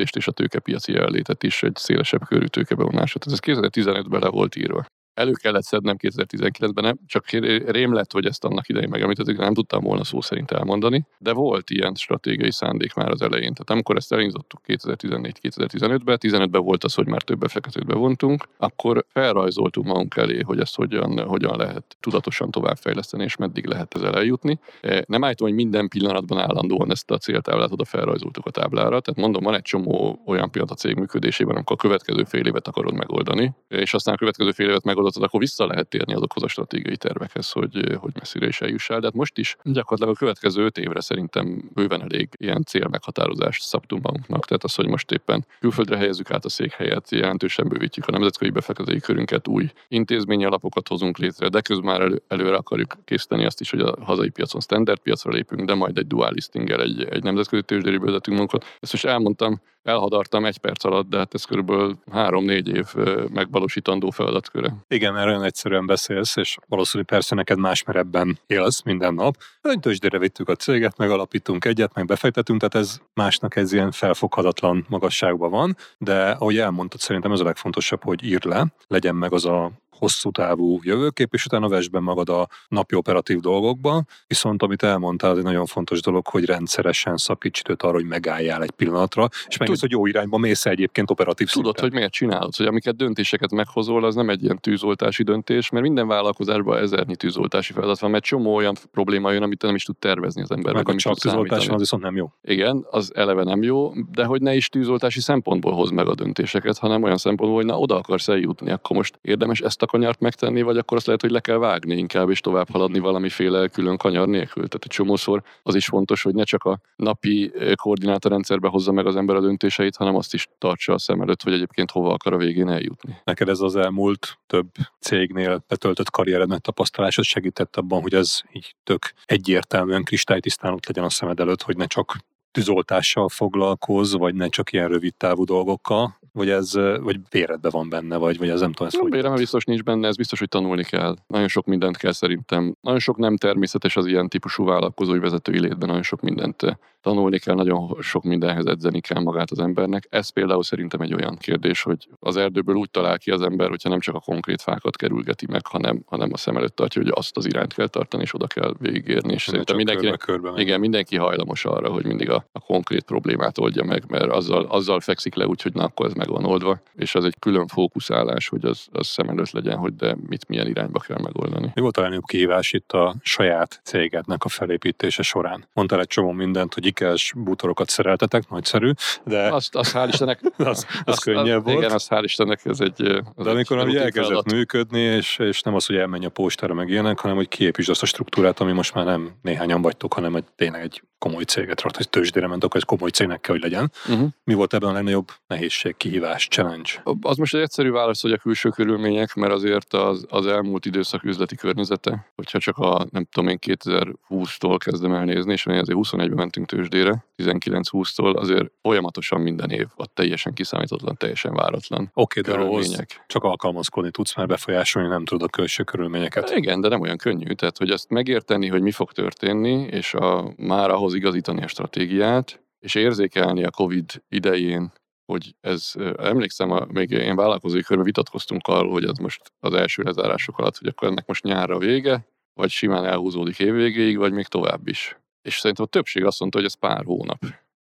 [0.00, 3.26] működést és a tőkepiaci ellétet is egy szélesebb körű tőkebevonásot.
[3.26, 4.84] Ez 2015-ben le volt írva
[5.14, 7.30] elő kellett szednem 2019-ben, nem, csak
[7.70, 11.70] rém lett, hogy ezt annak idején megemlítettük, nem tudtam volna szó szerint elmondani, de volt
[11.70, 13.52] ilyen stratégiai szándék már az elején.
[13.52, 19.86] Tehát amikor ezt elindítottuk 2014-2015-ben, 15-ben volt az, hogy már több befektetőt bevontunk, akkor felrajzoltunk
[19.86, 24.58] magunk elé, hogy ezt hogyan, hogyan lehet tudatosan továbbfejleszteni, és meddig lehet ezzel eljutni.
[24.80, 29.20] E, nem állítom, hogy minden pillanatban állandóan ezt a céltáblát oda felrajzoltuk a táblára, tehát
[29.20, 32.94] mondom, van egy csomó olyan pillanat a cég működésében, amikor a következő fél évet akarod
[32.94, 36.48] megoldani, és aztán a következő fél évet megoldod megoldotod, akkor vissza lehet térni azokhoz a
[36.48, 39.00] stratégiai tervekhez, hogy, hogy messzire is eljussál.
[39.00, 44.02] De hát most is gyakorlatilag a következő öt évre szerintem bőven elég ilyen célmeghatározást szabtunk
[44.02, 44.46] magunknak.
[44.46, 49.00] Tehát az, hogy most éppen külföldre helyezzük át a székhelyet, jelentősen bővítjük a nemzetközi befektetői
[49.00, 53.70] körünket, új intézményi alapokat hozunk létre, de közben már elő, előre akarjuk készíteni azt is,
[53.70, 57.62] hogy a hazai piacon standard piacra lépünk, de majd egy dual listinggel egy, egy nemzetközi
[57.62, 58.64] tőzsdéri magunkat.
[58.80, 62.86] Ezt most elmondtam, elhadartam egy perc alatt, de hát ez körülbelül három-négy év
[63.32, 64.74] megvalósítandó feladatköre.
[64.88, 69.36] Igen, erről olyan egyszerűen beszélsz, és valószínűleg persze neked más merebben élsz minden nap.
[69.60, 74.86] Egy tőzsdére vittük a céget, megalapítunk egyet, meg befektetünk, tehát ez másnak ez ilyen felfoghatatlan
[74.88, 79.44] magasságban van, de ahogy elmondtad, szerintem ez a legfontosabb, hogy ír le, legyen meg az
[79.44, 79.70] a
[80.00, 84.02] hosszú távú jövőkép, és utána vesd be magad a napi operatív dolgokba.
[84.26, 88.70] Viszont amit elmondtál, egy nagyon fontos dolog, hogy rendszeresen szakíts időt arra, hogy megálljál egy
[88.70, 91.84] pillanatra, és megnézd, hogy jó irányba mész egyébként operatív Tudod, szinten.
[91.84, 96.06] hogy miért csinálod, hogy amiket döntéseket meghozol, az nem egy ilyen tűzoltási döntés, mert minden
[96.06, 100.42] vállalkozásban ezernyi tűzoltási feladat van, mert csomó olyan probléma jön, amit nem is tud tervezni
[100.42, 100.74] az ember.
[100.74, 102.32] Meg, meg a csak tűzoltás az viszont nem jó.
[102.42, 106.78] Igen, az eleve nem jó, de hogy ne is tűzoltási szempontból hoz meg a döntéseket,
[106.78, 110.62] hanem olyan szempontból, hogy na oda akarsz eljutni, akkor most érdemes ezt a kanyart megtenni,
[110.62, 114.28] vagy akkor azt lehet, hogy le kell vágni inkább, és tovább haladni valamiféle külön kanyar
[114.28, 114.68] nélkül.
[114.68, 119.16] Tehát egy csomószor az is fontos, hogy ne csak a napi koordinátorrendszerbe hozza meg az
[119.16, 122.36] ember a döntéseit, hanem azt is tartsa a szem előtt, hogy egyébként hova akar a
[122.36, 123.16] végén eljutni.
[123.24, 124.66] Neked ez az elmúlt több
[125.00, 131.10] cégnél betöltött karriered tapasztalásod segített abban, hogy ez így tök egyértelműen kristálytisztán ott legyen a
[131.10, 132.16] szemed előtt, hogy ne csak
[132.50, 138.16] tűzoltással foglalkoz, vagy ne csak ilyen rövid távú dolgokkal, vagy ez vagy véredbe van benne,
[138.16, 139.10] vagy, vagy ez nem tudom, ez hogy...
[139.10, 141.16] Vérem biztos nincs benne, ez biztos, hogy tanulni kell.
[141.26, 142.74] Nagyon sok mindent kell szerintem.
[142.80, 147.54] Nagyon sok nem természetes az ilyen típusú vállalkozói vezetői létben, nagyon sok mindent tanulni kell,
[147.54, 150.06] nagyon sok mindenhez edzeni kell magát az embernek.
[150.10, 153.88] Ez például szerintem egy olyan kérdés, hogy az erdőből úgy talál ki az ember, hogyha
[153.88, 157.36] nem csak a konkrét fákat kerülgeti meg, hanem, hanem a szem előtt tartja, hogy azt
[157.36, 159.32] az irányt kell tartani, és oda kell végigérni.
[159.32, 163.58] És szerintem mindenki, körbe, körbe igen, mindenki hajlamos arra, hogy mindig a, a konkrét problémát
[163.58, 166.80] oldja meg, mert azzal, azzal fekszik le úgy, hogy na akkor ez meg van oldva,
[166.94, 170.66] és az egy külön fókuszálás, hogy az, az szem előtt legyen, hogy de mit milyen
[170.66, 171.70] irányba kell megoldani.
[171.74, 175.68] Mi volt a legnagyobb kihívás itt a saját cégednek a felépítése során?
[175.72, 178.90] Mondtál egy csomó mindent, hogy ikes bútorokat szereltetek, nagyszerű,
[179.24, 179.52] de...
[179.52, 180.40] Azt, azt hál' Istennek...
[180.56, 181.78] az, az azt, könnyebb az, volt.
[181.78, 183.02] Igen, azt hál' Istennek ez egy...
[183.34, 184.52] Az de amikor egy elkezdett feladat.
[184.52, 188.02] működni, és, és nem az, hogy elmenj a postára meg ilyenek, hanem hogy kiépítsd azt
[188.02, 191.96] a struktúrát, ami most már nem néhányan vagytok, hanem egy, tényleg egy komoly céget rakt,
[191.96, 193.92] hogy tőzsdére ment, akkor ez komoly cégnek kell, hogy legyen.
[194.08, 194.28] Uh-huh.
[194.44, 196.90] Mi volt ebben a legnagyobb nehézség, kihívás, challenge?
[197.20, 201.24] Az most egy egyszerű válasz, hogy a külső körülmények, mert azért az, az elmúlt időszak
[201.24, 206.36] üzleti környezete, hogyha csak a nem tudom én 2020-tól kezdem el nézni, és azért 21-ben
[206.36, 212.60] mentünk tőzsdére, 19-20-tól azért folyamatosan minden év a teljesen kiszámítatlan, teljesen váratlan Oké, okay, de
[212.60, 216.50] ahhoz csak alkalmazkodni tudsz, mert befolyásolni nem tudod a külső körülményeket.
[216.50, 217.52] Igen, de nem olyan könnyű.
[217.52, 222.60] Tehát, hogy azt megérteni, hogy mi fog történni, és a, már ahhoz igazítani a stratégiát,
[222.80, 224.92] és érzékelni a COVID idején,
[225.30, 230.02] hogy ez, emlékszem, a, még én vállalkozói körben vitatkoztunk arról, hogy ez most az első
[230.02, 234.88] lezárások alatt, hogy akkor ennek most nyárra vége, vagy simán elhúzódik évvégéig, vagy még tovább
[234.88, 235.16] is.
[235.42, 237.38] És szerintem a többség azt mondta, hogy ez pár hónap.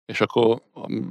[0.04, 0.62] És akkor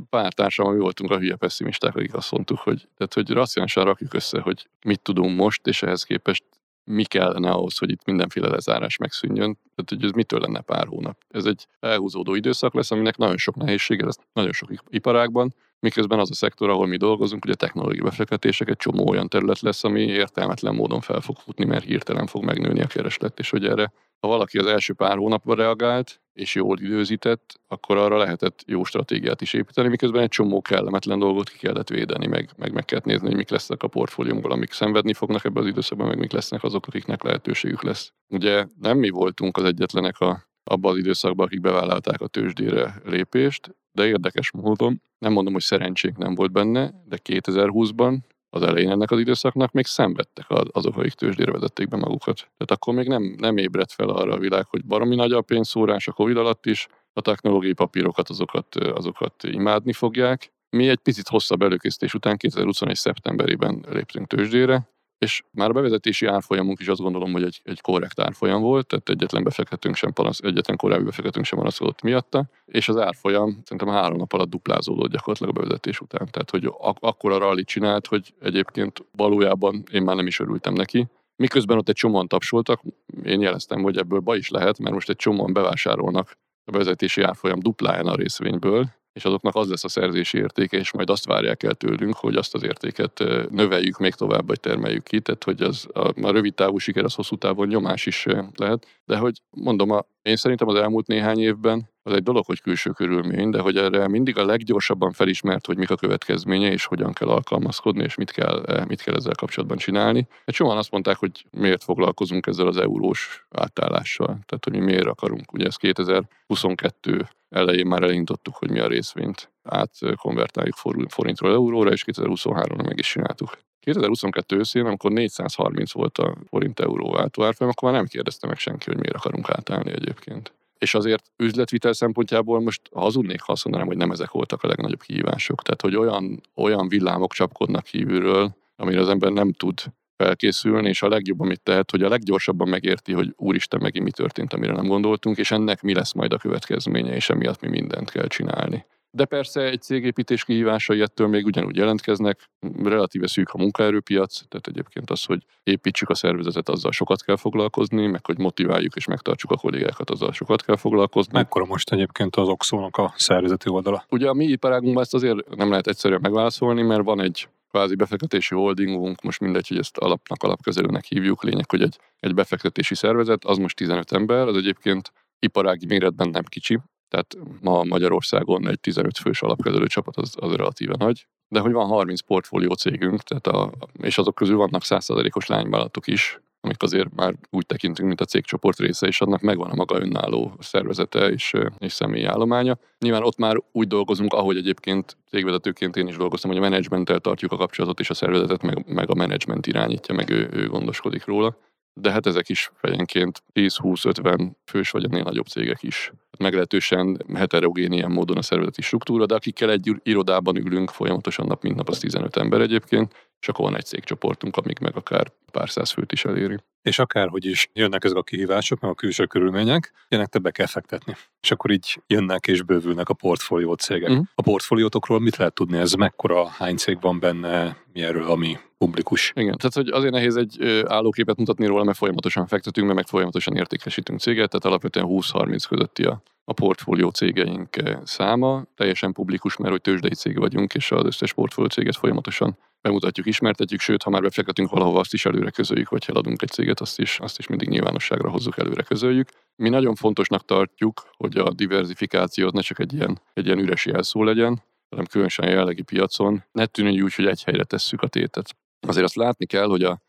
[0.10, 4.14] pár társam, mi voltunk a hülye pessimisták, akik azt mondtuk, hogy, tehát, hogy racionálisan rakjuk
[4.14, 6.44] össze, hogy mit tudunk most, és ehhez képest
[6.84, 9.58] mi kellene ahhoz, hogy itt mindenféle lezárás megszűnjön.
[9.76, 11.18] Tehát, hogy ez mitől lenne pár hónap.
[11.30, 16.32] Ez egy elhúzódó időszak lesz, aminek nagyon sok nehézsége lesz, nagyon sok iparágban, miközben az
[16.32, 20.76] a szektor, ahol mi dolgozunk, ugye technológiai befektetések egy csomó olyan terület lesz, ami értelmetlen
[20.76, 24.58] módon fel fog futni, mert hirtelen fog megnőni a kereslet, és hogy erre, ha valaki
[24.58, 29.88] az első pár hónapban reagált, és jól időzített, akkor arra lehetett jó stratégiát is építeni,
[29.88, 33.50] miközben egy csomó kellemetlen dolgot ki kellett védeni, meg meg, meg kellett nézni, hogy mik
[33.50, 37.84] lesznek a portfóliumból, amik szenvedni fognak ebben az időszakban, meg mik lesznek azok, akiknek lehetőségük
[37.84, 38.14] lesz.
[38.28, 43.76] Ugye nem mi voltunk az egyetlenek a, abban az időszakban, akik bevállalták a tőzsdére lépést,
[43.92, 48.18] de érdekes módon, nem mondom, hogy szerencsénk nem volt benne, de 2020-ban
[48.50, 52.36] az elején ennek az időszaknak még szenvedtek azok, akik tőzsdére vezették be magukat.
[52.36, 56.08] Tehát akkor még nem, nem ébredt fel arra a világ, hogy baromi nagy a pénzszórás
[56.08, 60.52] a Covid alatt is, a technológiai papírokat azokat, azokat imádni fogják.
[60.70, 62.96] Mi egy picit hosszabb előkészítés után 2021.
[62.96, 64.91] szeptemberében léptünk tőzsdére,
[65.22, 69.10] és már a bevezetési árfolyamunk is azt gondolom, hogy egy, egy korrekt árfolyam volt, tehát
[69.10, 74.18] egyetlen befektetünk sem panasz, egyetlen korábbi befektetünk sem panaszkodott miatta, és az árfolyam szerintem három
[74.18, 76.28] nap alatt duplázódott gyakorlatilag a bevezetés után.
[76.32, 81.08] Tehát, hogy ak- akkora rallit csinált, hogy egyébként valójában én már nem is örültem neki.
[81.36, 82.82] Miközben ott egy csomóan tapsoltak,
[83.24, 87.60] én jeleztem, hogy ebből baj is lehet, mert most egy csomóan bevásárolnak a bevezetési árfolyam
[87.60, 91.74] dupláján a részvényből, és azoknak az lesz a szerzési értéke, és majd azt várják el
[91.74, 96.14] tőlünk, hogy azt az értéket növeljük még tovább, vagy termeljük ki, tehát hogy az a,
[96.22, 98.26] a rövid távú siker az hosszú távon nyomás is
[98.56, 98.88] lehet.
[99.06, 102.90] De hogy mondom, a, én szerintem az elmúlt néhány évben az egy dolog, hogy külső
[102.90, 107.28] körülmény, de hogy erre mindig a leggyorsabban felismert, hogy mik a következménye, és hogyan kell
[107.28, 110.28] alkalmazkodni, és mit kell, eh, mit kell ezzel kapcsolatban csinálni.
[110.46, 115.06] Egy sokan azt mondták, hogy miért foglalkozunk ezzel az eurós átállással, tehát hogy mi miért
[115.06, 115.54] akarunk.
[115.54, 120.76] Ugye ez 2022 elején már elindítottuk, hogy mi a részvényt átkonvertáljuk
[121.08, 123.58] forintról euróra, és 2023-ra meg is csináltuk.
[123.80, 128.86] 2022 őszén, amikor 430 volt a forint euró váltóárfolyam, akkor már nem kérdezte meg senki,
[128.86, 130.54] hogy miért akarunk átállni egyébként.
[130.82, 135.02] És azért üzletvitel szempontjából most hazudnék, ha azt mondanám, hogy nem ezek voltak a legnagyobb
[135.02, 135.62] kihívások.
[135.62, 139.80] Tehát, hogy olyan, olyan villámok csapkodnak kívülről, amire az ember nem tud
[140.18, 144.54] felkészülni, és a legjobb, amit tehet, hogy a leggyorsabban megérti, hogy úristen, megint mi történt,
[144.54, 148.28] amire nem gondoltunk, és ennek mi lesz majd a következménye, és emiatt mi mindent kell
[148.28, 148.86] csinálni.
[149.14, 152.50] De persze egy cégépítés kihívásai ettől még ugyanúgy jelentkeznek,
[152.84, 158.08] relatíve szűk a munkaerőpiac, tehát egyébként az, hogy építsük a szervezetet, azzal sokat kell foglalkozni,
[158.08, 161.34] meg hogy motiváljuk és megtartsuk a kollégákat, azzal sokat kell foglalkozni.
[161.34, 164.06] Mekkora most egyébként az Oxónak a szervezeti oldala?
[164.10, 168.56] Ugye a mi iparágunkban ezt azért nem lehet egyszerűen megválaszolni, mert van egy kvázi befektetési
[168.56, 173.58] holdingunk, most mindegy, hogy ezt alapnak, alapkezelőnek hívjuk, lényeg, hogy egy, egy befektetési szervezet, az
[173.58, 176.80] most 15 ember, az egyébként iparági méretben nem kicsi,
[177.12, 181.88] tehát ma Magyarországon egy 15 fős alapkezelő csapat az, az relatíve nagy, de hogy van
[181.88, 183.72] 30 portfólió cégünk, tehát a,
[184.02, 188.80] és azok közül vannak 100%-os lányvállalatok is, amik azért már úgy tekintünk, mint a cégcsoport
[188.80, 192.78] része, és annak megvan a maga önálló szervezete és, és személyi állománya.
[193.00, 197.52] Nyilván ott már úgy dolgozunk, ahogy egyébként cégvezetőként én is dolgoztam, hogy a menedzsmenttel tartjuk
[197.52, 201.58] a kapcsolatot, és a szervezetet meg, meg a menedzsment irányítja, meg ő, ő gondoskodik róla
[201.94, 206.12] de hát ezek is fejenként 10-20-50 fős vagy ennél nagyobb cégek is.
[206.40, 211.76] Meglehetősen heterogén ilyen módon a szervezeti struktúra, de akikkel egy irodában ülünk folyamatosan nap, mint
[211.76, 215.92] nap, az 15 ember egyébként, és akkor van egy cégcsoportunk, amik meg akár pár száz
[215.92, 216.58] főt is eléri.
[216.82, 221.16] És akárhogy is jönnek ezek a kihívások, meg a külső körülmények, ilyenek többe kell fektetni.
[221.42, 224.10] És akkor így jönnek és bővülnek a portfólió cégek.
[224.10, 224.26] Uh-huh.
[224.36, 225.78] A portfóliótokról mit lehet tudni?
[225.78, 229.32] Ez mekkora, hány cég van benne, mi erről, ami publikus?
[229.36, 233.56] Igen, tehát hogy azért nehéz egy állóképet mutatni róla, mert folyamatosan fektetünk, mert meg folyamatosan
[233.56, 239.82] értékesítünk céget, tehát alapvetően 20-30 közötti a, a portfólió cégeink száma, teljesen publikus, mert hogy
[239.82, 244.70] tőzsdei cég vagyunk, és az összes portfólió céget folyamatosan bemutatjuk, ismertetjük, sőt, ha már befektetünk
[244.70, 248.30] valahova, azt is előre közöljük, vagy eladunk egy céget, azt is, azt is mindig nyilvánosságra
[248.30, 249.30] hozzuk, előre közöljük.
[249.56, 254.24] Mi nagyon fontosnak tartjuk, hogy a diversifikáció ne csak egy ilyen, egy ilyen üres jelszó
[254.24, 258.56] legyen, hanem különösen a jelenlegi piacon ne tűnjön úgy, hogy egy helyre tesszük a tétet.
[258.88, 260.02] Azért azt látni kell, hogy a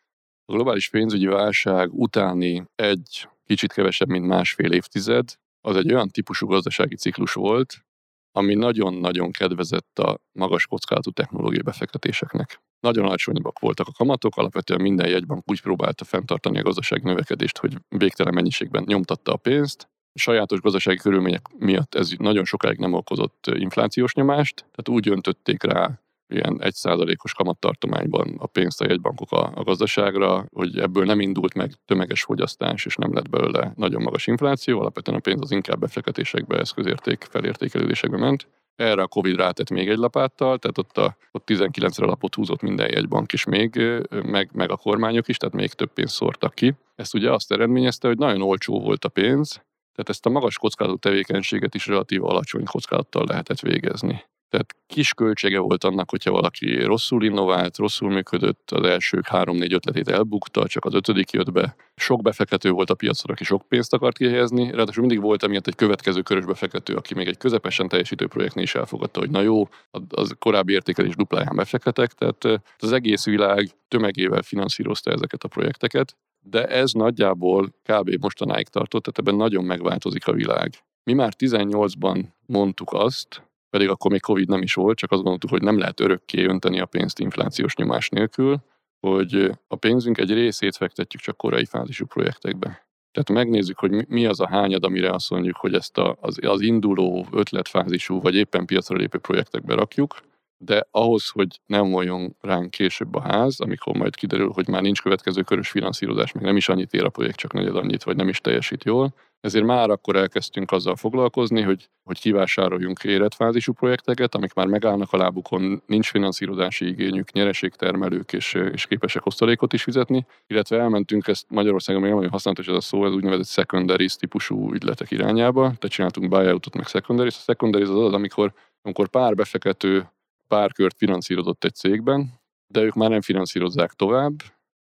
[0.47, 6.97] globális pénzügyi válság utáni egy kicsit kevesebb, mint másfél évtized, az egy olyan típusú gazdasági
[6.97, 7.85] ciklus volt,
[8.33, 12.61] ami nagyon-nagyon kedvezett a magas kockázatú technológiai befektetéseknek.
[12.81, 17.77] Nagyon alacsonyabbak voltak a kamatok, alapvetően minden jegybank úgy próbálta fenntartani a gazdaság növekedést, hogy
[17.89, 19.89] végtelen mennyiségben nyomtatta a pénzt.
[20.15, 26.01] Sajátos gazdasági körülmények miatt ez nagyon sokáig nem okozott inflációs nyomást, tehát úgy öntötték rá
[26.33, 31.55] ilyen egy százalékos kamattartományban a pénzt a jegybankok a, a gazdaságra, hogy ebből nem indult
[31.55, 35.81] meg tömeges fogyasztás, és nem lett belőle nagyon magas infláció, alapvetően a pénz az inkább
[35.81, 38.49] befektetésekbe, eszközérték, felértékelődésekbe ment.
[38.77, 42.91] Erre a Covid rátett még egy lapáttal, tehát ott, a, ott 19-re lapot húzott minden
[42.93, 46.75] jegybank is még, meg, meg a kormányok is, tehát még több pénzt szórtak ki.
[46.95, 50.99] Ezt ugye azt eredményezte, hogy nagyon olcsó volt a pénz, Tehát ezt a magas kockázatú
[50.99, 54.25] tevékenységet is relatív alacsony kockázattal lehetett végezni.
[54.53, 60.09] Tehát kis költsége volt annak, hogyha valaki rosszul innovált, rosszul működött, az elsők három-négy ötletét
[60.09, 61.77] elbukta, csak az ötödik jött be.
[61.95, 65.75] Sok befektető volt a piacon, aki sok pénzt akart kihelyezni, ráadásul mindig volt emiatt egy
[65.75, 69.69] következő körös befektető, aki még egy közepesen teljesítő projektnél is elfogadta, hogy na jó,
[70.09, 76.67] az korábbi értékelés dupláján befektetek, tehát az egész világ tömegével finanszírozta ezeket a projekteket, de
[76.67, 78.17] ez nagyjából kb.
[78.21, 80.71] mostanáig tartott, tehát ebben nagyon megváltozik a világ.
[81.05, 83.43] Mi már 18-ban mondtuk azt,
[83.73, 86.81] pedig akkor még Covid nem is volt, csak azt gondoltuk, hogy nem lehet örökké önteni
[86.81, 88.57] a pénzt inflációs nyomás nélkül,
[89.01, 92.87] hogy a pénzünk egy részét fektetjük csak korai fázisú projektekbe.
[93.13, 96.61] Tehát megnézzük, hogy mi az a hányad, amire azt mondjuk, hogy ezt a, az, az
[96.61, 100.21] induló ötletfázisú, vagy éppen piacra lépő projektekbe rakjuk,
[100.65, 105.03] de ahhoz, hogy nem voljon ránk később a ház, amikor majd kiderül, hogy már nincs
[105.03, 108.29] következő körös finanszírozás, még nem is annyit ér a projekt, csak negyed annyit, vagy nem
[108.29, 114.55] is teljesít jól, ezért már akkor elkezdtünk azzal foglalkozni, hogy, hogy kivásároljunk életfázisú projekteket, amik
[114.55, 120.79] már megállnak a lábukon, nincs finanszírozási igényük, nyereségtermelők és, és képesek osztalékot is fizetni, illetve
[120.79, 125.11] elmentünk ezt Magyarországon még nem nagyon használatos ez a szó, ez úgynevezett secondaries típusú ügyletek
[125.11, 127.37] irányába, tehát csináltunk buyoutot, meg secondaries.
[127.37, 128.53] A secondaries az az, amikor,
[128.83, 130.07] amikor pár befektető
[130.53, 134.33] pár kört finanszírozott egy cégben, de ők már nem finanszírozzák tovább,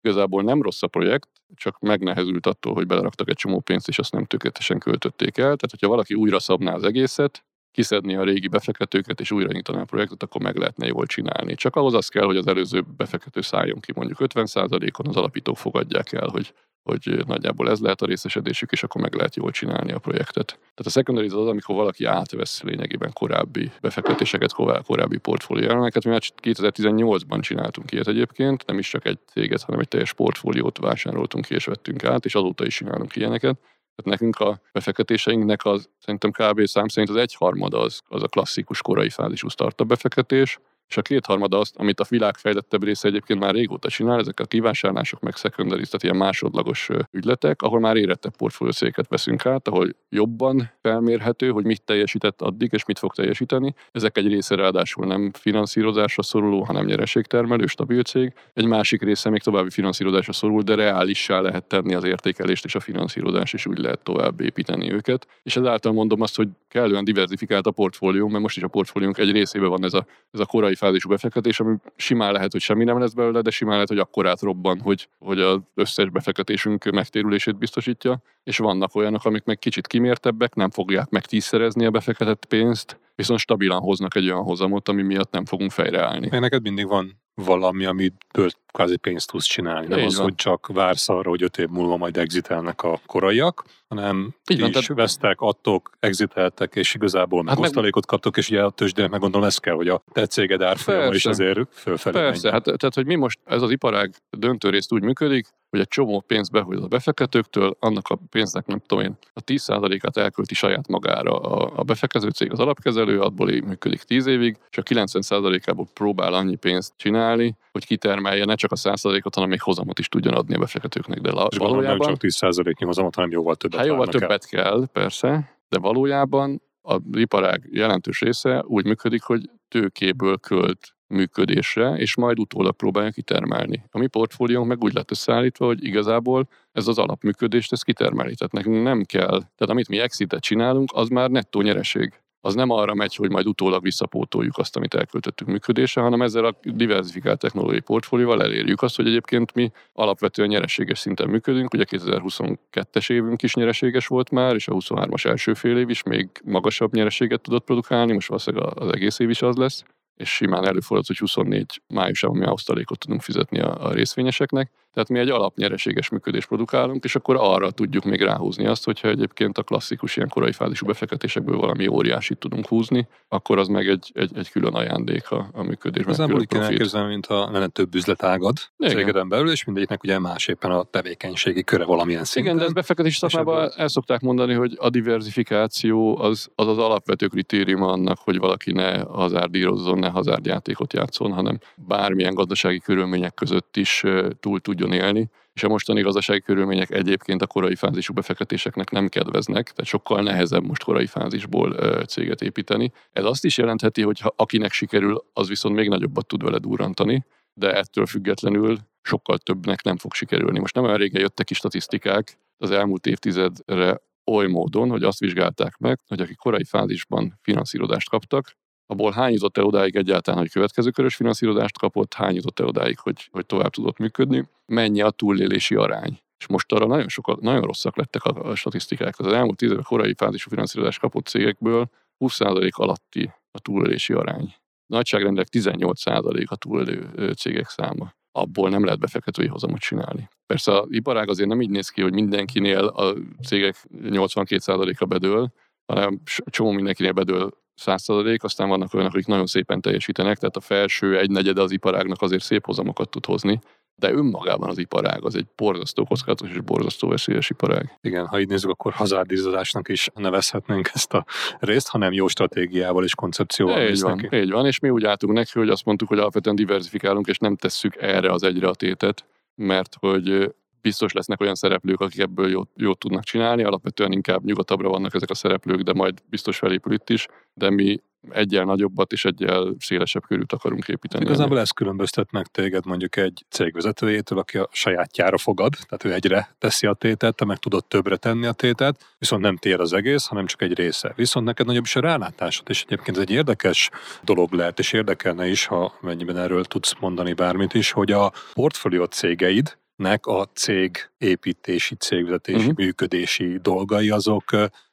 [0.03, 4.13] Igazából nem rossz a projekt, csak megnehezült attól, hogy beleraktak egy csomó pénzt, és azt
[4.13, 5.45] nem tökéletesen költötték el.
[5.45, 9.85] Tehát, hogyha valaki újra szabná az egészet, kiszedni a régi befektetőket, és újra nyitani a
[9.85, 11.55] projektet, akkor meg lehetne jól csinálni.
[11.55, 16.13] Csak ahhoz az kell, hogy az előző befektető szálljon ki mondjuk 50%-on, az alapítók fogadják
[16.13, 19.99] el, hogy hogy nagyjából ez lehet a részesedésük, és akkor meg lehet jól csinálni a
[19.99, 20.47] projektet.
[20.47, 24.53] Tehát a secondary az, amikor valaki átvesz lényegében korábbi befektetéseket,
[24.87, 26.05] korábbi portfóliójelmeket.
[26.05, 30.79] Mi már 2018-ban csináltunk ilyet egyébként, nem is csak egy céget, hanem egy teljes portfóliót
[30.79, 33.59] vásároltunk ki és vettünk át, és azóta is csinálunk ilyeneket.
[34.03, 36.67] Tehát nekünk a befektetéseinknek az szerintem kb.
[36.67, 40.59] szám szerint az egyharmada az, az a klasszikus korai fázisú startup befektetés,
[40.91, 44.45] és a kétharmada azt, amit a világ fejlettebb része egyébként már régóta csinál, ezek a
[44.45, 50.71] kivásárlások, meg secondary, tehát ilyen másodlagos ügyletek, ahol már érettebb portfóliószéket veszünk át, ahol jobban
[50.83, 53.75] felmérhető, hogy mit teljesített addig, és mit fog teljesíteni.
[53.93, 58.33] Ezek egy része ráadásul nem finanszírozásra szoruló, hanem nyereségtermelő, stabil cég.
[58.55, 62.81] Egy másik része még további finanszírozásra szorul, de reálissá lehet tenni az értékelést és a
[62.81, 65.27] finanszírozás, és úgy lehet tovább építeni őket.
[65.43, 69.33] És ezáltal mondom azt, hogy kellően diversifikált a portfólió, mert most is a portfóliónk egy
[69.33, 72.99] részében van ez a, ez a korai fázisú befektetés, ami simán lehet, hogy semmi nem
[72.99, 78.23] lesz belőle, de simán lehet, hogy akkorát robban, hogy, hogy az összes befektetésünk megtérülését biztosítja,
[78.45, 83.41] és vannak olyanok, amik meg kicsit kimértebbek, nem fogják meg tízszerezni a befektetett pénzt, viszont
[83.41, 86.29] stabilan hoznak egy olyan hozamot, ami miatt nem fogunk fejreállni.
[86.39, 89.87] Neked mindig van valami, amiből kvázi pénzt tudsz csinálni.
[89.87, 90.25] Nem Így az, van.
[90.25, 94.69] hogy csak vársz arra, hogy öt év múlva majd exitelnek a koraiak, hanem Így van,
[94.69, 94.89] is tehát...
[94.89, 99.47] vesztek, adtok, exiteltek, és igazából hát meg osztalékot kaptok, és ugye a tőzsdének meg gondolom
[99.47, 103.15] ez kell, hogy a te céged árfolyama is azért fölfelé Persze, hát tehát, hogy mi
[103.15, 107.77] most, ez az iparág döntő részt úgy működik, hogy egy csomó pénzt behoz a befektetőktől,
[107.81, 112.53] annak a pénznek nem tudom én, a 10%-át elkölti saját magára a, a befektető cég,
[112.53, 118.45] az alapkezelő, abból működik 10 évig, és a 90%-ából próbál annyi pénzt csinálni, hogy kitermelje
[118.45, 121.21] ne csak a 100%-ot, hanem még hozamot is tudjon adni a befektetőknek.
[121.21, 124.63] De és valójában nem csak 10%-nyi hozamot, hanem jóval többet Hát jóval többet el.
[124.63, 132.15] kell, persze, de valójában a iparág jelentős része úgy működik, hogy tőkéből költ működésre, és
[132.17, 133.85] majd utólag próbálja kitermelni.
[133.91, 138.35] A mi portfóliónk meg úgy lett összeállítva, hogy igazából ez az alapműködést, ez kitermeli.
[138.35, 142.71] Tehát nekünk nem kell, tehát amit mi exitet csinálunk, az már nettó nyereség az nem
[142.71, 147.81] arra megy, hogy majd utólag visszapótoljuk azt, amit elköltöttünk működésre, hanem ezzel a diversifikált technológiai
[147.81, 151.75] portfólióval elérjük azt, hogy egyébként mi alapvetően nyereséges szinten működünk.
[151.75, 156.29] Ugye 2022-es évünk is nyereséges volt már, és a 23-as első fél év is még
[156.45, 159.85] magasabb nyereséget tudott produkálni, most valószínűleg az egész év is az lesz
[160.21, 164.71] és simán előfordult, hogy 24 májusában mi osztalékot tudunk fizetni a, a részvényeseknek.
[164.93, 169.59] Tehát mi egy alapnyereséges működést produkálunk, és akkor arra tudjuk még ráhúzni azt, hogyha egyébként
[169.59, 174.31] a klasszikus ilyen korai fázisú befektetésekből valami óriásit tudunk húzni, akkor az meg egy, egy,
[174.35, 176.21] egy külön ajándék a, a működésben.
[176.21, 180.49] Az úgy kell elképzelni, mint a lenne több üzletágad cégeden belül, és mindegyiknek ugye más
[180.49, 182.45] éppen a tevékenységi köre valamilyen szinten.
[182.45, 187.27] Igen, de ez befektetés szakmában el szokták mondani, hogy a diversifikáció az, az az alapvető
[187.27, 194.05] kritérium annak, hogy valaki ne hazárdírozzon, ne hazárdjátékot játszon, hanem bármilyen gazdasági körülmények között is
[194.41, 195.31] túl tudjon élni.
[195.53, 200.65] És a mostani gazdasági körülmények egyébként a korai fázisú befektetéseknek nem kedveznek, tehát sokkal nehezebb
[200.65, 201.73] most korai fázisból
[202.05, 202.93] céget építeni.
[203.13, 207.25] Ez azt is jelentheti, hogy ha akinek sikerül, az viszont még nagyobbat tud vele durrantani,
[207.53, 210.59] de ettől függetlenül sokkal többnek nem fog sikerülni.
[210.59, 215.77] Most nem olyan régen jöttek ki statisztikák, az elmúlt évtizedre oly módon, hogy azt vizsgálták
[215.77, 218.57] meg, hogy akik korai fázisban finanszírozást kaptak,
[218.91, 222.99] abból hány jutott el odáig egyáltalán, hogy következő körös finanszírozást kapott, hány jutott el odáig,
[222.99, 226.21] hogy, hogy tovább tudott működni, mennyi a túlélési arány.
[226.39, 229.19] És most arra nagyon, sokat, nagyon rosszak lettek a, a statisztikák.
[229.19, 231.91] Az elmúlt tíz évek korai fázisú finanszírozást kapott cégekből
[232.25, 234.55] 20% alatti a túlélési arány.
[234.87, 238.15] Nagyságrendileg 18% a túlélő cégek száma.
[238.33, 240.29] Abból nem lehet befektetői hozamot csinálni.
[240.47, 243.15] Persze az iparág azért nem így néz ki, hogy mindenkinél a
[243.47, 245.53] cégek 82%-a bedől,
[245.87, 251.19] hanem csomó mindenkinél bedől 100%, aztán vannak olyanok, akik nagyon szépen teljesítenek, tehát a felső
[251.19, 253.61] egynegyede az iparágnak azért szép hozamokat tud hozni,
[254.01, 257.99] de önmagában az iparág az egy borzasztó kockázatos és borzasztó veszélyes iparág.
[258.01, 261.25] Igen, ha így nézzük, akkor hazárdízazásnak is nevezhetnénk ezt a
[261.59, 263.89] részt, hanem jó stratégiával és koncepcióval.
[263.89, 264.37] Így van, neki.
[264.37, 267.57] így van, és mi úgy álltunk neki, hogy azt mondtuk, hogy alapvetően diversifikálunk, és nem
[267.57, 269.25] tesszük erre az egyre a tétet,
[269.55, 274.89] mert hogy biztos lesznek olyan szereplők, akik ebből jót, jót tudnak csinálni, alapvetően inkább nyugatabbra
[274.89, 279.25] vannak ezek a szereplők, de majd biztos felépül itt is, de mi egyel nagyobbat és
[279.25, 281.25] egyel szélesebb körült akarunk építeni.
[281.25, 286.55] Igazából ez különböztet meg téged mondjuk egy cégvezetőjétől, aki a sajátjára fogad, tehát ő egyre
[286.59, 290.27] teszi a tétet, te meg tudod többre tenni a tétet, viszont nem tér az egész,
[290.27, 291.13] hanem csak egy része.
[291.17, 293.91] Viszont neked nagyobb is a rálátásod, és egyébként ez egy érdekes
[294.23, 299.05] dolog lehet, és érdekelne is, ha mennyiben erről tudsz mondani bármit is, hogy a portfólió
[299.05, 302.77] cégeid, nek a cég építési, cégvezetési, uh-huh.
[302.77, 304.45] működési dolgai azok,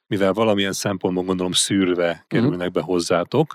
[0.08, 2.72] mivel valamilyen szempontból gondolom szűrve kerülnek uh-huh.
[2.72, 3.54] be hozzátok,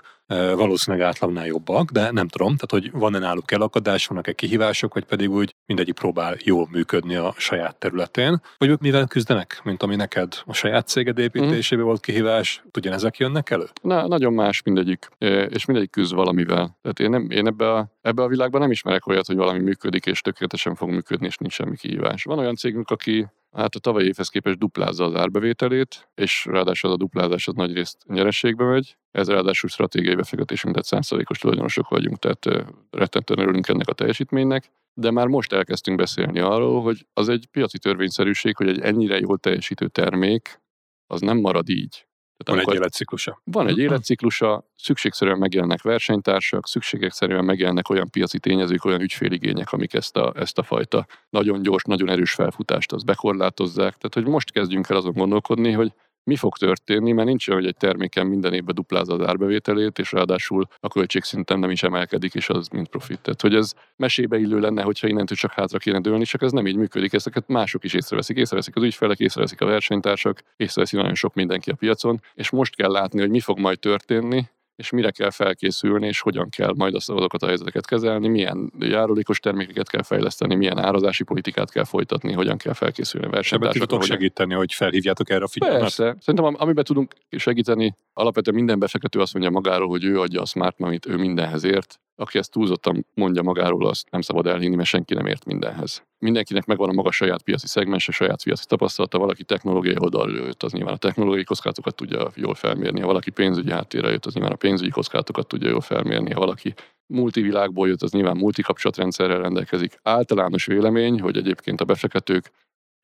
[0.54, 5.30] valószínűleg átlagnál jobbak, de nem tudom, tehát hogy van-e náluk elakadás, vannak-e kihívások, vagy pedig
[5.30, 10.32] úgy mindegyik próbál jól működni a saját területén, vagy ők mivel küzdenek, mint ami neked
[10.44, 11.82] a saját céged építésében uh-huh.
[11.82, 13.66] volt kihívás, ugyanezek jönnek elő?
[13.82, 15.08] Na, nagyon más mindegyik,
[15.48, 16.78] és mindegyik küzd valamivel.
[16.82, 20.06] Tehát én, nem, én ebbe a, ebbe a világban nem ismerek olyat, hogy valami működik,
[20.06, 22.24] és tökéletesen fog működni, és nincs semmi kihívás.
[22.24, 26.96] Van olyan cégünk, aki hát a tavalyi évhez képest duplázza az árbevételét, és ráadásul az
[26.96, 28.96] a duplázás az nagy részt nyerességbe megy.
[29.10, 34.72] Ez ráadásul stratégiai befektetésünk, tehát 100%-os tulajdonosok vagyunk, tehát rettentően örülünk ennek a teljesítménynek.
[34.94, 39.38] De már most elkezdtünk beszélni arról, hogy az egy piaci törvényszerűség, hogy egy ennyire jól
[39.38, 40.60] teljesítő termék
[41.06, 42.06] az nem marad így.
[42.44, 43.40] Tehát van egy életciklusa.
[43.44, 50.16] Van egy életciklusa, szükségszerűen megjelennek versenytársak, szükségszerűen megjelennek olyan piaci tényezők, olyan ügyféligények, amik ezt
[50.16, 53.96] a, ezt a fajta nagyon gyors, nagyon erős felfutást az bekorlátozzák.
[53.96, 55.92] Tehát, hogy most kezdjünk el azon gondolkodni, hogy
[56.24, 60.12] mi fog történni, mert nincs olyan, hogy egy terméken minden évben duplázza az árbevételét, és
[60.12, 63.20] ráadásul a költségszinten nem is emelkedik, és az mind profit.
[63.20, 66.66] Tehát, hogy ez mesébe illő lenne, hogyha innentől csak hátra kéne dőlni, csak ez nem
[66.66, 67.12] így működik.
[67.12, 68.36] Ezeket mások is észreveszik.
[68.36, 72.90] Észreveszik az ügyfelek, észreveszik a versenytársak, észreveszik nagyon sok mindenki a piacon, és most kell
[72.90, 74.44] látni, hogy mi fog majd történni,
[74.76, 79.88] és mire kell felkészülni, és hogyan kell majd azokat a helyzeteket kezelni, milyen járulékos termékeket
[79.88, 83.86] kell fejleszteni, milyen árazási politikát kell folytatni, hogyan kell felkészülni a versenytársakra.
[83.86, 84.16] tudok hogyan...
[84.16, 85.80] segíteni, hogy felhívjátok erre a figyelmet?
[85.80, 86.16] Persze.
[86.20, 90.80] Szerintem amiben tudunk segíteni, alapvetően minden befektető azt mondja magáról, hogy ő adja a smart
[90.80, 95.14] amit ő mindenhez ért, aki ezt túlzottan mondja magáról, azt nem szabad elhinni, mert senki
[95.14, 96.02] nem ért mindenhez.
[96.18, 100.62] Mindenkinek megvan a maga saját piaci szegmens, a saját piaci tapasztalata, valaki technológiai oldalról jött,
[100.62, 104.52] az nyilván a technológiai kockázatokat tudja jól felmérni, ha valaki pénzügyi háttérre jött, az nyilván
[104.52, 106.74] a pénzügyi kockázatokat tudja jól felmérni, ha valaki
[107.06, 109.98] multivilágból jött, az nyilván multikapcsolatrendszerrel rendelkezik.
[110.02, 112.50] Általános vélemény, hogy egyébként a befektetők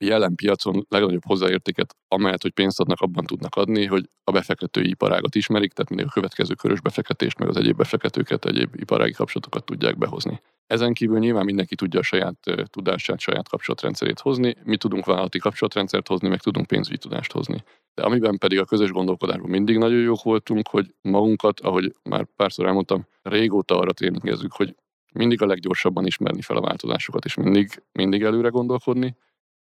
[0.05, 5.35] jelen piacon legnagyobb hozzáértéket, amelyet, hogy pénzt adnak, abban tudnak adni, hogy a befektetői iparágat
[5.35, 9.99] ismerik, tehát mindig a következő körös befektetést, meg az egyéb befektetőket, egyéb iparági kapcsolatokat tudják
[9.99, 10.41] behozni.
[10.67, 16.09] Ezen kívül nyilván mindenki tudja a saját tudását, saját kapcsolatrendszerét hozni, mi tudunk vállalati kapcsolatrendszert
[16.09, 17.65] hozni, meg tudunk pénzügyi tudást hozni.
[17.95, 22.67] De amiben pedig a közös gondolkodásban mindig nagyon jók voltunk, hogy magunkat, ahogy már párszor
[22.67, 24.75] elmondtam, régóta arra tréningezzük, hogy
[25.13, 29.17] mindig a leggyorsabban ismerni fel a változásokat, és mindig, mindig előre gondolkodni,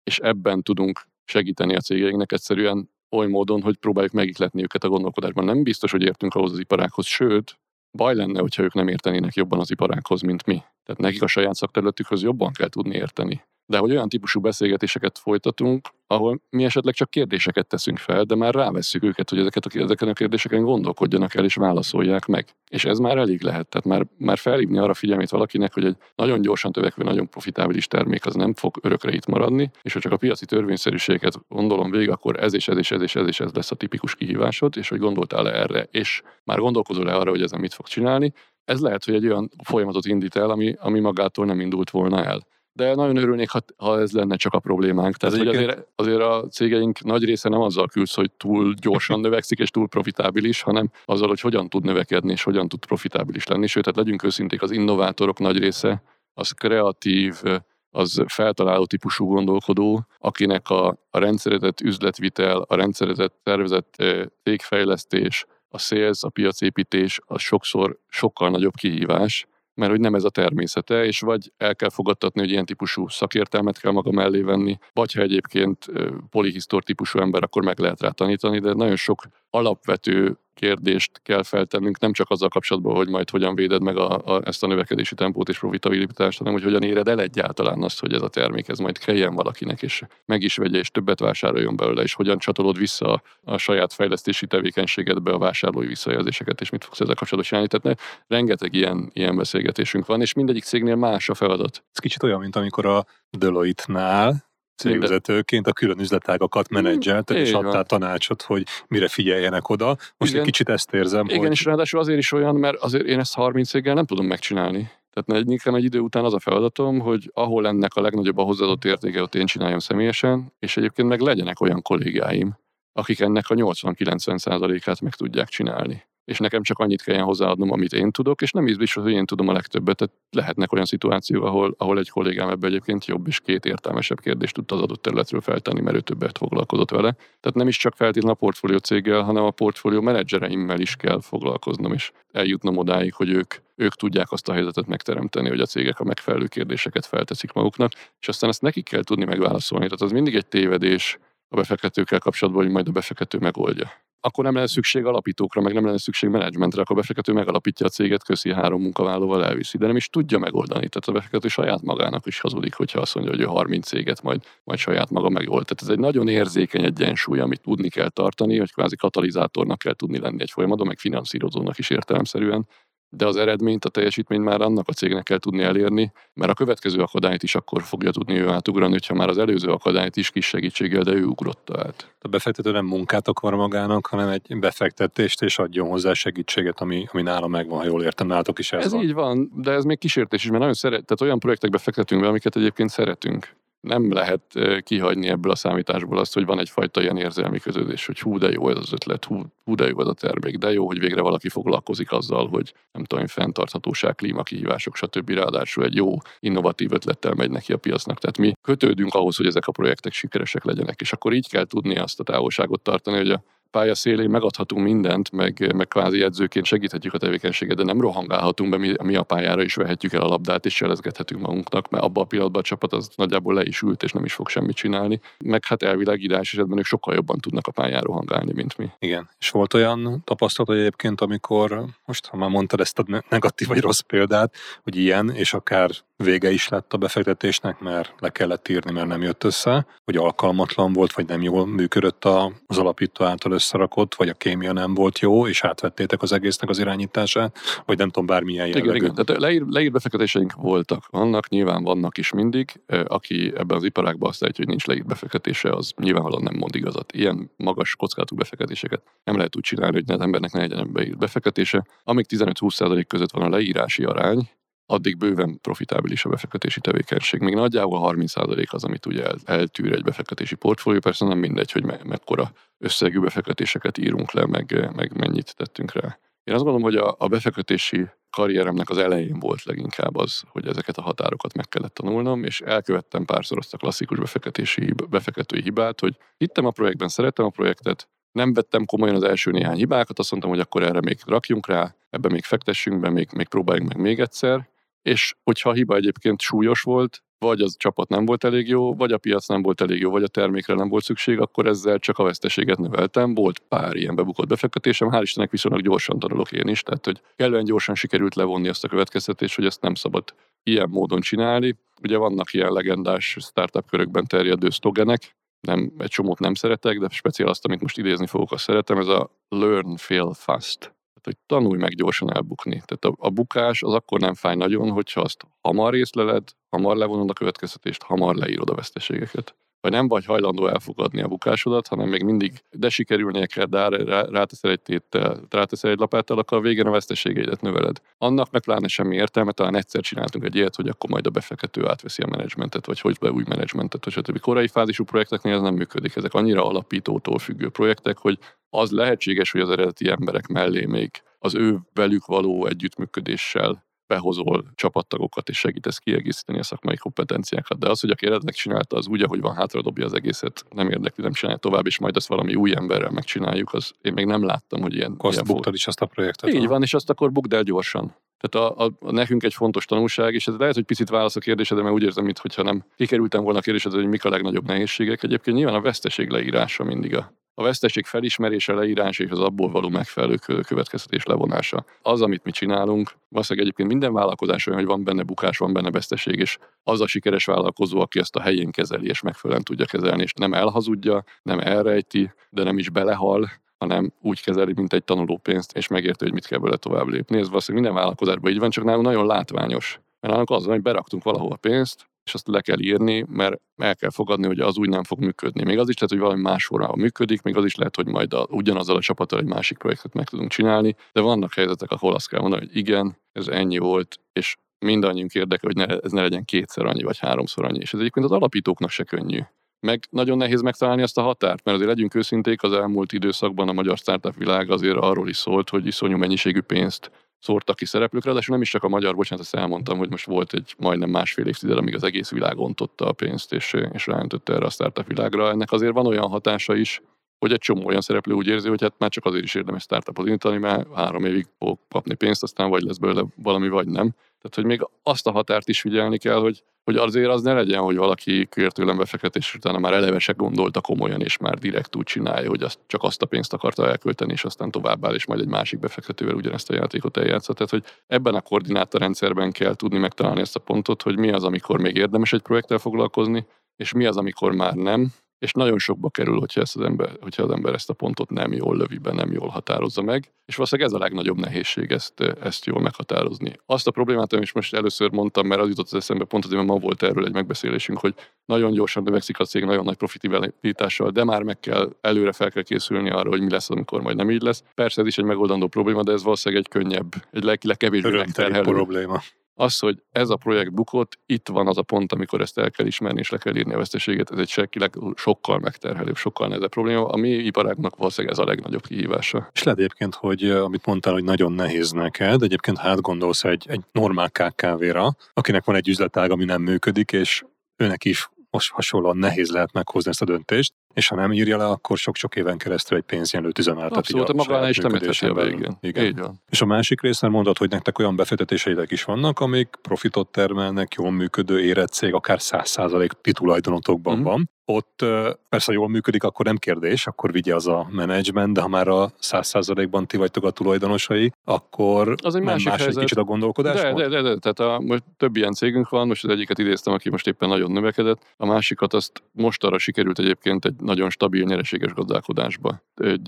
[0.09, 5.45] és ebben tudunk segíteni a cégeinknek egyszerűen oly módon, hogy próbáljuk megikletni őket a gondolkodásban.
[5.45, 7.59] Nem biztos, hogy értünk ahhoz az iparákhoz, sőt,
[7.93, 10.63] baj lenne, hogyha ők nem értenének jobban az iparákhoz, mint mi.
[10.89, 15.89] Tehát nekik a saját szakterületükhöz jobban kell tudni érteni de hogy olyan típusú beszélgetéseket folytatunk,
[16.07, 20.09] ahol mi esetleg csak kérdéseket teszünk fel, de már rávesszük őket, hogy ezeket a, ezeken
[20.09, 22.47] a kérdéseken gondolkodjanak el és válaszolják meg.
[22.71, 23.69] És ez már elég lehet.
[23.69, 28.27] Tehát már, már felhívni arra figyelmét valakinek, hogy egy nagyon gyorsan tövekvő, nagyon profitábilis termék
[28.27, 32.43] az nem fog örökre itt maradni, és ha csak a piaci törvényszerűséget gondolom végig, akkor
[32.43, 34.99] ez és ez és ez és ez és ez lesz a tipikus kihívásod, és hogy
[34.99, 38.33] gondoltál-e erre, és már gondolkozol-e arra, hogy ez mit fog csinálni,
[38.69, 42.47] ez lehet, hogy egy olyan folyamatot indít el, ami, ami magától nem indult volna el
[42.79, 45.17] de nagyon örülnék, ha, ha ez lenne csak a problémánk.
[45.17, 49.59] Tehát, hogy azért, azért a cégeink nagy része nem azzal küzd, hogy túl gyorsan növekszik
[49.59, 53.67] és túl profitábilis, hanem azzal, hogy hogyan tud növekedni és hogyan tud profitábilis lenni.
[53.67, 56.03] Sőt, tehát legyünk őszinték, az innovátorok nagy része
[56.35, 57.43] az kreatív,
[57.91, 64.05] az feltaláló típusú gondolkodó, akinek a, a rendszerezett üzletvitel, a rendszerezett tervezett
[64.43, 70.31] cégfejlesztés, a sales, a piacépítés az sokszor sokkal nagyobb kihívás, mert hogy nem ez a
[70.31, 75.13] természete, és vagy el kell fogadtatni, hogy ilyen típusú szakértelmet kell maga mellé venni, vagy
[75.13, 75.87] ha egyébként
[76.31, 82.01] polihisztor típusú ember, akkor meg lehet rá tanítani, de nagyon sok alapvető kérdést kell feltennünk,
[82.01, 85.49] nem csak azzal kapcsolatban, hogy majd hogyan véded meg a, a, ezt a növekedési tempót
[85.49, 88.99] és profitabilitást, hanem hogy hogyan éred el egyáltalán azt, hogy ez a termék ez majd
[88.99, 93.23] kelljen valakinek, és meg is vegye, és többet vásároljon belőle, és hogyan csatolod vissza a,
[93.45, 97.69] a saját fejlesztési tevékenységedbe a vásárlói visszajelzéseket, és mit fogsz ezzel kapcsolatban csinálni.
[97.69, 101.85] Tehát ne, rengeteg ilyen, ilyen beszélgetésünk van, és mindegyik cégnél más a feladat.
[101.93, 104.47] Ez kicsit olyan, mint amikor a Deloitte-nál
[104.79, 107.85] cégvezetőként a külön üzletágakat menedzselt, és adtál van.
[107.85, 109.97] tanácsot, hogy mire figyeljenek oda.
[110.17, 110.45] Most Igen.
[110.45, 111.51] egy kicsit ezt érzem, Igen, hogy...
[111.51, 114.91] és ráadásul azért is olyan, mert azért én ezt 30 éggel nem tudom megcsinálni.
[115.13, 118.85] Tehát egyikben egy idő után az a feladatom, hogy ahol ennek a legnagyobb a hozzáadott
[118.85, 122.59] értéke, ott én csináljam személyesen, és egyébként meg legyenek olyan kollégáim,
[122.93, 127.93] akik ennek a 80-90 át meg tudják csinálni és nekem csak annyit kelljen hozzáadnom, amit
[127.93, 129.97] én tudok, és nem is biztos, hogy én tudom a legtöbbet.
[129.97, 134.55] Tehát lehetnek olyan szituációk, ahol, ahol egy kollégám ebben egyébként jobb és két értelmesebb kérdést
[134.55, 137.13] tud az adott területről feltenni, mert ő többet foglalkozott vele.
[137.13, 141.93] Tehát nem is csak feltétlenül a portfólió céggel, hanem a portfólió menedzsereimmel is kell foglalkoznom,
[141.93, 146.05] és eljutnom odáig, hogy ők, ők tudják azt a helyzetet megteremteni, hogy a cégek a
[146.05, 149.85] megfelelő kérdéseket felteszik maguknak, és aztán ezt nekik kell tudni megválaszolni.
[149.85, 151.19] Tehát az mindig egy tévedés
[151.49, 155.85] a befektetőkkel kapcsolatban, hogy majd a befektető megoldja akkor nem lenne szükség alapítókra, meg nem
[155.85, 159.97] lenne szükség menedzsmentre, akkor a befektető megalapítja a céget, köszi három munkavállalóval elviszi, de nem
[159.97, 160.89] is tudja megoldani.
[160.89, 164.43] Tehát a befektető saját magának is hazudik, hogyha azt mondja, hogy ő 30 céget majd,
[164.65, 165.65] majd saját maga megold.
[165.65, 170.19] Tehát ez egy nagyon érzékeny egyensúly, amit tudni kell tartani, hogy kvázi katalizátornak kell tudni
[170.19, 172.67] lenni egy folyamatban, meg finanszírozónak is értelemszerűen,
[173.11, 177.01] de az eredményt, a teljesítményt már annak a cégnek kell tudni elérni, mert a következő
[177.01, 181.03] akadályt is akkor fogja tudni ő átugrani, hogyha már az előző akadályt is kis segítséggel,
[181.03, 182.15] de ő ugrotta át.
[182.21, 187.23] A befektető nem munkát akar magának, hanem egy befektetést, és adjon hozzá segítséget, ami, ami
[187.23, 189.03] nála megvan, ha jól értem, nálatok is ez, ez van.
[189.03, 192.29] így van, de ez még kísértés is, mert nagyon szeret, tehát olyan projektekbe fektetünk be,
[192.29, 194.43] amiket egyébként szeretünk nem lehet
[194.83, 198.69] kihagyni ebből a számításból azt, hogy van egyfajta ilyen érzelmi köződés, hogy hú, de jó
[198.69, 201.49] ez az ötlet, hú, hú de jó ez a termék, de jó, hogy végre valaki
[201.49, 205.31] foglalkozik azzal, hogy nem tudom, fenntarthatóság, klímakihívások, stb.
[205.31, 208.19] Ráadásul egy jó, innovatív ötlettel megy neki a piacnak.
[208.19, 211.97] Tehát mi kötődünk ahhoz, hogy ezek a projektek sikeresek legyenek, és akkor így kell tudni
[211.97, 217.15] azt a távolságot tartani, hogy a pálya szélén megadhatunk mindent, meg, meg kvázi edzőként segíthetjük
[217.15, 220.67] a tevékenységet, de nem rohangálhatunk be, mi, mi a pályára is vehetjük el a labdát,
[220.67, 224.13] és jelezgethetünk magunknak, mert abban a pillanatban a csapat az nagyjából le is ült, és
[224.13, 225.21] nem is fog semmit csinálni.
[225.45, 228.91] Meg hát elvileg ideális esetben ők sokkal jobban tudnak a pályára rohangálni, mint mi.
[228.99, 229.29] Igen.
[229.39, 234.01] És volt olyan tapasztalat egyébként, amikor, most ha már mondtad ezt a negatív vagy rossz
[234.01, 235.91] példát, hogy ilyen, és akár
[236.25, 240.93] vége is lett a befektetésnek, mert le kellett írni, mert nem jött össze, hogy alkalmatlan
[240.93, 242.25] volt, vagy nem jól működött
[242.67, 246.79] az alapító által összerakott, vagy a kémia nem volt jó, és átvettétek az egésznek az
[246.79, 248.89] irányítását, vagy nem tudom, bármilyen jellegű.
[248.89, 249.25] Igen, igen.
[249.25, 252.81] Tehát leír, leír befektetéseink voltak, vannak, nyilván vannak is mindig.
[253.05, 257.13] Aki ebben az iparágban azt hogy nincs leírt befektetése, az nyilvánvalóan nem mond igazat.
[257.13, 261.87] Ilyen magas kockázatú befektetéseket nem lehet úgy csinálni, hogy az embernek ne legyen beírt befektetése.
[262.05, 264.49] Amíg 15-20% között van a leírási arány,
[264.91, 267.41] addig bőven profitábilis a befektetési tevékenység.
[267.41, 271.85] Még nagyjából 30% az, amit ugye el, eltűr egy befektetési portfólió, persze nem mindegy, hogy
[271.85, 276.19] me, mekkora összegű befektetéseket írunk le, meg, meg mennyit tettünk rá.
[276.45, 280.97] Én azt gondolom, hogy a, a befektetési karrieremnek az elején volt leginkább az, hogy ezeket
[280.97, 286.17] a határokat meg kellett tanulnom, és elkövettem párszor azt a klasszikus befektetési, befektetői hibát, hogy
[286.37, 290.53] hittem a projektben, szerettem a projektet, nem vettem komolyan az első néhány hibákat, azt mondtam,
[290.53, 294.21] hogy akkor erre még rakjunk rá, ebbe még fektessünk be, még, még próbáljunk meg még
[294.21, 294.69] egyszer,
[295.09, 299.13] és hogyha a hiba egyébként súlyos volt, vagy az csapat nem volt elég jó, vagy
[299.13, 302.19] a piac nem volt elég jó, vagy a termékre nem volt szükség, akkor ezzel csak
[302.19, 303.35] a veszteséget növeltem.
[303.35, 307.65] Volt pár ilyen bebukott befektetésem, hál' Istennek viszonylag gyorsan tanulok én is, tehát hogy kellően
[307.65, 311.79] gyorsan sikerült levonni azt a következtetést, hogy ezt nem szabad ilyen módon csinálni.
[312.03, 317.49] Ugye vannak ilyen legendás startup körökben terjedő szlogenek, nem, egy csomót nem szeretek, de speciál
[317.49, 320.97] azt, amit most idézni fogok, azt szeretem, ez a learn, fail, fast
[321.29, 322.83] hogy tanulj meg gyorsan elbukni.
[322.85, 327.31] Tehát a, a bukás az akkor nem fáj nagyon, hogyha azt hamar észleled, hamar levonod
[327.31, 329.57] a következtetést, hamar leírod a veszteségeket.
[329.81, 334.23] Vagy nem vagy hajlandó elfogadni a bukásodat, hanem még mindig, de sikerülnie kell, de rá,
[334.23, 338.01] ráteszel egy téttel, ráteszel egy lapáttal, akkor a végén a veszteségeidet növeled.
[338.19, 341.89] Annak meg pláne semmi értelme, talán egyszer csináltunk egy ilyet, hogy akkor majd a befektető
[341.89, 344.41] átveszi a menedzsmentet, vagy hogy be új menedzsmentet, vagy stb.
[344.41, 346.17] Korai fázisú projekteknél ez nem működik.
[346.17, 348.39] Ezek annyira alapítótól függő projektek, hogy
[348.71, 355.49] az lehetséges, hogy az eredeti emberek mellé még az ő velük való együttműködéssel behozol csapattagokat
[355.49, 357.79] és segítesz kiegészíteni a szakmai kompetenciákat.
[357.79, 361.23] De az, hogy aki eredetileg csinálta, az úgy, ahogy van, hátradobja az egészet, nem érdekli,
[361.23, 364.81] nem csinálja tovább, és majd azt valami új emberrel megcsináljuk, az én még nem láttam,
[364.81, 366.53] hogy ilyen azt buktad is azt a projektet.
[366.53, 368.15] Így van, és azt akkor bukd el gyorsan.
[368.39, 371.41] Tehát a, a, a, nekünk egy fontos tanulság, és ez lehet, hogy picit válasz a
[371.41, 375.23] kérdésedre, mert úgy érzem, mintha nem kikerültem volna a kérdésedre, hogy mik a legnagyobb nehézségek.
[375.23, 379.89] Egyébként nyilván a veszteség leírása mindig a, a veszteség felismerése, leírása és az abból való
[379.89, 380.37] megfelelő
[380.67, 381.85] következtetés levonása.
[382.03, 385.91] Az, amit mi csinálunk, valószínűleg egyébként minden vállalkozás olyan, hogy van benne bukás, van benne
[385.91, 390.23] veszteség, és az a sikeres vállalkozó, aki ezt a helyén kezeli és megfelelően tudja kezelni,
[390.23, 395.77] és nem elhazudja, nem elrejti, de nem is belehal, hanem úgy kezeli, mint egy tanulópénzt,
[395.77, 397.39] és megérti, hogy mit kell vele tovább lépni.
[397.39, 400.01] Ez valószínűleg minden vállalkozásban így van, csak nálunk nagyon látványos.
[400.21, 404.11] Mert nálunk az, hogy beraktunk valahol pénzt, és azt le kell írni, mert el kell
[404.11, 405.65] fogadni, hogy az úgy nem fog működni.
[405.65, 408.33] Még az is lehet, hogy valami más formában működik, még az is lehet, hogy majd
[408.33, 412.29] a, ugyanazzal a csapattal egy másik projektet meg tudunk csinálni, de vannak helyzetek, ahol azt
[412.29, 416.45] kell mondani, hogy igen, ez ennyi volt, és mindannyiunk érdeke, hogy ne, ez ne legyen
[416.45, 417.79] kétszer annyi, vagy háromszor annyi.
[417.79, 419.41] És ez egyébként az alapítóknak se könnyű.
[419.81, 423.73] Meg nagyon nehéz megtalálni azt a határt, mert azért legyünk őszinték, az elmúlt időszakban a
[423.73, 428.41] magyar startup világ azért arról is szólt, hogy iszonyú mennyiségű pénzt szórtak ki szereplőkre, de
[428.47, 431.77] nem is csak a magyar, bocsánat, ezt elmondtam, hogy most volt egy majdnem másfél évtized,
[431.77, 435.51] amíg az egész világ ontotta a pénzt, és, és ráöntötte erre a startup világra.
[435.51, 437.03] Ennek azért van olyan hatása is,
[437.39, 440.27] hogy egy csomó olyan szereplő úgy érzi, hogy hát már csak azért is érdemes startupot
[440.27, 444.11] indítani, mert három évig fog kapni pénzt, aztán vagy lesz belőle valami, vagy nem.
[444.11, 447.81] Tehát, hogy még azt a határt is figyelni kell, hogy, hogy azért az ne legyen,
[447.81, 452.05] hogy valaki kér tőlem befektetés, utána már eleve se gondolta komolyan, és már direkt úgy
[452.05, 455.49] csinálja, hogy azt, csak azt a pénzt akarta elkölteni, és aztán továbbáll, és majd egy
[455.49, 457.53] másik befektetővel ugyanezt a játékot eljátsza.
[457.53, 461.81] Tehát, hogy ebben a koordinátorrendszerben kell tudni megtalálni ezt a pontot, hogy mi az, amikor
[461.81, 463.47] még érdemes egy projekttel foglalkozni,
[463.77, 467.43] és mi az, amikor már nem, és nagyon sokba kerül, hogyha, ezt az ember, hogyha
[467.43, 470.91] az ember ezt a pontot nem jól lövi be, nem jól határozza meg, és valószínűleg
[470.91, 473.53] ez a legnagyobb nehézség ezt, ezt jól meghatározni.
[473.67, 476.73] Azt a problémát, amit most először mondtam, mert az jutott az eszembe pont azért, mert
[476.73, 481.25] ma volt erről egy megbeszélésünk, hogy nagyon gyorsan növekszik a cég, nagyon nagy profitibilitással, de
[481.25, 484.43] már meg kell, előre fel kell készülni arra, hogy mi lesz, amikor majd nem így
[484.43, 484.65] lesz.
[484.75, 488.63] Persze ez is egy megoldandó probléma, de ez valószínűleg egy könnyebb, egy lelkileg kevésbé megterhelő
[488.63, 489.23] probléma
[489.59, 492.87] az, hogy ez a projekt bukott, itt van az a pont, amikor ezt el kell
[492.87, 497.07] ismerni és le kell írni a veszteséget, ez egy sekileg sokkal megterhelőbb, sokkal nehezebb probléma.
[497.07, 499.49] A mi iparágnak valószínűleg ez a legnagyobb kihívása.
[499.53, 503.81] És lehet egyébként, hogy amit mondtál, hogy nagyon nehéz neked, egyébként hát gondolsz egy, egy
[503.93, 507.45] normál KKV-ra, akinek van egy üzletág, ami nem működik, és
[507.77, 511.67] őnek is most hasonlóan nehéz lehet meghozni ezt a döntést, és ha nem írja le,
[511.67, 513.97] akkor sok-sok éven keresztül egy pénzjelölt üzemeltet.
[513.97, 515.77] Abszolút, magánál is nem a végén.
[515.81, 516.05] Igen.
[516.05, 516.41] Így van.
[516.49, 521.11] És a másik részen mondod, hogy nektek olyan befektetéseitek is vannak, amik profitot termelnek, jól
[521.11, 524.25] működő érett cég, akár 100% titulajdonotokban mm-hmm.
[524.25, 525.05] van, ott
[525.49, 529.11] persze, jól működik, akkor nem kérdés, akkor vigye az a menedzsment, de ha már a
[529.19, 533.81] száz százalékban ti vagytok a tulajdonosai, akkor az egy másik más egy kicsit a gondolkodás?
[533.81, 536.93] De, de, de, de, tehát a, most több ilyen cégünk van, most az egyiket idéztem,
[536.93, 541.45] aki most éppen nagyon növekedett, a másikat azt most arra sikerült egyébként egy nagyon stabil
[541.45, 542.83] nyereséges gazdálkodásba.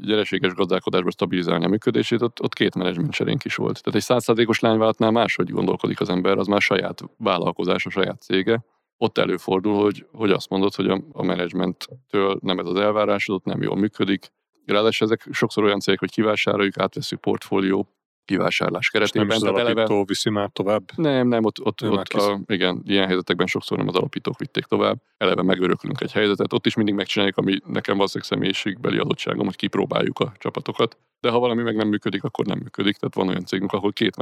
[0.05, 3.83] Nyereséges gazdálkodásba stabilizálni a működését, ott, ott két menedzsment serénk is volt.
[3.83, 8.65] Tehát egy százszázalékos lányvállalatnál máshogy gondolkodik az ember, az már saját vállalkozás, a saját cége,
[8.97, 13.63] ott előfordul, hogy, hogy azt mondod, hogy a, a menedzsmenttől nem ez az elvárásod, nem
[13.63, 14.33] jól működik.
[14.67, 17.89] Ráadásul ezek sokszor olyan cégek, hogy kivásároljuk, átveszünk portfólió,
[18.25, 19.29] kivásárlás keretében.
[19.29, 20.05] És nem is az alapító eleve...
[20.07, 20.83] viszi már tovább?
[20.97, 24.99] Nem, nem, ott, ott, ott a, igen, ilyen helyzetekben sokszor nem az alapítók vitték tovább.
[25.17, 30.19] Eleve megöröklünk egy helyzetet, ott is mindig megcsináljuk, ami nekem valószínűleg személyiségbeli adottságom, hogy kipróbáljuk
[30.19, 30.97] a csapatokat.
[31.21, 32.97] De ha valami meg nem működik, akkor nem működik.
[32.97, 34.17] Tehát van olyan cégünk, ahol két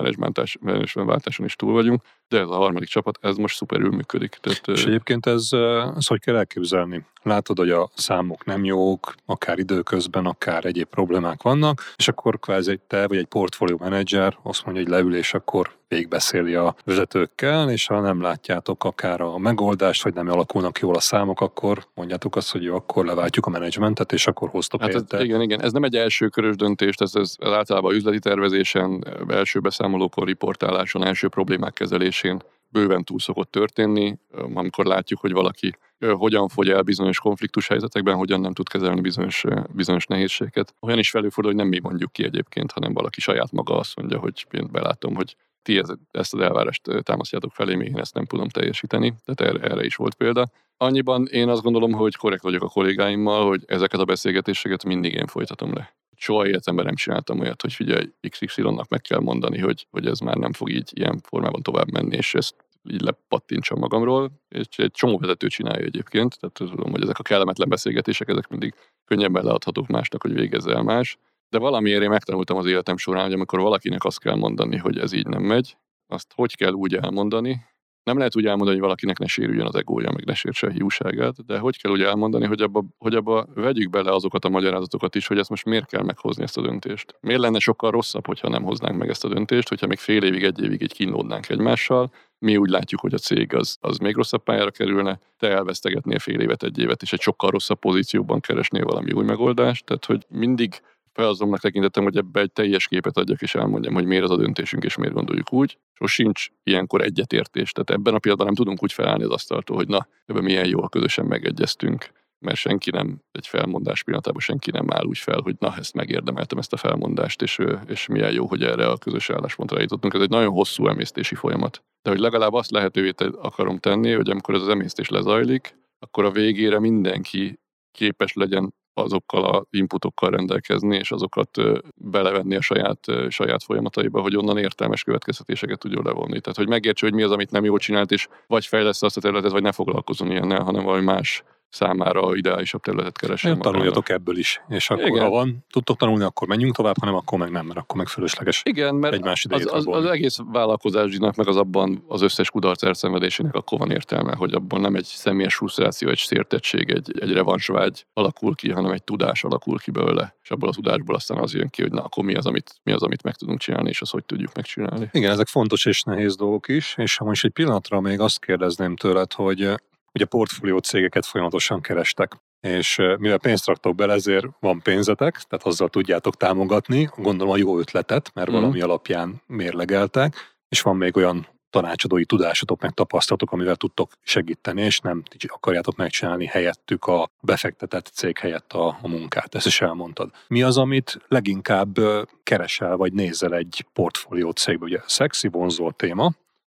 [0.61, 4.39] menedzsmentváltáson is túl vagyunk, de ez a harmadik csapat, ez most szuperül működik.
[4.41, 5.49] Tehát, és egyébként ez,
[5.97, 7.05] ez hogy kell elképzelni?
[7.23, 12.81] Látod, hogy a számok nem jók, akár időközben, akár egyéb problémák vannak, és akkor kvázi
[12.87, 17.87] te vagy egy portfólió menedzser azt mondja, hogy leül, és akkor végigbeszéli a vezetőkkel, és
[17.87, 22.53] ha nem látjátok akár a megoldást, vagy nem alakulnak jól a számok, akkor mondjátok azt,
[22.53, 25.85] hogy jó, akkor leváltjuk a menedzsmentet, és akkor hoztok hát ez, Igen, igen, ez nem
[25.85, 32.43] egy első körös döntés, ez, ez általában üzleti tervezésen, első beszámolókor, riportáláson, első problémák kezelésén
[32.69, 34.19] bőven túl szokott történni,
[34.55, 39.45] amikor látjuk, hogy valaki hogyan fogy el bizonyos konfliktus helyzetekben, hogyan nem tud kezelni bizonyos,
[39.71, 40.75] bizonyos nehézségeket.
[40.81, 44.19] Olyan is felülfordul, hogy nem mi mondjuk ki egyébként, hanem valaki saját maga azt mondja,
[44.19, 49.15] hogy én belátom, hogy ti ezt az elvárást támasztjátok felé, én ezt nem tudom teljesíteni.
[49.25, 50.51] Tehát erre, is volt példa.
[50.77, 55.27] Annyiban én azt gondolom, hogy korrekt vagyok a kollégáimmal, hogy ezeket a beszélgetéseket mindig én
[55.27, 55.97] folytatom le.
[56.17, 60.37] Soha életemben nem csináltam olyat, hogy figyelj, XY-nak meg kell mondani, hogy, hogy ez már
[60.37, 62.55] nem fog így ilyen formában tovább menni, és ezt
[62.91, 67.69] így lepattintsam magamról, és egy csomó vezető csinálja egyébként, tehát tudom, hogy ezek a kellemetlen
[67.69, 68.75] beszélgetések, ezek mindig
[69.05, 71.19] könnyebben leadhatók másnak, hogy végezze el más.
[71.51, 75.13] De valamiért én megtanultam az életem során, hogy amikor valakinek azt kell mondani, hogy ez
[75.13, 75.77] így nem megy,
[76.07, 77.61] azt hogy kell úgy elmondani,
[78.09, 81.47] nem lehet úgy elmondani, hogy valakinek ne sérüljön az egója, meg ne sértse a hiúságát,
[81.47, 85.27] de hogy kell úgy elmondani, hogy abba, hogy abba vegyük bele azokat a magyarázatokat is,
[85.27, 87.17] hogy ezt most miért kell meghozni ezt a döntést.
[87.21, 90.45] Miért lenne sokkal rosszabb, hogyha nem hoznánk meg ezt a döntést, hogyha még fél évig,
[90.45, 94.43] egy évig így kínlódnánk egymással, mi úgy látjuk, hogy a cég az, az még rosszabb
[94.43, 99.13] pályára kerülne, te elvesztegetnél fél évet, egy évet, és egy sokkal rosszabb pozícióban keresnél valami
[99.13, 99.85] új megoldást.
[99.85, 100.81] Tehát, hogy mindig
[101.21, 104.85] felazomnak tekintettem, hogy ebbe egy teljes képet adjak, és elmondjam, hogy miért az a döntésünk,
[104.85, 105.79] és miért gondoljuk úgy.
[105.99, 107.73] És sincs ilyenkor egyetértés.
[107.73, 110.89] Tehát ebben a pillanatban nem tudunk úgy felállni az asztaltól, hogy na, ebben milyen jól
[110.89, 115.75] közösen megegyeztünk mert senki nem, egy felmondás pillanatában senki nem áll úgy fel, hogy na,
[115.77, 120.15] ezt megérdemeltem, ezt a felmondást, és, és milyen jó, hogy erre a közös álláspontra jutottunk.
[120.15, 121.83] Ez egy nagyon hosszú emésztési folyamat.
[122.03, 126.31] De hogy legalább azt lehetővé akarom tenni, hogy amikor ez az emésztés lezajlik, akkor a
[126.31, 127.59] végére mindenki
[127.91, 131.51] képes legyen azokkal a inputokkal rendelkezni, és azokat
[131.95, 136.41] belevenni a saját, saját folyamataiba, hogy onnan értelmes következtetéseket tudjon levonni.
[136.41, 139.21] Tehát, hogy megértse, hogy mi az, amit nem jól csinált, és vagy fejlesz azt a
[139.21, 143.59] területet, vagy ne foglalkozon ilyennel, hanem valami más számára ideálisabb területet keresem.
[143.59, 145.23] Tanuljatok ebből is, és akkor Igen.
[145.23, 148.63] ha van, tudtok tanulni, akkor menjünk tovább, hanem akkor meg nem, mert akkor meg fölösleges
[148.65, 153.55] Igen, mert egymás az, az, az, egész vállalkozásnak, meg az abban az összes kudarc elszenvedésének
[153.55, 158.55] akkor van értelme, hogy abban nem egy személyes frusztráció, egy sértettség, egy, egy revansvágy alakul
[158.55, 161.83] ki, hanem egy tudás alakul ki belőle, és abból a tudásból aztán az jön ki,
[161.83, 164.25] hogy na akkor mi az, amit, mi az, amit meg tudunk csinálni, és azt hogy
[164.25, 165.09] tudjuk megcsinálni.
[165.13, 168.97] Igen, ezek fontos és nehéz dolgok is, és ha most egy pillanatra még azt kérdezném
[168.97, 169.79] tőled, hogy
[170.19, 172.37] ugye portfólió cégeket folyamatosan kerestek.
[172.61, 177.79] És mivel pénzt raktok bele, ezért van pénzetek, tehát azzal tudjátok támogatni, gondolom a jó
[177.79, 178.53] ötletet, mert mm.
[178.53, 180.35] valami alapján mérlegeltek,
[180.69, 186.47] és van még olyan tanácsadói tudásotok, meg tapasztalatok, amivel tudtok segíteni, és nem akarjátok megcsinálni
[186.47, 189.55] helyettük a befektetett cég helyett a, a munkát.
[189.55, 190.31] Ezt is elmondtad.
[190.49, 191.97] Mi az, amit leginkább
[192.43, 194.85] keresel, vagy nézel egy portfólió cégbe?
[194.85, 196.33] Ugye szexi, vonzó téma,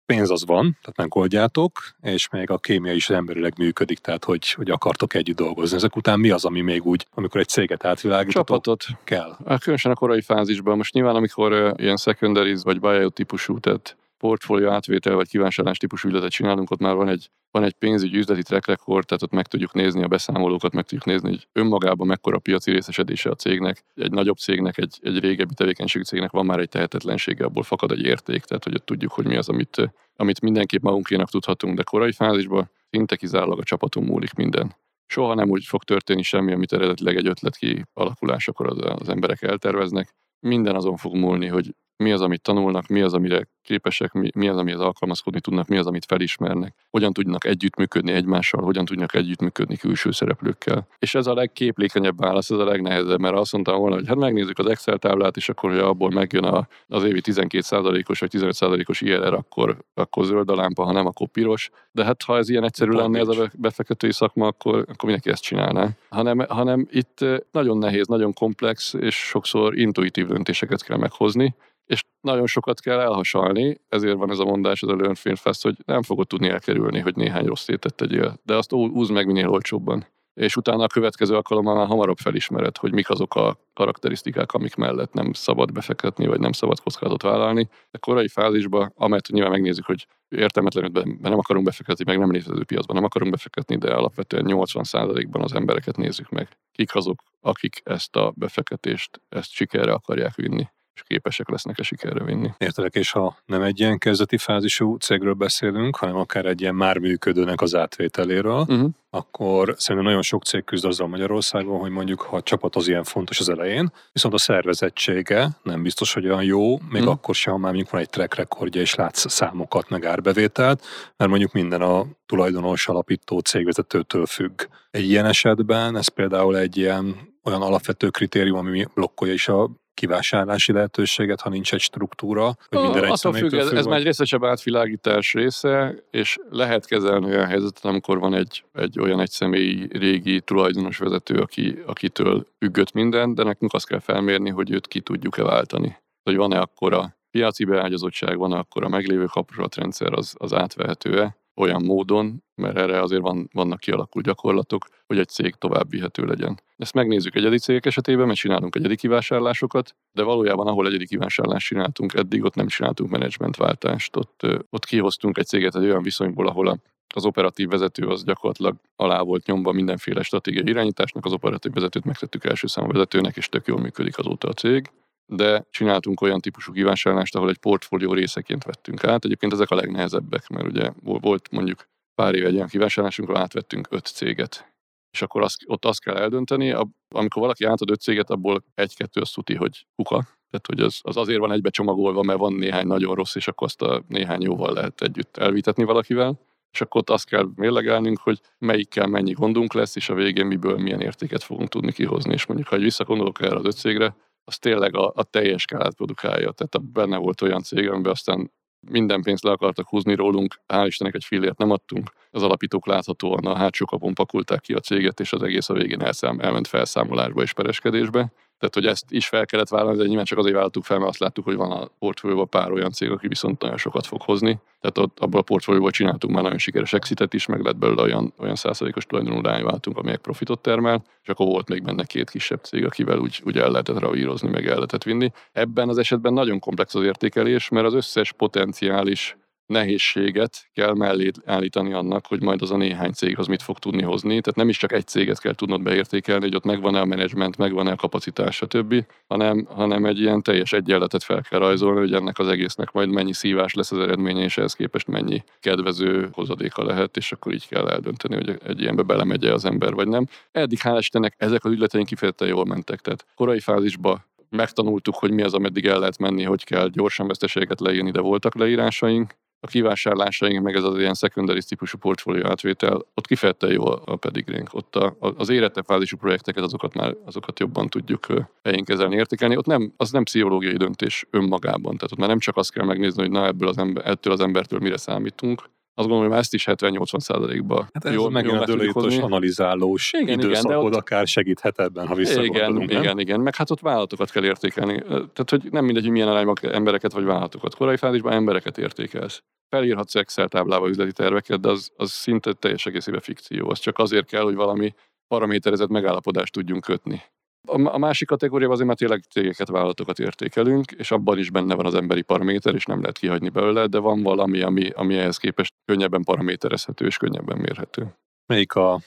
[0.07, 1.73] pénz az van, tehát megoldjátok,
[2.03, 5.77] és még a kémia is emberileg működik, tehát hogy, hogy akartok együtt dolgozni.
[5.77, 8.85] Ezek után mi az, ami még úgy, amikor egy céget átvilágítotok, Csapatot.
[9.05, 9.37] kell?
[9.47, 10.77] Hát különösen a korai fázisban.
[10.77, 16.31] Most nyilván, amikor ilyen secondaries vagy buyout típusú, tehát portfólió átvétel vagy kívánságás típusú ügyletet
[16.31, 19.75] csinálunk, ott már van egy, van egy pénzügyi üzleti track record, tehát ott meg tudjuk
[19.75, 23.85] nézni a beszámolókat, meg tudjuk nézni, hogy önmagában mekkora piaci részesedése a cégnek.
[23.95, 28.05] Egy nagyobb cégnek, egy, egy régebbi tevékenységű cégnek van már egy tehetetlensége, abból fakad egy
[28.05, 32.13] érték, tehát hogy ott tudjuk, hogy mi az, amit, amit mindenképp magunkénak tudhatunk, de korai
[32.13, 34.77] fázisban szinte kizárólag a csapatunk múlik minden.
[35.07, 40.15] Soha nem úgy fog történni semmi, amit eredetileg egy ötlet kialakulásakor az, az emberek elterveznek.
[40.41, 44.49] Minden azon fog múlni, hogy mi az, amit tanulnak, mi az, amire képesek, mi, mi
[44.49, 49.77] az, amihez alkalmazkodni tudnak, mi az, amit felismernek, hogyan tudnak együttműködni egymással, hogyan tudnak együttműködni
[49.77, 50.87] külső szereplőkkel.
[50.99, 54.59] És ez a legképlékenyebb válasz, ez a legnehezebb, mert azt mondtam volna, hogy hát megnézzük
[54.59, 59.35] az Excel táblát, és akkor, hogy abból megjön a, az évi 12%-os vagy 15%-os IRR,
[59.35, 61.71] akkor, akkor zöld a lámpa, ha nem, akkor piros.
[61.93, 65.43] De hát ha ez ilyen egyszerű lenne ez a befektetői szakma, akkor, akkor mindenki ezt
[65.43, 65.89] csinálná.
[66.09, 71.55] Hanem, hanem itt nagyon nehéz, nagyon komplex, és sokszor intuitív döntéseket kell meghozni,
[71.93, 75.63] és nagyon sokat kell elhasalni, ezért van ez a mondás, ez a Learn Film Fest,
[75.63, 79.49] hogy nem fogod tudni elkerülni, hogy néhány rossz étet tegyél, de azt úzd meg minél
[79.49, 80.07] olcsóbban.
[80.35, 85.13] És utána a következő alkalommal már hamarabb felismered, hogy mik azok a karakterisztikák, amik mellett
[85.13, 87.69] nem szabad befektetni, vagy nem szabad kockázatot vállalni.
[87.91, 90.91] De korai fázisban, amelyet nyilván megnézzük, hogy értelmetlenül
[91.21, 95.97] nem akarunk befektetni, meg nem létező piacban nem akarunk befektetni, de alapvetően 80%-ban az embereket
[95.97, 96.49] nézzük meg.
[96.73, 102.51] Kik azok, akik ezt a befektetést, ezt sikerre akarják vinni és képesek lesznek-e sikerre vinni.
[102.59, 106.99] Értelek, és ha nem egy ilyen kezdeti fázisú cégről beszélünk, hanem akár egy ilyen már
[106.99, 108.91] működőnek az átvételéről, uh-huh.
[109.11, 113.05] akkor szerintem nagyon sok cég küzd azzal Magyarországon, hogy mondjuk ha a csapat az ilyen
[113.05, 117.09] fontos az elején, viszont a szervezettsége nem biztos, hogy olyan jó, még uh-huh.
[117.09, 120.85] akkor sem, ha már mondjuk van egy track rekordja, és látsz számokat, meg árbevételt,
[121.17, 124.63] mert mondjuk minden a tulajdonos alapító cégvezetőtől függ.
[124.91, 130.73] Egy ilyen esetben ez például egy ilyen olyan alapvető kritérium, ami blokkolja is a kivásárlási
[130.73, 135.33] lehetőséget, ha nincs egy struktúra, hogy minden egy függ, ez, ez már egy részesebb átvilágítás
[135.33, 140.99] része, és lehet kezelni olyan helyzetet, amikor van egy, egy olyan egy személyi régi tulajdonos
[140.99, 145.97] vezető, aki, akitől függött minden, de nekünk azt kell felmérni, hogy őt ki tudjuk-e váltani.
[146.23, 152.77] Hogy van-e akkora piaci beágyazottság, van-e akkora meglévő kapcsolatrendszer, az, az átvehető-e, olyan módon, mert
[152.77, 156.61] erre azért van, vannak kialakult gyakorlatok, hogy egy cég tovább vihető legyen.
[156.77, 162.15] Ezt megnézzük egyedi cégek esetében, mert csinálunk egyedi kivásárlásokat, de valójában ahol egyedi kivásárlást csináltunk
[162.15, 164.17] eddig, ott nem csináltunk menedzsmentváltást.
[164.17, 166.77] Ott, ott kihoztunk egy céget egy olyan viszonyból, ahol a
[167.15, 172.45] az operatív vezető az gyakorlatilag alá volt nyomva mindenféle stratégiai irányításnak, az operatív vezetőt megtettük
[172.45, 174.91] első számú vezetőnek, és tök jól működik azóta a cég.
[175.27, 179.25] De csináltunk olyan típusú kivásárlást, ahol egy portfólió részeként vettünk át.
[179.25, 183.87] Egyébként ezek a legnehezebbek, mert ugye volt mondjuk pár éve egy olyan kivásárlásunk, ahol átvettünk
[183.91, 184.71] öt céget.
[185.11, 186.75] És akkor azt, ott azt kell eldönteni,
[187.09, 190.23] amikor valaki átad öt céget, abból egy-kettő azt tuti, hogy kuka.
[190.51, 193.67] Tehát, hogy az, az azért van egybe csomagolva, mert van néhány nagyon rossz, és akkor
[193.67, 196.39] azt a néhány jóval lehet együtt elvitetni valakivel
[196.73, 200.79] és akkor ott azt kell mérlegelnünk, hogy melyikkel mennyi gondunk lesz, és a végén miből
[200.79, 202.33] milyen értéket fogunk tudni kihozni.
[202.33, 206.53] És mondjuk, ha visszakondolok erre az öt cégre, az tényleg a, a teljes skálát produkálja.
[206.53, 208.51] Tehát benne volt olyan cég, amiben aztán
[208.91, 212.11] minden pénzt le akartak húzni rólunk, hál' Istennek egy fillért nem adtunk.
[212.31, 216.03] Az alapítók láthatóan a hátsó kapon pakulták ki a céget, és az egész a végén
[216.03, 218.33] elszám, elment felszámolásba és pereskedésbe.
[218.63, 221.19] Tehát, hogy ezt is fel kellett vállalni, de nyilván csak azért vállaltuk fel, mert azt
[221.19, 224.61] láttuk, hogy van a portfólióban pár olyan cég, aki viszont nagyon sokat fog hozni.
[224.81, 228.33] Tehát ott abból a portfólióból csináltunk már nagyon sikeres exitet is, meg lett belőle olyan,
[228.39, 232.85] olyan százalékos tulajdonú váltunk, amelyek profitot termel, és akkor volt még benne két kisebb cég,
[232.85, 235.33] akivel úgy, úgy el lehetett ravírozni, meg el lehetett vinni.
[235.53, 239.37] Ebben az esetben nagyon komplex az értékelés, mert az összes potenciális
[239.73, 244.03] nehézséget kell mellé állítani annak, hogy majd az a néhány cég az mit fog tudni
[244.03, 244.29] hozni.
[244.29, 247.91] Tehát nem is csak egy céget kell tudnod beértékelni, hogy ott megvan-e a menedzsment, megvan-e
[247.91, 252.49] a kapacitás, stb., hanem, hanem egy ilyen teljes egyenletet fel kell rajzolni, hogy ennek az
[252.49, 257.33] egésznek majd mennyi szívás lesz az eredménye, és ehhez képest mennyi kedvező hozadéka lehet, és
[257.33, 260.27] akkor így kell eldönteni, hogy egy ilyenbe belemegye az ember, vagy nem.
[260.51, 263.01] Eddig hál' Istennek ezek az ügyleteink kifejezetten jól mentek.
[263.01, 267.81] Tehát korai fázisba megtanultuk, hogy mi az, ameddig el lehet menni, hogy kell gyorsan veszteségeket
[267.81, 273.27] leírni, de voltak leírásaink a kivásárlásaink, meg ez az ilyen secondary típusú portfólió átvétel, ott
[273.27, 274.75] kifejezetten jó a pedigrénk.
[274.75, 278.27] Ott a, az érette fázisú projekteket, azokat már azokat jobban tudjuk
[278.63, 279.57] helyén kezelni, értékelni.
[279.57, 281.97] Ott nem, az nem pszichológiai döntés önmagában.
[281.97, 284.41] Tehát ott már nem csak azt kell megnézni, hogy na ebből az ember, ettől az
[284.41, 285.63] embertől mire számítunk,
[285.95, 289.19] azt gondolom, hogy már ezt is 70-80 százalékba hát ez jól, megint jól a dőlőjtos
[289.19, 290.95] analizálós igen, időszakod igen, ott...
[290.95, 293.03] akár segíthet ebben, ha visszagondolunk, Igen, nem?
[293.03, 295.03] igen, igen, meg hát ott vállalatokat kell értékelni.
[295.03, 297.75] Tehát, hogy nem mindegy, hogy milyen arányban embereket vagy vállalatokat.
[297.75, 299.43] Korai fázisban embereket értékelsz.
[299.69, 303.71] Felírhatsz Excel táblába üzleti terveket, de az, az szinte teljes egészében fikció.
[303.71, 304.95] Az csak azért kell, hogy valami
[305.29, 307.23] paraméterezett megállapodást tudjunk kötni.
[307.69, 311.95] A másik kategóriában azért már tényleg cégeket, vállalatokat értékelünk, és abban is benne van az
[311.95, 316.23] emberi paraméter, és nem lehet kihagyni belőle, de van valami, ami, ami ehhez képest könnyebben
[316.23, 318.15] paraméterezhető és könnyebben mérhető.
[318.47, 319.01] Melyik a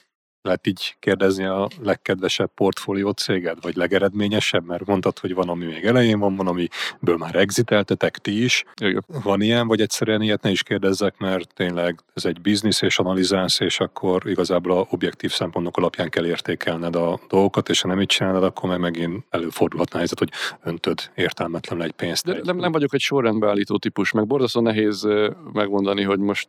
[0.46, 5.84] lehet így kérdezni a legkedvesebb portfólió céged, vagy legeredményesebb, mert mondtad, hogy van, ami még
[5.84, 8.64] elején van, van, amiből már exiteltetek ti is.
[9.22, 13.60] Van ilyen, vagy egyszerűen ilyet ne is kérdezzek, mert tényleg ez egy biznisz és analizálsz,
[13.60, 18.06] és akkor igazából a objektív szempontok alapján kell értékelned a dolgokat, és ha nem így
[18.06, 20.30] csinálod, akkor meg megint előfordulhat a helyzet, hogy
[20.62, 22.24] öntöd értelmetlen egy pénzt.
[22.24, 25.08] De nem, nem vagyok egy sorrendbeállító típus, meg borzasztó nehéz
[25.52, 26.48] megmondani, hogy most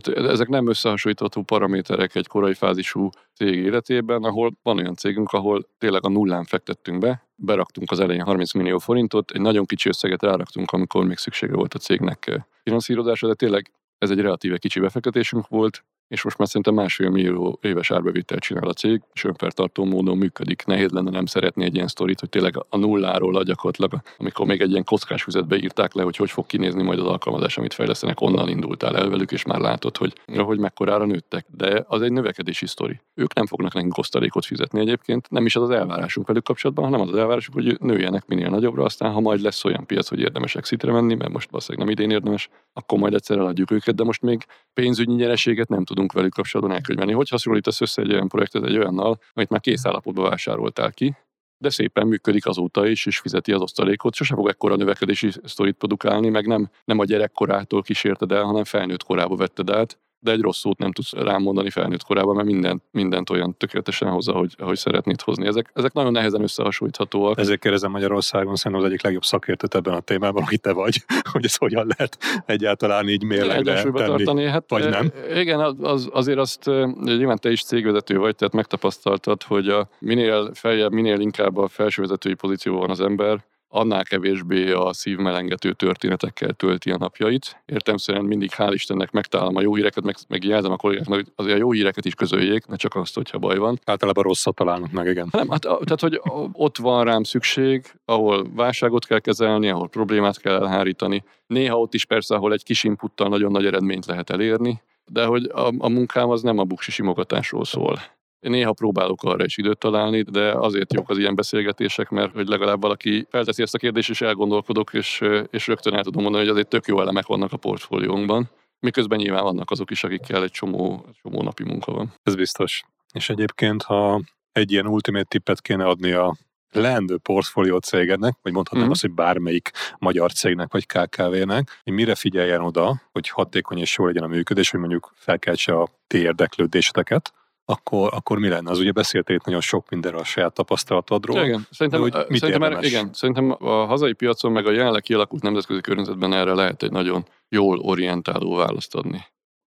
[0.00, 5.68] tehát ezek nem összehasonlítható paraméterek egy korai fázisú cég életében, ahol van olyan cégünk, ahol
[5.78, 10.22] tényleg a nullán fektettünk be, beraktunk az elején 30 millió forintot, egy nagyon kicsi összeget
[10.22, 14.80] ráraktunk, amikor még szüksége volt a cégnek eh, finanszírozásra, de tényleg ez egy relatíve kicsi
[14.80, 19.84] befektetésünk volt, és most már szerintem másfél millió éves árbevételt csinál a cég, és önfertartó
[19.84, 20.64] módon működik.
[20.64, 24.60] Nehéz lenne nem szeretni egy ilyen sztorit, hogy tényleg a nulláról a gyakorlatilag, amikor még
[24.60, 28.20] egy ilyen kockás füzetbe írták le, hogy hogy fog kinézni majd az alkalmazás, amit fejlesztenek,
[28.20, 31.46] onnan indultál el velük, és már látod, hogy, hogy mekkorára nőttek.
[31.56, 33.00] De az egy növekedési sztori.
[33.14, 37.00] Ők nem fognak nekünk kosztalékot fizetni egyébként, nem is az az elvárásunk velük kapcsolatban, hanem
[37.00, 40.54] az az elvárásunk, hogy nőjenek minél nagyobbra, aztán ha majd lesz olyan piac, hogy érdemes
[40.54, 44.22] exitre menni, mert most valószínűleg nem idén érdemes, akkor majd egyszer eladjuk őket, de most
[44.22, 44.44] még
[44.74, 47.12] pénzügyi nyereséget nem tudunk velük kapcsolatban elkönyvelni.
[47.12, 51.16] Hogy hasonlítasz össze egy olyan projektet egy olyannal, amit már kész állapotban vásároltál ki,
[51.58, 56.28] de szépen működik azóta is, és fizeti az osztalékot, sose fog ekkora növekedési sztorit produkálni,
[56.28, 60.58] meg nem, nem a gyerekkorától kísérted el, hanem felnőtt korába vetted át, de egy rossz
[60.58, 64.76] szót nem tudsz rám mondani felnőtt korában, mert mindent, mindent olyan tökéletesen hozza, hogy, ahogy
[64.76, 65.46] szeretnéd hozni.
[65.46, 67.38] Ezek, ezek nagyon nehezen összehasonlíthatóak.
[67.38, 71.44] Ezért kérdezem Magyarországon szerintem az egyik legjobb szakértőt ebben a témában, hogy te vagy, hogy
[71.44, 74.44] ez hogyan lehet egyáltalán így mérlegre tenni, tartani.
[74.44, 75.12] Hát, vagy nem.
[75.34, 76.64] Igen, az, azért azt
[77.02, 82.34] nyilván te is cégvezető vagy, tehát megtapasztaltad, hogy a minél feljebb, minél inkább a felsővezetői
[82.34, 87.62] pozícióban van az ember, annál kevésbé a szívmelengető történetekkel tölti a napjait.
[87.66, 91.56] Értemszerűen mindig hál' Istennek megtalálom a jó híreket, meg, meg jelzem a kollégáknak, hogy azért
[91.56, 93.78] a jó híreket is közöljék, ne csak azt, hogyha baj van.
[93.84, 95.28] Általában rosszat találnak meg, igen.
[95.30, 96.20] Nem, hát, tehát, hogy
[96.52, 101.24] ott van rám szükség, ahol válságot kell kezelni, ahol problémát kell elhárítani.
[101.46, 105.44] Néha ott is persze, ahol egy kis inputtal nagyon nagy eredményt lehet elérni, de hogy
[105.44, 108.00] a, a munkám az nem a buksi simogatásról szól.
[108.40, 112.80] Néha próbálok arra is időt találni, de azért jók az ilyen beszélgetések, mert hogy legalább
[112.80, 115.20] valaki felteszi ezt a kérdést, és elgondolkodok, és,
[115.50, 118.50] és rögtön el tudom mondani, hogy azért tök jó elemek vannak a portfóliónkban.
[118.80, 122.12] Miközben nyilván vannak azok is, akikkel egy csomó, csomó napi munka van.
[122.22, 122.82] Ez biztos.
[123.12, 124.20] És egyébként, ha
[124.52, 126.36] egy ilyen ultimate tippet kéne adni a
[126.72, 128.92] leendő portfólió cégednek, vagy mondhatnám Mhm.
[128.92, 134.06] azt, hogy bármelyik magyar cégnek vagy KKV-nek, hogy mire figyeljen oda, hogy hatékony és jó
[134.06, 137.32] legyen a működés, hogy mondjuk felkeltse a ti érdeklődéseteket,
[137.70, 138.70] akkor, akkor mi lenne?
[138.70, 141.44] Az ugye beszéltél itt nagyon sok mindenről a saját tapasztalatodról.
[141.44, 142.86] Igen, szerintem, De mit szerintem, érdemes?
[142.90, 147.24] igen, szerintem a hazai piacon, meg a jelenleg kialakult nemzetközi környezetben erre lehet egy nagyon
[147.48, 149.24] jól orientáló választ adni.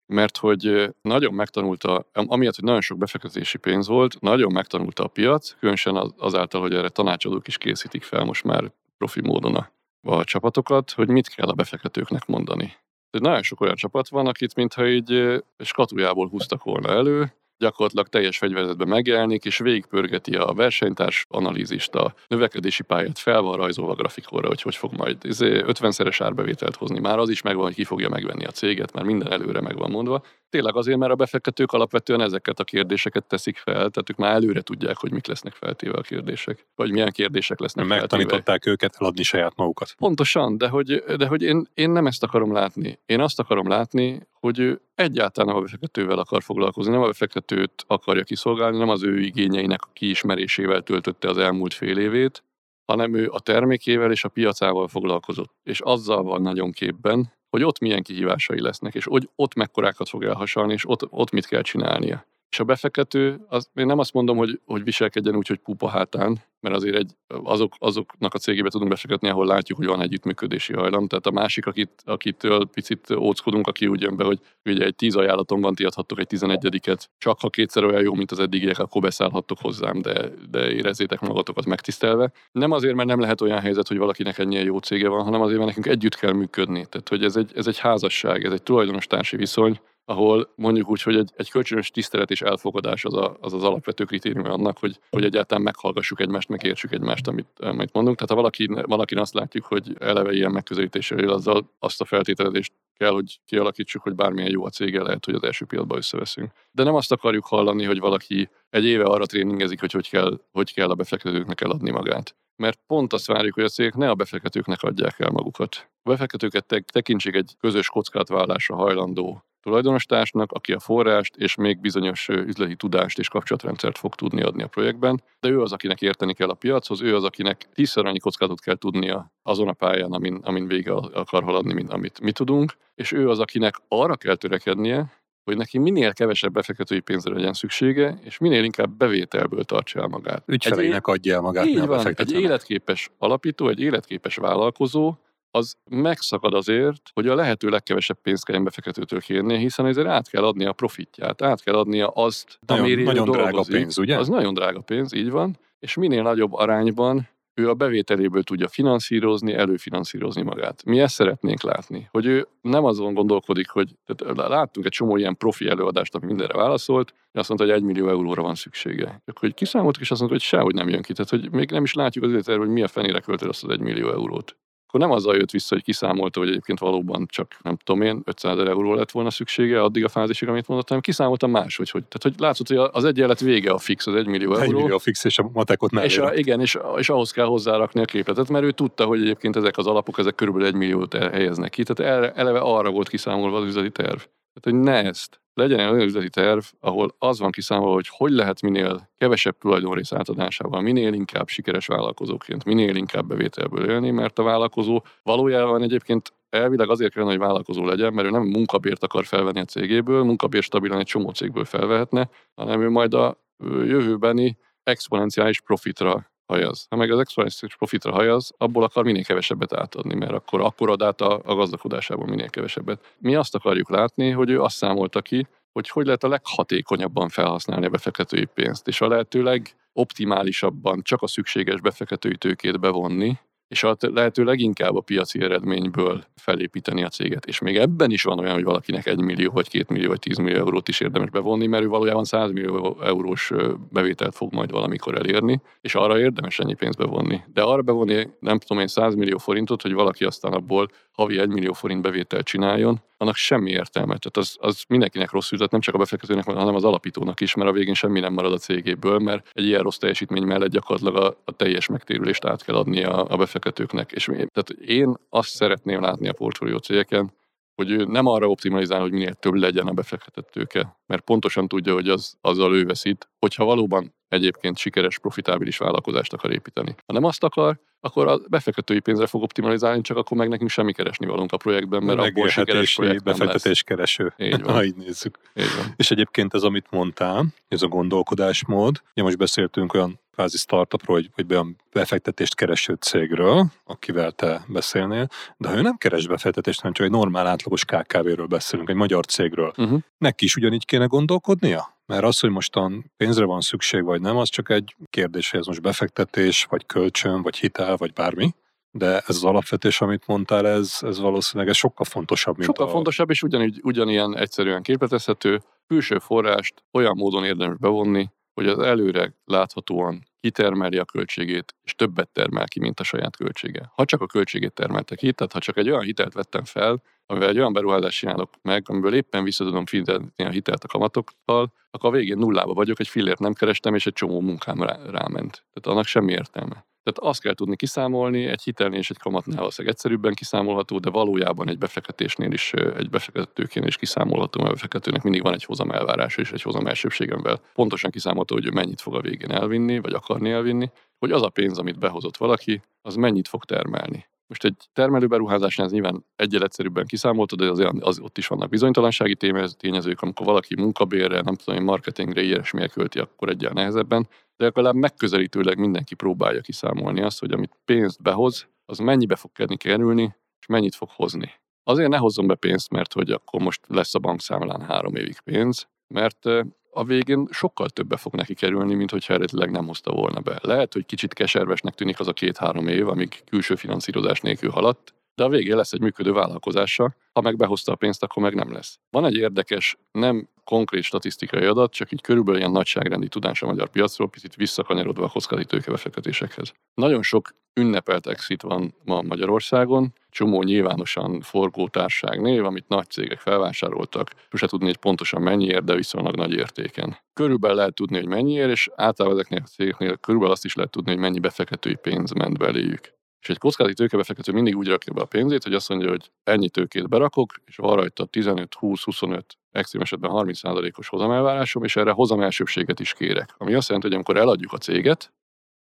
[0.07, 5.55] Mert hogy nagyon megtanulta, amiatt, hogy nagyon sok befektetési pénz volt, nagyon megtanulta a piac,
[5.59, 9.71] különösen az- azáltal, hogy erre tanácsadók is készítik fel most már profi módon a,
[10.03, 12.65] a csapatokat, hogy mit kell a befektetőknek mondani.
[13.11, 18.09] Tehát nagyon sok olyan csapat van, akit mintha így ö, skatujából húztak volna elő, gyakorlatilag
[18.09, 23.95] teljes fegyverzetben megjelenik, és végigpörgeti a versenytárs analízist, a növekedési pályát fel van rajzolva a
[23.95, 27.01] grafikonra, hogy hogy fog majd izé, 50-szeres árbevételt hozni.
[27.01, 29.91] Már az is megvan, hogy ki fogja megvenni a céget, már minden előre meg van
[29.91, 30.23] mondva.
[30.51, 34.61] Tényleg azért, mert a befektetők alapvetően ezeket a kérdéseket teszik fel, tehát ők már előre
[34.61, 38.07] tudják, hogy mik lesznek feltéve a kérdések, vagy milyen kérdések lesznek feltéve.
[38.07, 39.95] Megtanították őket eladni saját magukat.
[39.99, 42.99] Pontosan, de hogy, de hogy én, én nem ezt akarom látni.
[43.07, 47.07] Én azt akarom látni, hogy ő egyáltalán a befektetővel akar foglalkozni, nem a
[47.51, 52.45] befektetőt akarja kiszolgálni, nem az ő igényeinek a kiismerésével töltötte az elmúlt fél évét,
[52.87, 55.55] hanem ő a termékével és a piacával foglalkozott.
[55.63, 60.25] És azzal van nagyon képben, hogy ott milyen kihívásai lesznek, és hogy ott mekkorákat fog
[60.25, 62.25] elhasalni, és ott, ott mit kell csinálnia.
[62.51, 66.39] És a befektető, az, én nem azt mondom, hogy, hogy viselkedjen úgy, hogy pupa hátán,
[66.61, 71.07] mert azért egy, azok, azoknak a cégébe tudunk befektetni, ahol látjuk, hogy van együttműködési hajlam.
[71.07, 75.17] Tehát a másik, akit, akitől picit óckodunk, aki úgy jön be, hogy ugye egy tíz
[75.17, 79.03] ajánlaton van, ti adhattok egy tizenegyediket, csak ha kétszer olyan jó, mint az eddigiek, akkor
[79.03, 82.33] beszállhattok hozzám, de, de érezzétek magatokat megtisztelve.
[82.53, 85.59] Nem azért, mert nem lehet olyan helyzet, hogy valakinek ennyien jó cége van, hanem azért,
[85.59, 86.87] mert nekünk együtt kell működni.
[86.87, 89.81] Tehát, hogy ez egy, ez egy házasság, ez egy tulajdonos társi viszony,
[90.11, 94.05] ahol mondjuk úgy, hogy egy, egy kölcsönös tisztelet és elfogadás az, a, az az alapvető
[94.05, 98.17] kritérium annak, hogy, hogy egyáltalán meghallgassuk egymást, megértsük egymást, amit, amit mondunk.
[98.17, 102.73] Tehát ha valaki, valakin azt látjuk, hogy eleve ilyen megközelítéssel él, azzal azt a feltételezést
[102.97, 106.51] kell, hogy kialakítsuk, hogy bármilyen jó a cége lehet, hogy az első pillanatban összeveszünk.
[106.71, 110.75] De nem azt akarjuk hallani, hogy valaki egy éve arra tréningezik, hogy hogy kell, hogy
[110.75, 112.37] kell a befektetőknek eladni magát.
[112.57, 115.91] Mert pont azt várjuk, hogy a cégek ne a befektetőknek adják el magukat.
[116.03, 122.29] A befektetőket te- tekintsék egy közös kockázatvállalásra hajlandó tulajdonostársnak, aki a forrást és még bizonyos
[122.29, 126.49] üzleti tudást és kapcsolatrendszert fog tudni adni a projektben, de ő az, akinek érteni kell
[126.49, 130.67] a piachoz, ő az, akinek tízszer annyi kockázatot kell tudnia azon a pályán, amin, amin
[130.67, 135.57] vége akar haladni, mint amit mi tudunk, és ő az, akinek arra kell törekednie, hogy
[135.57, 140.43] neki minél kevesebb befektetői pénzre legyen szüksége, és minél inkább bevételből tartsa el magát.
[140.47, 145.15] Ügyfeleinek adja el magát, Így van, egy életképes alapító, egy életképes vállalkozó,
[145.51, 150.45] az megszakad azért, hogy a lehető legkevesebb pénzt kelljen befektetőtől kérnie, hiszen ezért át kell
[150.45, 153.75] adnia a profitját, át kell adnia azt, Nagyon- amire nagyon drága dolgozik.
[153.75, 154.19] pénz, ugye?
[154.19, 159.53] Az nagyon drága pénz, így van, és minél nagyobb arányban ő a bevételéből tudja finanszírozni,
[159.53, 160.85] előfinanszírozni magát.
[160.85, 165.37] Mi ezt szeretnénk látni, hogy ő nem azon gondolkodik, hogy tehát láttunk egy csomó ilyen
[165.37, 169.07] profi előadást, ami mindenre válaszolt, azt mondta, hogy egy millió euróra van szüksége.
[169.09, 171.13] Akkor hogy kiszámoltuk, és azt mondta, hogy sehogy nem jön ki.
[171.13, 173.71] Tehát, hogy még nem is látjuk az életerről, hogy mi a fenére költöd azt az
[173.71, 174.57] egy millió eurót.
[174.93, 178.53] Akkor nem azzal jött vissza, hogy kiszámolta, hogy egyébként valóban csak, nem tudom én, 500
[178.53, 181.91] ezer euró lett volna szüksége addig a fázisig, amit mondott, hanem kiszámolta máshogy.
[181.91, 184.79] Hogy, tehát, hogy látszott, hogy az egyenlet vége a fix, az egy millió Egy euró.
[184.81, 186.07] millió fix és a matekot mellé.
[186.07, 189.57] És a, igen, és, és ahhoz kell hozzárakni a képletet, mert ő tudta, hogy egyébként
[189.57, 191.83] ezek az alapok, ezek körülbelül egy milliót el- helyeznek ki.
[191.83, 194.19] Tehát ele- eleve arra volt kiszámolva az üzleti terv.
[194.19, 195.40] Tehát, hogy ne ezt.
[195.55, 200.13] Legyen egy olyan üzleti terv, ahol az van kiszámolva, hogy hogy lehet minél kevesebb tulajdonrész
[200.13, 206.91] átadásával, minél inkább sikeres vállalkozóként, minél inkább bevételből élni, mert a vállalkozó valójában egyébként elvileg
[206.91, 210.99] azért kellene, hogy vállalkozó legyen, mert ő nem munkabért akar felvenni a cégéből, munkabért stabilan
[210.99, 216.87] egy csomó cégből felvehetne, hanem ő majd a jövőbeni exponenciális profitra hajaz.
[216.91, 221.03] Ha meg az exponenciális profitra hajaz, abból akar minél kevesebbet átadni, mert akkor, akkor ad
[221.03, 223.15] át a, a gazdagodásából minél kevesebbet.
[223.19, 227.87] Mi azt akarjuk látni, hogy ő azt számolta ki, hogy hogy lehet a leghatékonyabban felhasználni
[227.87, 233.39] a befektetői pénzt, és a lehető legoptimálisabban csak a szükséges befektetői tőkét bevonni,
[233.71, 237.47] és a lehető leginkább a piaci eredményből felépíteni a céget.
[237.47, 240.39] És még ebben is van olyan, hogy valakinek 1 millió, vagy 2 millió, vagy 10
[240.39, 243.53] millió eurót is érdemes bevonni, mert ő valójában 100 millió eurós
[243.91, 247.41] bevételt fog majd valamikor elérni, és arra érdemes ennyi pénzt bevonni.
[247.53, 251.49] De arra bevonni, nem tudom én, 100 millió forintot, hogy valaki aztán abból havi 1
[251.49, 254.17] millió forint bevételt csináljon, annak semmi értelme.
[254.17, 257.71] Tehát az, az mindenkinek rossz üzlet, nem csak a befektetőnek, hanem az alapítónak is, mert
[257.71, 261.37] a végén semmi nem marad a cégéből, mert egy ilyen rossz teljesítmény mellett gyakorlatilag a,
[261.45, 264.13] a teljes megtérülést át kell adni a, a befektetőknek.
[264.13, 267.33] És tehát én azt szeretném látni a portfólió cégeken,
[267.75, 271.93] hogy ő nem arra optimalizál, hogy minél több legyen a befektetett tőke, mert pontosan tudja,
[271.93, 273.29] hogy az, azzal ő veszít.
[273.39, 276.95] Hogyha valóban egyébként sikeres, profitábilis vállalkozást akar építeni.
[277.07, 280.93] Ha nem azt akar, akkor a befektetői pénzre fog optimalizálni, csak akkor meg nekünk semmi
[280.93, 284.35] keresni valunk a projektben, mert abból sikeres projekt befektetés kereső.
[284.39, 284.73] Így van.
[284.73, 285.39] Ha így nézzük.
[285.55, 285.95] Így van.
[285.97, 291.31] És egyébként ez, amit mondtál, ez a gondolkodásmód, ugye most beszéltünk olyan kvázi startupról, vagy,
[291.37, 295.27] vagy olyan befektetést kereső cégről, akivel te beszélnél,
[295.57, 299.25] de ha ő nem keres befektetést, hanem csak egy normál átlagos KKV-ről beszélünk, egy magyar
[299.25, 300.01] cégről, Uh-huh.
[300.19, 301.99] neki is ugyanígy kéne gondolkodnia?
[302.07, 305.67] Mert az, hogy mostan pénzre van szükség, vagy nem, az csak egy kérdés, hogy ez
[305.67, 308.55] most befektetés, vagy kölcsön, vagy hitel, vagy bármi.
[308.91, 312.91] De ez az alapvetés, amit mondtál, ez, ez valószínűleg ez sokkal fontosabb, mint Sokkal a...
[312.91, 319.35] fontosabb, és ugyanígy, ugyanilyen egyszerűen képletezhető, külső forrást olyan módon érdemes bevonni, hogy az előre
[319.45, 323.91] láthatóan kitermeli a költségét, és többet termel ki, mint a saját költsége.
[323.95, 327.49] Ha csak a költségét termelte ki, tehát ha csak egy olyan hitelt vettem fel, amivel
[327.49, 332.11] egy olyan beruházást csinálok meg, amiből éppen vissza tudom fizetni a hitelt a kamatokkal, akkor
[332.11, 335.65] a végén nullába vagyok, egy fillért nem kerestem, és egy csomó munkám rá, ráment.
[335.73, 336.85] Tehát annak semmi értelme.
[337.13, 341.69] Tehát azt kell tudni kiszámolni, egy hitelnél és egy kamatnál valószínűleg egyszerűbben kiszámolható, de valójában
[341.69, 346.41] egy befektetésnél is, egy befektetőként is kiszámolható, mert a befektetőnek mindig van egy hozam elvárása
[346.41, 350.51] és egy hozam elsőbség, amivel pontosan kiszámolható, hogy mennyit fog a végén elvinni, vagy akarni
[350.51, 354.27] elvinni, hogy az a pénz, amit behozott valaki, az mennyit fog termelni.
[354.51, 358.69] Most egy termelő beruházásnál ez nyilván egyel egyszerűbben kiszámoltad, de azért az, ott is vannak
[358.69, 359.37] bizonytalansági
[359.77, 364.95] tényezők, amikor valaki munkabérre, nem tudom, én, marketingre, ilyesmire költi, akkor egyel nehezebben, de legalább
[364.95, 370.95] megközelítőleg mindenki próbálja kiszámolni azt, hogy amit pénzt behoz, az mennyibe fog kerülni, és mennyit
[370.95, 371.53] fog hozni.
[371.83, 375.89] Azért ne hozzon be pénzt, mert hogy akkor most lesz a bankszámlán három évig pénz,
[376.07, 376.47] mert
[376.91, 380.59] a végén sokkal többe fog neki kerülni, mint hogyha eredetileg nem hozta volna be.
[380.63, 385.47] Lehet, hogy kicsit keservesnek tűnik az a két-három év, amíg külső finanszírozás nélkül haladt, de
[385.47, 388.99] a végén lesz egy működő vállalkozása, ha meg behozta a pénzt, akkor meg nem lesz.
[389.11, 393.89] Van egy érdekes, nem konkrét statisztikai adat, csak így körülbelül ilyen nagyságrendi tudás a magyar
[393.89, 396.73] piacról, picit visszakanyarodva a kockázati tőkebefektetésekhez.
[396.95, 403.39] Nagyon sok ünnepelt exit van ma Magyarországon, csomó nyilvánosan forgó társág név, amit nagy cégek
[403.39, 407.17] felvásároltak, sose tudni, hogy pontosan mennyiért, de viszonylag nagy értéken.
[407.33, 411.11] Körülbelül lehet tudni, hogy mennyiért, és általában ezeknél a cégeknél körülbelül azt is lehet tudni,
[411.11, 413.19] hogy mennyi befektetői pénz ment beléjük.
[413.41, 416.69] És egy kockázati tőkebefektető mindig úgy rakja be a pénzét, hogy azt mondja, hogy ennyi
[416.69, 423.01] tőkét berakok, és van rajta 15, 20, 25, extrém esetben 30%-os hozamelvárásom, és erre hozamelsőbséget
[423.01, 423.55] is kérek.
[423.59, 425.33] Ami azt jelenti, hogy amikor eladjuk a céget,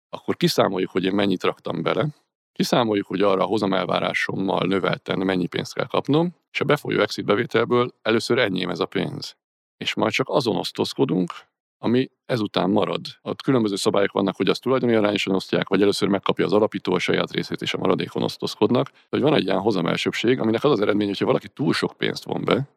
[0.10, 2.08] akkor kiszámoljuk, hogy én mennyit raktam bele,
[2.52, 7.94] kiszámoljuk, hogy arra a hozamelvárásommal növelten mennyi pénzt kell kapnom, és a befolyó exit bevételből
[8.02, 9.38] először ennyém ez a pénz.
[9.78, 11.34] És majd csak azon osztozkodunk,
[11.80, 13.02] ami ezután marad.
[13.22, 17.00] Ott különböző szabályok vannak, hogy azt tulajdoni arányosan osztják, vagy először megkapja az alapító a
[17.00, 18.92] saját részét, és a maradékon osztozkodnak.
[19.10, 22.44] Hogy van egy ilyen hozamelsőbség, aminek az az eredmény, hogyha valaki túl sok pénzt von
[22.46, 22.68] be,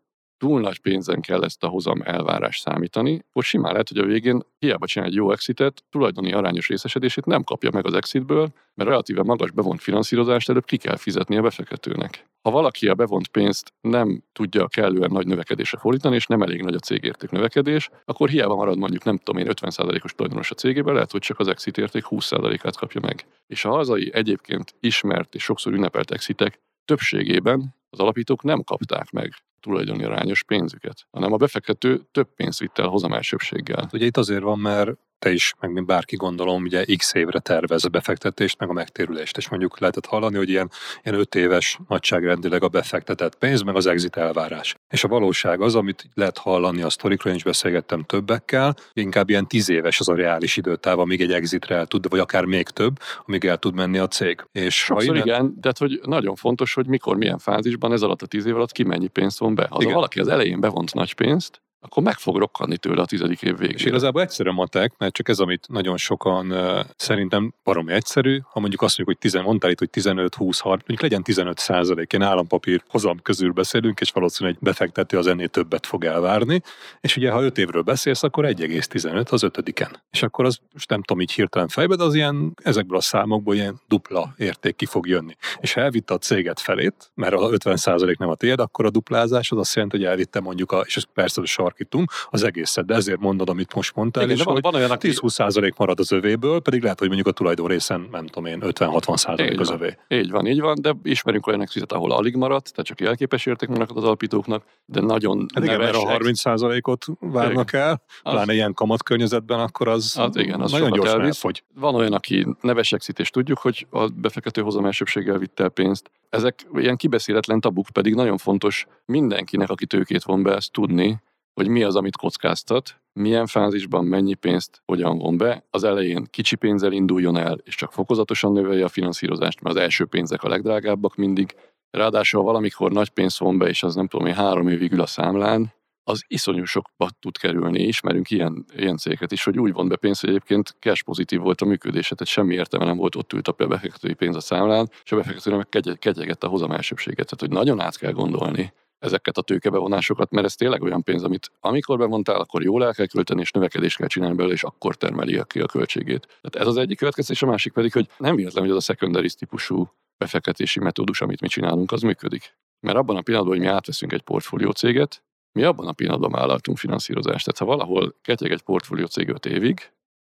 [0.42, 4.42] túl nagy pénzen kell ezt a hozam elvárás számítani, akkor simán lehet, hogy a végén
[4.58, 9.22] hiába csinál egy jó exitet, tulajdoni arányos részesedését nem kapja meg az exitből, mert relatíve
[9.22, 12.26] magas bevont finanszírozást előbb ki kell fizetni a befektetőnek.
[12.42, 16.74] Ha valaki a bevont pénzt nem tudja kellően nagy növekedésre fordítani, és nem elég nagy
[16.74, 21.10] a cégérték növekedés, akkor hiába marad mondjuk nem tudom én 50%-os tulajdonos a cégében, lehet,
[21.10, 23.26] hogy csak az exit érték 20%-át kapja meg.
[23.46, 29.34] És a hazai egyébként ismert és sokszor ünnepelt exitek többségében az alapítók nem kapták meg
[29.62, 33.88] tulajdoni arányos pénzüket, hanem a befektető több pénzt vitt el hozamelsőbséggel.
[33.92, 34.90] Ugye itt azért van, mert
[35.22, 39.36] te is, meg mint bárki gondolom, ugye x évre tervez a befektetést, meg a megtérülést,
[39.36, 40.70] és mondjuk lehetett hallani, hogy ilyen,
[41.04, 44.74] ilyen 5 éves nagyságrendileg a befektetett pénz, meg az exit elvárás.
[44.88, 49.46] És a valóság az, amit lehet hallani a sztorikról, én is beszélgettem többekkel, inkább ilyen
[49.48, 52.98] 10 éves az a reális időtáv, amíg egy exitre el tud, vagy akár még több,
[53.26, 54.44] amíg el tud menni a cég.
[54.52, 58.26] És Sokszor igen, de hát, hogy nagyon fontos, hogy mikor, milyen fázisban ez alatt a
[58.26, 59.66] 10 év alatt ki mennyi pénzt von be.
[59.70, 63.58] Ha valaki az elején bevont nagy pénzt, akkor meg fog rokkanni tőle a tizedik év
[63.58, 63.76] végén.
[63.76, 66.54] És igazából egyszerű matek, mert csak ez, amit nagyon sokan
[66.96, 68.40] szerintem baromi egyszerű.
[68.50, 71.58] Ha mondjuk azt mondjuk, hogy 10, mondtál itt, hogy 15, 20, 30, mondjuk legyen 15
[71.58, 76.62] százalék, ilyen állampapír hozam közül beszélünk, és valószínűleg egy befektető az ennél többet fog elvárni.
[77.00, 80.02] És ugye, ha 5 évről beszélsz, akkor 1,15 az ötödiken.
[80.10, 83.54] És akkor az, most nem tudom így hirtelen fejbe, de az ilyen, ezekből a számokból
[83.54, 85.36] ilyen dupla érték ki fog jönni.
[85.60, 88.90] És ha elvitte a céget felét, mert a 50 százalék nem a tiéd, akkor a
[88.90, 92.84] duplázás az azt jelenti, hogy elvitte mondjuk, a, és ez persze a sarkítunk, az egészet,
[92.86, 95.08] de ezért mondod, amit most mondtál, Igen, és van, hogy van olyan, aki...
[95.12, 98.58] 10-20 százalék marad az övéből, pedig lehet, hogy mondjuk a tulajdon részen, nem tudom én,
[98.64, 99.80] 50-60 százalék Így az van.
[99.80, 99.96] övé.
[100.08, 103.68] Így van, így van, de ismerünk olyan exitet, ahol alig maradt, tehát csak jelképes érték
[103.68, 108.52] vannak az alapítóknak, de nagyon Hát igen, neves a 30 százalékot várnak el, Az- pláne
[108.52, 111.34] ilyen kamatkörnyezetben, akkor az, Az igen, az nagyon gyorsan elvisz.
[111.34, 111.64] elfogy.
[111.74, 116.10] Van olyan, aki neves exit, és tudjuk, hogy a befektető hozam elsőbséggel vitte el pénzt.
[116.30, 121.18] Ezek ilyen kibeszéletlen tabuk, pedig nagyon fontos mindenkinek, aki tőkét von be, ezt tudni,
[121.54, 126.56] hogy mi az, amit kockáztat, milyen fázisban mennyi pénzt hogyan von be, az elején kicsi
[126.56, 131.14] pénzzel induljon el, és csak fokozatosan növelje a finanszírozást, mert az első pénzek a legdrágábbak
[131.14, 131.54] mindig.
[131.90, 135.06] Ráadásul valamikor nagy pénz von be, és az nem tudom, hogy három évig ül a
[135.06, 135.72] számlán,
[136.04, 137.82] az iszonyú sokba tud kerülni.
[137.82, 141.60] Ismerünk ilyen, ilyen cégeket is, hogy úgy von be pénzt, hogy egyébként cash pozitív volt
[141.60, 145.12] a működése, tehát semmi értelme nem volt, ott ült a befektetői pénz a számlán, és
[145.12, 147.28] a befektető meg kegy, kegyegette a hozam elsőbséget.
[147.28, 148.72] Tehát, hogy nagyon át kell gondolni
[149.02, 153.06] ezeket a tőkebevonásokat, mert ez tényleg olyan pénz, amit amikor bevontál, akkor jól el kell
[153.06, 156.26] költeni, és növekedést kell csinálni belőle, és akkor termeli ki a költségét.
[156.26, 159.28] Tehát ez az egyik következés, a másik pedig, hogy nem véletlen, hogy az a secondary
[159.38, 162.56] típusú befektetési metódus, amit mi csinálunk, az működik.
[162.80, 166.78] Mert abban a pillanatban, hogy mi átveszünk egy portfólió céget, mi abban a pillanatban vállaltunk
[166.78, 167.44] finanszírozást.
[167.44, 169.92] Tehát ha valahol ketyeg egy portfólió cég 5 évig,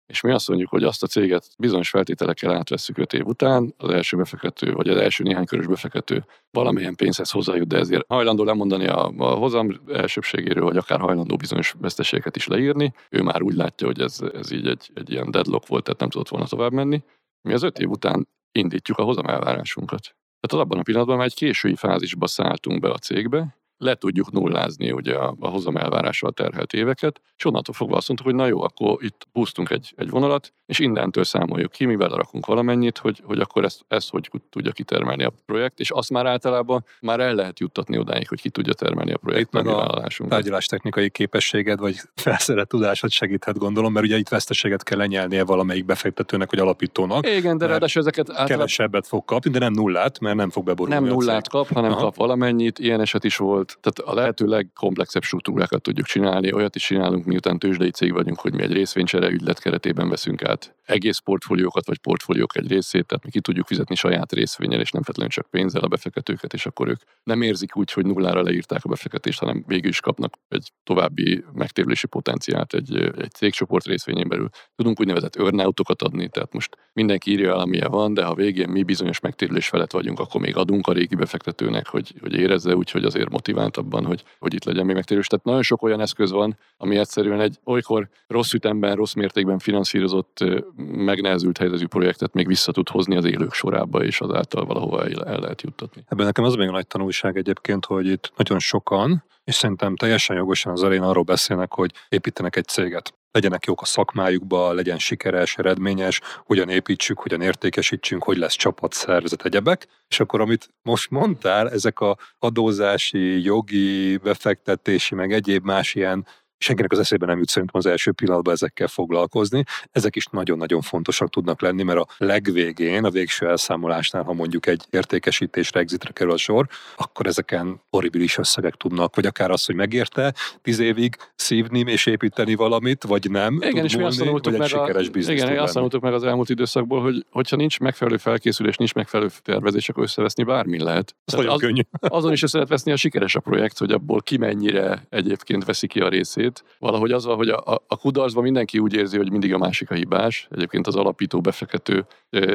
[0.08, 3.90] és mi azt mondjuk, hogy azt a céget bizonyos feltételekkel átvesszük 5 év után, az
[3.90, 8.88] első befektető, vagy az első néhány körös befektető valamilyen pénzhez hozzájut, de ezért hajlandó lemondani
[8.88, 12.94] a, a hozam elsőbségéről, vagy akár hajlandó bizonyos veszteségeket is leírni.
[13.10, 16.10] Ő már úgy látja, hogy ez, ez így egy, egy ilyen deadlock volt, tehát nem
[16.10, 17.04] tudott volna tovább menni.
[17.42, 20.16] Mi az 5 év után indítjuk a hozam elvárásunkat.
[20.40, 24.92] Tehát abban a pillanatban már egy késői fázisba szálltunk be a cégbe, le tudjuk nullázni
[24.92, 28.62] ugye a, a hozam elvárással terhelt éveket, és onnantól fogva azt mondtuk, hogy na jó,
[28.62, 33.40] akkor itt húztunk egy, egy vonalat, és innentől számoljuk ki, mivel rakunk valamennyit, hogy, hogy
[33.40, 37.60] akkor ezt, ezt hogy tudja kitermelni a projekt, és azt már általában már el lehet
[37.60, 39.46] juttatni odáig, hogy ki tudja termelni a projekt.
[39.46, 44.84] Itt meg a tárgyalás technikai képességed, vagy felszerelt tudásod segíthet gondolom, mert ugye itt veszteséget
[44.84, 47.30] kell lenyelnie valamelyik befektetőnek, vagy alapítónak.
[47.30, 48.56] Igen, de ráadásul ezeket általában...
[48.56, 51.00] kevesebbet fog kapni, de nem nullát, mert nem fog beborulni.
[51.00, 52.02] Nem nullát kap, hanem Aha.
[52.02, 52.80] kap valamennyit.
[52.80, 56.54] Ilyen eset is volt tehát a lehető legkomplexebb struktúrákat tudjuk csinálni.
[56.54, 60.76] Olyat is csinálunk, miután tőzsdei cég vagyunk, hogy mi egy részvénycsere ügylet keretében veszünk át
[60.86, 65.04] egész portfóliókat, vagy portfóliók egy részét, tehát mi ki tudjuk fizetni saját részvényel, és nem
[65.04, 68.90] feltétlenül csak pénzzel a befektetőket, és akkor ők nem érzik úgy, hogy nullára leírták a
[68.90, 74.50] befektetést, hanem végül is kapnak egy további megtérülési potenciált egy, egy cégcsoport részvényén belül.
[74.76, 78.84] Tudunk úgynevezett earnoutokat adni, tehát most mindenki írja el, amilyen van, de ha végén mi
[78.84, 83.04] bizonyos megtérülés felett vagyunk, akkor még adunk a régi befektetőnek, hogy, hogy érezze úgy, hogy
[83.04, 85.28] azért motivált abban, hogy, hogy itt legyen még megtérülés.
[85.28, 90.44] Tehát nagyon sok olyan eszköz van, ami egyszerűen egy olykor rossz ütemben, rossz mértékben finanszírozott,
[90.78, 95.40] megnehezült helyzetű projektet még vissza tud hozni az élők sorába, és azáltal valahova el, el
[95.40, 96.04] lehet juttatni.
[96.08, 100.36] Ebben nekem az még a nagy tanulság egyébként, hogy itt nagyon sokan, és szerintem teljesen
[100.36, 105.58] jogosan az elején arról beszélnek, hogy építenek egy céget legyenek jók a szakmájukba, legyen sikeres,
[105.58, 109.88] eredményes, hogyan építsük, hogyan értékesítsünk, hogy lesz csapatszervezet, egyebek.
[110.08, 116.26] És akkor, amit most mondtál, ezek a adózási, jogi, befektetési, meg egyéb más ilyen
[116.58, 119.64] senkinek az eszébe nem jut szerintem az első pillanatban ezekkel foglalkozni.
[119.92, 124.84] Ezek is nagyon-nagyon fontosak tudnak lenni, mert a legvégén, a végső elszámolásnál, ha mondjuk egy
[124.90, 130.34] értékesítésre, exitre kerül a sor, akkor ezeken horribilis összegek tudnak, vagy akár az, hogy megérte
[130.62, 133.60] tíz évig szívni és építeni valamit, vagy nem.
[133.62, 137.26] Igen, és mi azt tanultuk meg, a, igen, azt tanultuk meg az elmúlt időszakból, hogy
[137.30, 141.16] hogyha nincs megfelelő felkészülés, nincs megfelelő tervezés, akkor összeveszni bármi lehet.
[141.26, 141.82] Az, az, könnyű.
[142.00, 145.88] azon is össze lehet veszni a sikeres a projekt, hogy abból ki mennyire egyébként veszi
[145.88, 146.78] ki a részét részét.
[146.80, 149.96] Valahogy az van, hogy a, a, kudarcban mindenki úgy érzi, hogy mindig a másik a
[149.96, 150.48] hibás.
[150.52, 152.06] Egyébként az alapító, befektető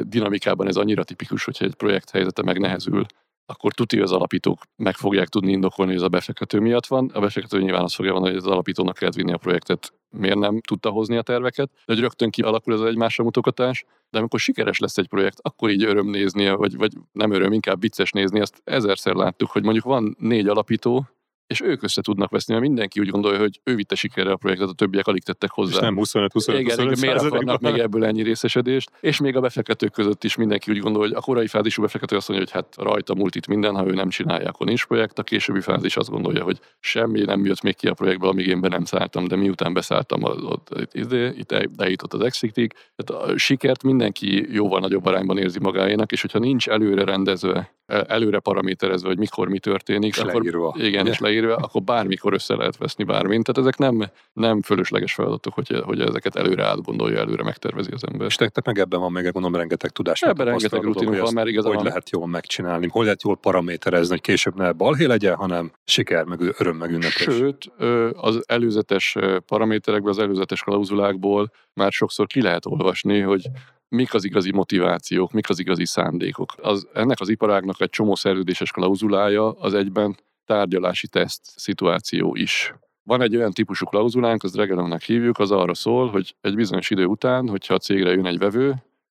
[0.02, 3.06] dinamikában ez annyira tipikus, hogyha egy projekt helyzete megnehezül,
[3.46, 7.10] akkor tuti az alapítók meg fogják tudni indokolni, hogy ez a befektető miatt van.
[7.14, 10.60] A befektető nyilván azt fogja mondani, hogy az alapítónak kell vinni a projektet, miért nem
[10.60, 14.78] tudta hozni a terveket, de hogy rögtön kialakul ez az egymásra mutogatás, de amikor sikeres
[14.78, 18.60] lesz egy projekt, akkor így öröm nézni, vagy, vagy nem öröm, inkább vicces nézni, azt
[18.64, 21.06] ezerszer láttuk, hogy mondjuk van négy alapító,
[21.52, 24.68] és ők össze tudnak veszni, mert mindenki úgy gondolja, hogy ő vitte sikerre a projektet,
[24.68, 25.74] a többiek alig tettek hozzá.
[25.74, 28.90] És nem 25 25 igen, 25 igen, miért akarnak még ebből ennyi részesedést?
[29.00, 32.28] És még a befektetők között is mindenki úgy gondolja, hogy a korai fázisú befektető azt
[32.28, 35.18] mondja, hogy hát rajta múlt itt minden, ha ő nem csinálja, akkor nincs projekt.
[35.18, 38.60] A későbbi fázis azt gondolja, hogy semmi nem jött még ki a projektből, amíg én
[38.60, 42.72] be nem szálltam, de miután beszálltam, ott, itt, itt, itt eljutott az exitig.
[42.96, 48.38] Tehát a sikert mindenki jóval nagyobb arányban érzi magáénak, és hogyha nincs előre rendezve, előre
[48.38, 50.74] paraméterezve, hogy mikor mi történik, és akkor leírva.
[50.78, 53.44] igen, és leírva leírva, akkor bármikor össze lehet veszni bármint.
[53.44, 58.26] Tehát ezek nem, nem fölösleges feladatok, hogy, hogy ezeket előre átgondolja, előre megtervezi az ember.
[58.26, 60.22] És te meg ebben van meg, gondolom, rengeteg tudás.
[60.22, 61.76] Ebben rengeteg rutin van, mert igazából.
[61.76, 66.24] Hogy lehet jól megcsinálni, hogy lehet jól paraméterezni, hogy később ne balhé legyen, hanem siker,
[66.24, 67.22] meg öröm, meg ünnepés.
[67.22, 67.72] Sőt,
[68.12, 69.16] az előzetes
[69.46, 73.42] paraméterekből, az előzetes klauzulákból már sokszor ki lehet olvasni, hogy
[73.88, 76.52] mik az igazi motivációk, mik az igazi szándékok.
[76.56, 82.74] Az, ennek az iparágnak egy csomó szerződéses klauzulája az egyben tárgyalási teszt szituáció is.
[83.02, 87.04] Van egy olyan típusú klauzulánk, az regelónak hívjuk, az arra szól, hogy egy bizonyos idő
[87.04, 88.74] után, hogyha a cégre jön egy vevő,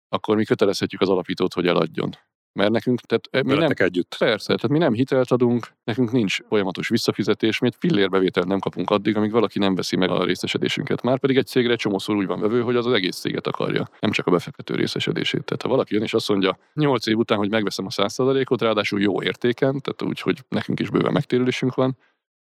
[0.09, 2.15] akkor mi kötelezhetjük az alapítót, hogy eladjon.
[2.57, 4.15] Mert nekünk, tehát eh, mi nem, együtt.
[4.19, 8.89] persze, tehát mi nem hitelt adunk, nekünk nincs folyamatos visszafizetés, mi egy fillérbevételt nem kapunk
[8.89, 11.01] addig, amíg valaki nem veszi meg a részesedésünket.
[11.01, 14.11] Már pedig egy cégre csomószor úgy van vevő, hogy az az egész céget akarja, nem
[14.11, 15.43] csak a befektető részesedését.
[15.43, 19.01] Tehát ha valaki jön és azt mondja, 8 év után, hogy megveszem a 100%-ot, ráadásul
[19.01, 21.97] jó értéken, tehát úgy, hogy nekünk is bőven megtérülésünk van,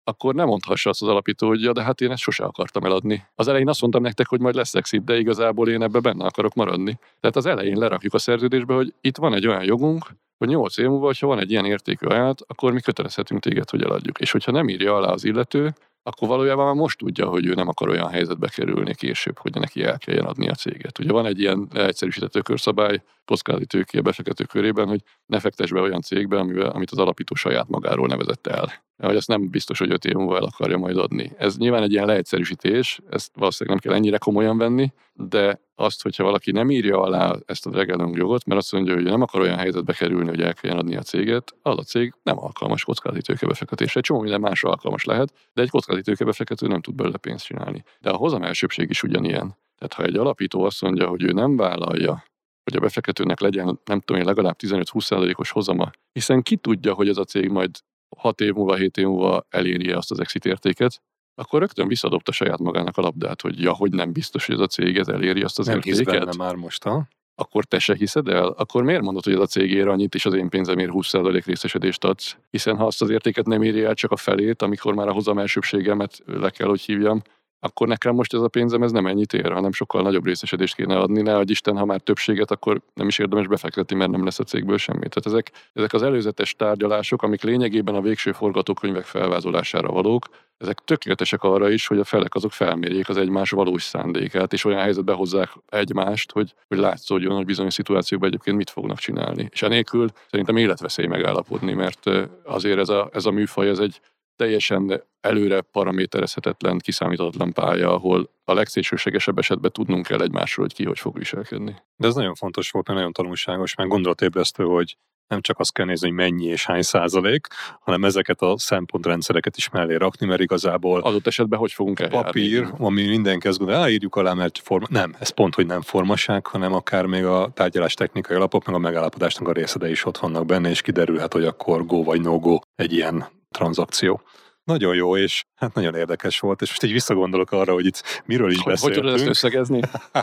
[0.08, 3.26] akkor nem mondhassa azt az alapító, hogy ja, de hát én ezt sose akartam eladni.
[3.36, 6.54] Az elején azt mondtam nektek, hogy majd lesz exit, de igazából én ebbe benne akarok
[6.54, 7.00] maradni.
[7.20, 10.06] Tehát az elején lerakjuk a szerződésbe, hogy itt van egy olyan jogunk,
[10.38, 13.84] hogy 8 év múlva, ha van egy ilyen értékű ajánlat, akkor mi kötelezhetünk téged, hogy
[13.84, 14.20] eladjuk.
[14.20, 15.74] És hogyha nem írja alá az illető,
[16.04, 19.84] akkor valójában már most tudja, hogy ő nem akar olyan helyzetbe kerülni később, hogy neki
[19.84, 21.00] el kelljen adni a céget.
[21.00, 26.02] Ugye van egy ilyen egyszerűsített ökörszabály kockázati tőké befektető körében, hogy ne fektess be olyan
[26.02, 28.85] cégbe, amivel, amit az alapító saját magáról nevezett el.
[28.98, 31.32] Hogy ezt nem biztos, hogy öt év múlva el akarja majd adni.
[31.38, 36.24] Ez nyilván egy ilyen leegyszerűsítés, ezt valószínűleg nem kell ennyire komolyan venni, de azt, hogyha
[36.24, 39.58] valaki nem írja alá ezt a regelünk jogot, mert azt mondja, hogy nem akar olyan
[39.58, 44.00] helyzetbe kerülni, hogy el kelljen adni a céget, az a cég nem alkalmas kockázati tőkebefektetésre.
[44.00, 47.84] Egy csomó minden más alkalmas lehet, de egy kockázati tőkebefektető nem tud belőle pénzt csinálni.
[48.00, 49.58] De a hozam elsőbség is ugyanilyen.
[49.78, 52.24] Tehát ha egy alapító azt mondja, hogy ő nem vállalja
[52.66, 57.18] hogy a befektetőnek legyen, nem tudom én, legalább 15-20%-os hozama, hiszen ki tudja, hogy ez
[57.18, 57.70] a cég majd
[58.18, 61.02] 6 év múlva, 7 év múlva eléri azt az exit értéket,
[61.36, 64.68] akkor rögtön visszadobta saját magának a labdát, hogy ja, hogy nem biztos, hogy ez a
[64.68, 66.20] cég ez eléri azt az Nem értéket.
[66.20, 67.08] benne már most, ha?
[67.36, 68.48] Akkor te se hiszed el?
[68.48, 72.04] Akkor miért mondod, hogy ez a cég ér annyit, és az én pénzemért 20% részesedést
[72.04, 72.38] adsz?
[72.50, 75.38] Hiszen ha azt az értéket nem éri el csak a felét, amikor már a hozam
[75.38, 77.22] elsőbségemet le kell, hogy hívjam,
[77.66, 80.98] akkor nekem most ez a pénzem ez nem ennyit ér, hanem sokkal nagyobb részesedést kéne
[80.98, 81.22] adni.
[81.22, 84.44] Ne adj Isten, ha már többséget, akkor nem is érdemes befektetni, mert nem lesz a
[84.44, 85.08] cégből semmi.
[85.08, 90.28] Tehát ezek, ezek az előzetes tárgyalások, amik lényegében a végső forgatókönyvek felvázolására valók,
[90.58, 94.82] ezek tökéletesek arra is, hogy a felek azok felmérjék az egymás valós szándékát, és olyan
[94.82, 99.48] helyzetbe hozzák egymást, hogy, hogy látszódjon, hogy bizonyos szituációkban egyébként mit fognak csinálni.
[99.52, 102.10] És enélkül szerintem életveszély megállapodni, mert
[102.44, 104.00] azért ez a, ez a műfaj, ez egy
[104.36, 111.00] teljesen előre paraméterezhetetlen, kiszámíthatatlan pálya, ahol a legszélsőségesebb esetben tudnunk kell egymásról, hogy ki hogy
[111.00, 111.76] fog viselkedni.
[111.96, 114.98] De ez nagyon fontos volt, mert nagyon tanulságos, meg gondolatébresztő, hogy
[115.28, 117.48] nem csak azt kell nézni, hogy mennyi és hány százalék,
[117.80, 122.26] hanem ezeket a szempontrendszereket is mellé rakni, mert igazából Adott esetben hogy fogunk a eljárni?
[122.26, 124.86] papír, ami mindenki azt gondolja, írjuk alá, mert forma...
[124.90, 128.80] nem, ez pont, hogy nem formaság, hanem akár még a tárgyalás technikai alapok, meg a
[128.80, 132.60] megállapodásnak a részedei is ott vannak benne, és kiderülhet, hogy akkor go vagy no go
[132.76, 133.26] egy ilyen
[133.56, 134.22] tranzakció.
[134.64, 138.52] Nagyon jó, és hát nagyon érdekes volt, és most így visszagondolok arra, hogy itt miről
[138.52, 139.06] is Hogy, hogy beszéltünk.
[139.06, 139.80] tudod ezt összegezni?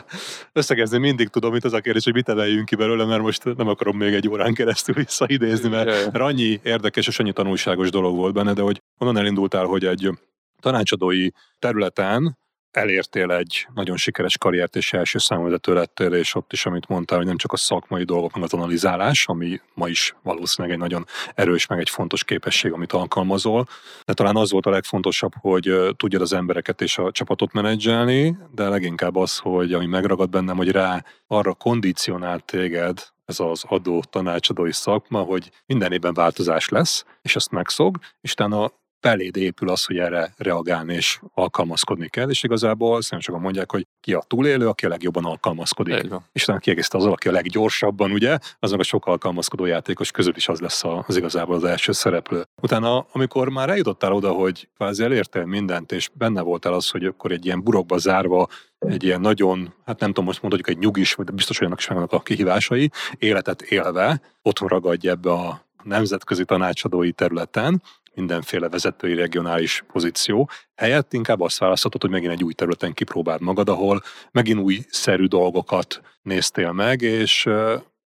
[0.53, 3.69] Összegezni mindig tudom, itt az a kérdés, hogy mit emeljünk ki belőle, mert most nem
[3.69, 8.53] akarom még egy órán keresztül visszaidézni, mert annyi érdekes és annyi tanulságos dolog volt benne,
[8.53, 10.11] de hogy onnan elindultál, hogy egy
[10.61, 11.29] tanácsadói
[11.59, 12.39] területen
[12.77, 17.27] elértél egy nagyon sikeres karriert, és első számvezető lettél, és ott is, amit mondtál, hogy
[17.27, 21.67] nem csak a szakmai dolgok, meg az analizálás, ami ma is valószínűleg egy nagyon erős,
[21.67, 23.67] meg egy fontos képesség, amit alkalmazol,
[24.05, 28.69] de talán az volt a legfontosabb, hogy tudjad az embereket és a csapatot menedzselni, de
[28.69, 34.73] leginkább az, hogy ami megragad bennem, hogy rá arra kondicionált téged ez az adó tanácsadói
[34.73, 38.73] szakma, hogy minden évben változás lesz, és azt megszog, és utána
[39.03, 43.87] beléd épül az, hogy erre reagálni és alkalmazkodni kell, és igazából szerintem sokan mondják, hogy
[44.01, 46.09] ki a túlélő, aki a legjobban alkalmazkodik.
[46.09, 46.25] Van.
[46.33, 50.49] És utána kiegészítve az, aki a leggyorsabban, ugye, aznak a sok alkalmazkodó játékos között is
[50.49, 52.45] az lesz az igazából az első szereplő.
[52.63, 57.33] Utána, amikor már eljutottál oda, hogy kvázi elértél mindent, és benne voltál az, hogy akkor
[57.33, 58.49] egy ilyen burokba zárva,
[58.79, 61.89] egy ilyen nagyon, hát nem tudom, most mondjuk egy nyugis, vagy biztos, hogy annak is
[61.89, 67.83] megvannak a kihívásai, életet élve, otthon ragadj ebbe a nemzetközi tanácsadói területen,
[68.15, 73.69] mindenféle vezetői regionális pozíció, helyett inkább azt választhatod, hogy megint egy új területen kipróbáld magad,
[73.69, 77.49] ahol megint új szerű dolgokat néztél meg, és,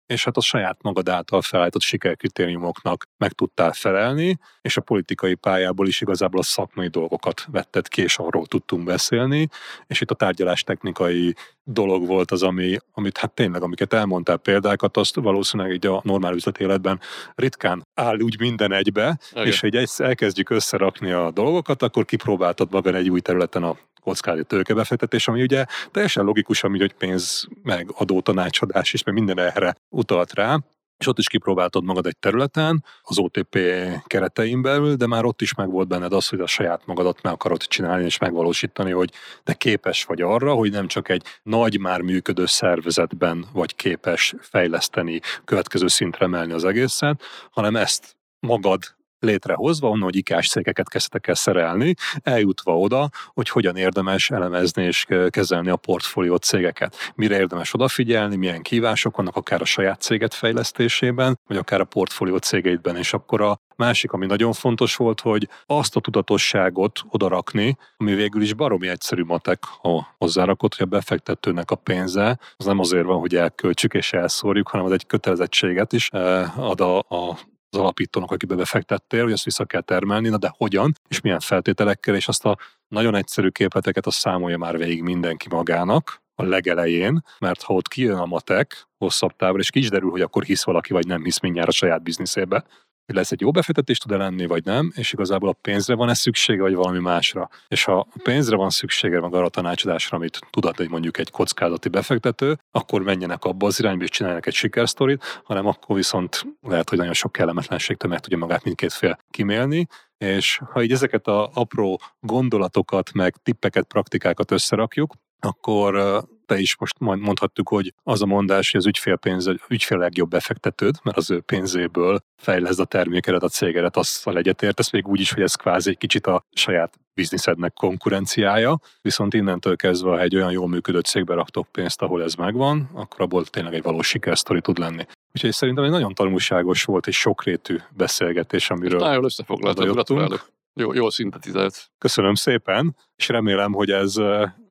[0.08, 5.88] és hát a saját magad által felállított sikerkritériumoknak meg tudtál felelni, és a politikai pályából
[5.88, 9.50] is igazából a szakmai dolgokat vetted ki, és arról tudtunk beszélni,
[9.88, 14.98] és itt a tárgyalás technikai dolog volt az, ami, amit hát tényleg, amiket elmondtál példákat,
[14.98, 17.00] azt valószínűleg így a normál üzleti életben
[17.36, 19.46] ritkán áll úgy minden egybe, Igen.
[19.46, 23.78] és hogy elkezdjük összerakni a dolgokat, akkor kipróbáltad magad egy új területen a
[24.08, 29.76] kockázati tőkebefektetés, ami ugye teljesen logikus, ami hogy pénz, meg adótanácsadás is, meg minden erre
[29.90, 30.60] utalt rá,
[30.98, 33.60] és ott is kipróbáltad magad egy területen, az OTP
[34.06, 37.34] keretein belül, de már ott is meg volt benned az, hogy a saját magadat meg
[37.34, 39.12] akarod csinálni és megvalósítani, hogy
[39.44, 45.20] de képes vagy arra, hogy nem csak egy nagy már működő szervezetben vagy képes fejleszteni,
[45.46, 47.22] következő szintre emelni az egészet,
[47.52, 48.84] hanem ezt magad
[49.20, 55.06] létrehozva, onnan, hogy ikás cégeket kezdtek el szerelni, eljutva oda, hogy hogyan érdemes elemezni és
[55.30, 56.96] kezelni a portfólió cégeket.
[57.16, 62.38] Mire érdemes odafigyelni, milyen kívások vannak akár a saját céget fejlesztésében, vagy akár a portfólió
[62.38, 62.98] cégeidben.
[62.98, 68.42] És akkor a másik, ami nagyon fontos volt, hogy azt a tudatosságot odarakni, ami végül
[68.42, 73.20] is baromi egyszerű matek, ha hozzárakott, hogy a befektetőnek a pénze, az nem azért van,
[73.20, 77.38] hogy elköltsük és elszórjuk, hanem az egy kötelezettséget is eh, ad a, a
[77.70, 82.16] az alapítónak, akibe befektettél, hogy ezt vissza kell termelni, na de hogyan, és milyen feltételekkel,
[82.16, 82.58] és azt a
[82.88, 88.18] nagyon egyszerű képleteket azt számolja már végig mindenki magának, a legelején, mert ha ott kijön
[88.18, 91.40] a matek hosszabb távra, és ki is derül, hogy akkor hisz valaki, vagy nem hisz
[91.40, 92.66] mindjárt a saját bizniszébe,
[93.08, 96.62] hogy lesz egy jó befektetés tud-e lenni, vagy nem, és igazából a pénzre van-e szüksége,
[96.62, 97.50] vagy valami másra.
[97.68, 101.32] És ha a pénzre van szüksége, meg arra a tanácsadásra, amit tudat, hogy mondjuk egy
[101.32, 106.90] kockázati befektető, akkor menjenek abba az irányba, és csinálják egy sikersztorit, hanem akkor viszont lehet,
[106.90, 111.50] hogy nagyon sok kellemetlenségtől meg tudja magát mindkét fél kimélni, és ha így ezeket a
[111.54, 118.72] apró gondolatokat, meg tippeket, praktikákat összerakjuk, akkor te is most mondhattuk, hogy az a mondás,
[118.72, 123.50] hogy az ügyfélpénz, az ügyfél legjobb befektetőd, mert az ő pénzéből fejleszd a termékedet, a
[123.50, 128.80] cégedet, azzal egyetértesz, még úgy is, hogy ez kvázi egy kicsit a saját bizniszednek konkurenciája,
[129.02, 133.22] viszont innentől kezdve, ha egy olyan jól működő cégbe raktok pénzt, ahol ez megvan, akkor
[133.22, 135.06] abból tényleg egy valós sikersztori tud lenni.
[135.34, 140.50] Úgyhogy szerintem egy nagyon tanulságos volt és sokrétű beszélgetés, amiről Nagyon összefoglaltad, gratulálok.
[140.74, 141.92] Jó, jól szintetizált.
[141.98, 144.16] Köszönöm szépen, és remélem, hogy ez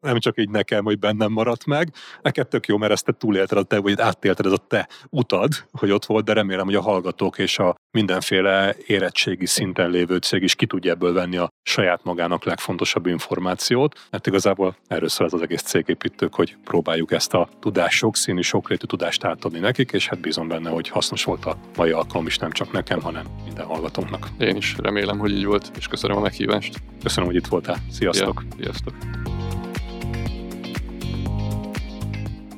[0.01, 1.93] nem csak így nekem, hogy bennem maradt meg.
[2.23, 5.53] Neked tök jó, mert ezt te túlélted, a te, vagy átélted ez a te utad,
[5.73, 10.43] hogy ott volt, de remélem, hogy a hallgatók és a mindenféle érettségi szinten lévő cég
[10.43, 15.43] is ki tudja ebből venni a saját magának legfontosabb információt, mert igazából erről szól az
[15.43, 20.49] egész cégépítők, hogy próbáljuk ezt a tudás sokszínű, sokrétű tudást átadni nekik, és hát bízom
[20.49, 24.29] benne, hogy hasznos volt a mai alkalom is nem csak nekem, hanem minden hallgatónknak.
[24.39, 26.83] Én is remélem, hogy így volt, és köszönöm a meghívást.
[27.03, 27.77] Köszönöm, hogy itt voltál.
[27.91, 28.35] Sziasztok!
[28.36, 28.95] Ja, sziasztok!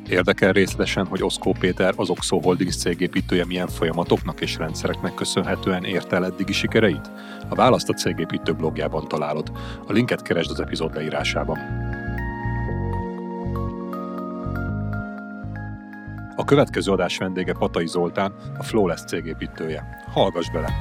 [0.09, 6.17] Érdekel részletesen, hogy Oszkó Péter az Oxo Holdings cégépítője milyen folyamatoknak és rendszereknek köszönhetően érte
[6.17, 7.11] el eddigi sikereit?
[7.49, 9.53] A választ a cégépítő blogjában találod.
[9.87, 11.59] A linket keresd az epizód leírásában.
[16.37, 20.05] A következő adás vendége Patai Zoltán, a Flawless cégépítője.
[20.13, 20.73] Hallgass bele!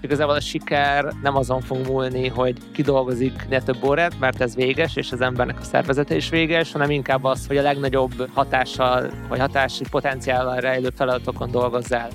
[0.00, 4.96] Igazából a siker nem azon fog múlni, hogy kidolgozik ne több órát, mert ez véges,
[4.96, 9.38] és az embernek a szervezete is véges, hanem inkább az, hogy a legnagyobb hatással, vagy
[9.38, 12.08] hatási potenciállal rejlő feladatokon dolgozzál.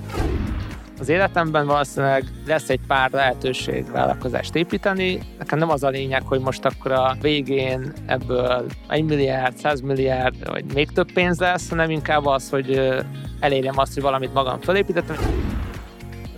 [1.02, 5.18] Az életemben valószínűleg lesz egy pár lehetőség vállalkozást építeni.
[5.38, 10.48] Nekem nem az a lényeg, hogy most akkor a végén ebből 1 milliárd, 100 milliárd,
[10.48, 12.92] vagy még több pénz lesz, hanem inkább az, hogy
[13.40, 15.16] elérjem azt, hogy valamit magam felépítettem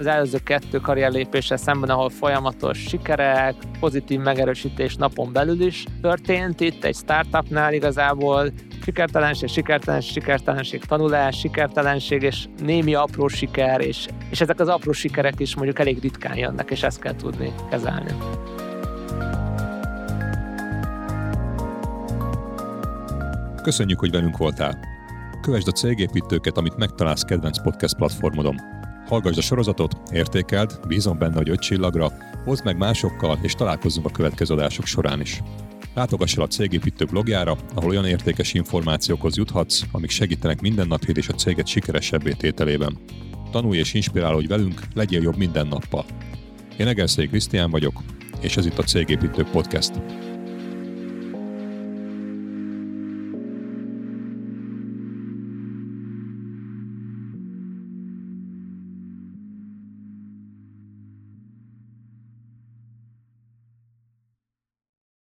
[0.06, 6.60] az előző kettő karrierlépéssel szemben, ahol folyamatos sikerek, pozitív megerősítés napon belül is történt.
[6.60, 8.52] Itt egy startupnál igazából
[8.84, 15.40] sikertelenség, sikertelenség, sikertelenség, tanulás, sikertelenség, és némi apró siker, és, és ezek az apró sikerek
[15.40, 18.12] is mondjuk elég ritkán jönnek, és ezt kell tudni kezelni.
[23.62, 24.78] Köszönjük, hogy velünk voltál!
[25.40, 28.83] Kövesd a cégépítőket, amit megtalálsz kedvenc podcast platformodon.
[29.06, 32.12] Hallgass a sorozatot, értékeld, bízom benne, hogy öt csillagra,
[32.44, 35.42] hozd meg másokkal, és találkozzunk a következő adások során is.
[35.94, 41.34] Látogass el a Cégépítő blogjára, ahol olyan értékes információkhoz juthatsz, amik segítenek mindennapjét és a
[41.34, 42.98] céget sikeresebbé tételében.
[43.50, 46.04] Tanulj és inspirálódj velünk, legyél jobb minden nappal.
[46.76, 48.02] Én Egerszék Krisztián vagyok,
[48.40, 49.92] és ez itt a Cégépítő Podcast.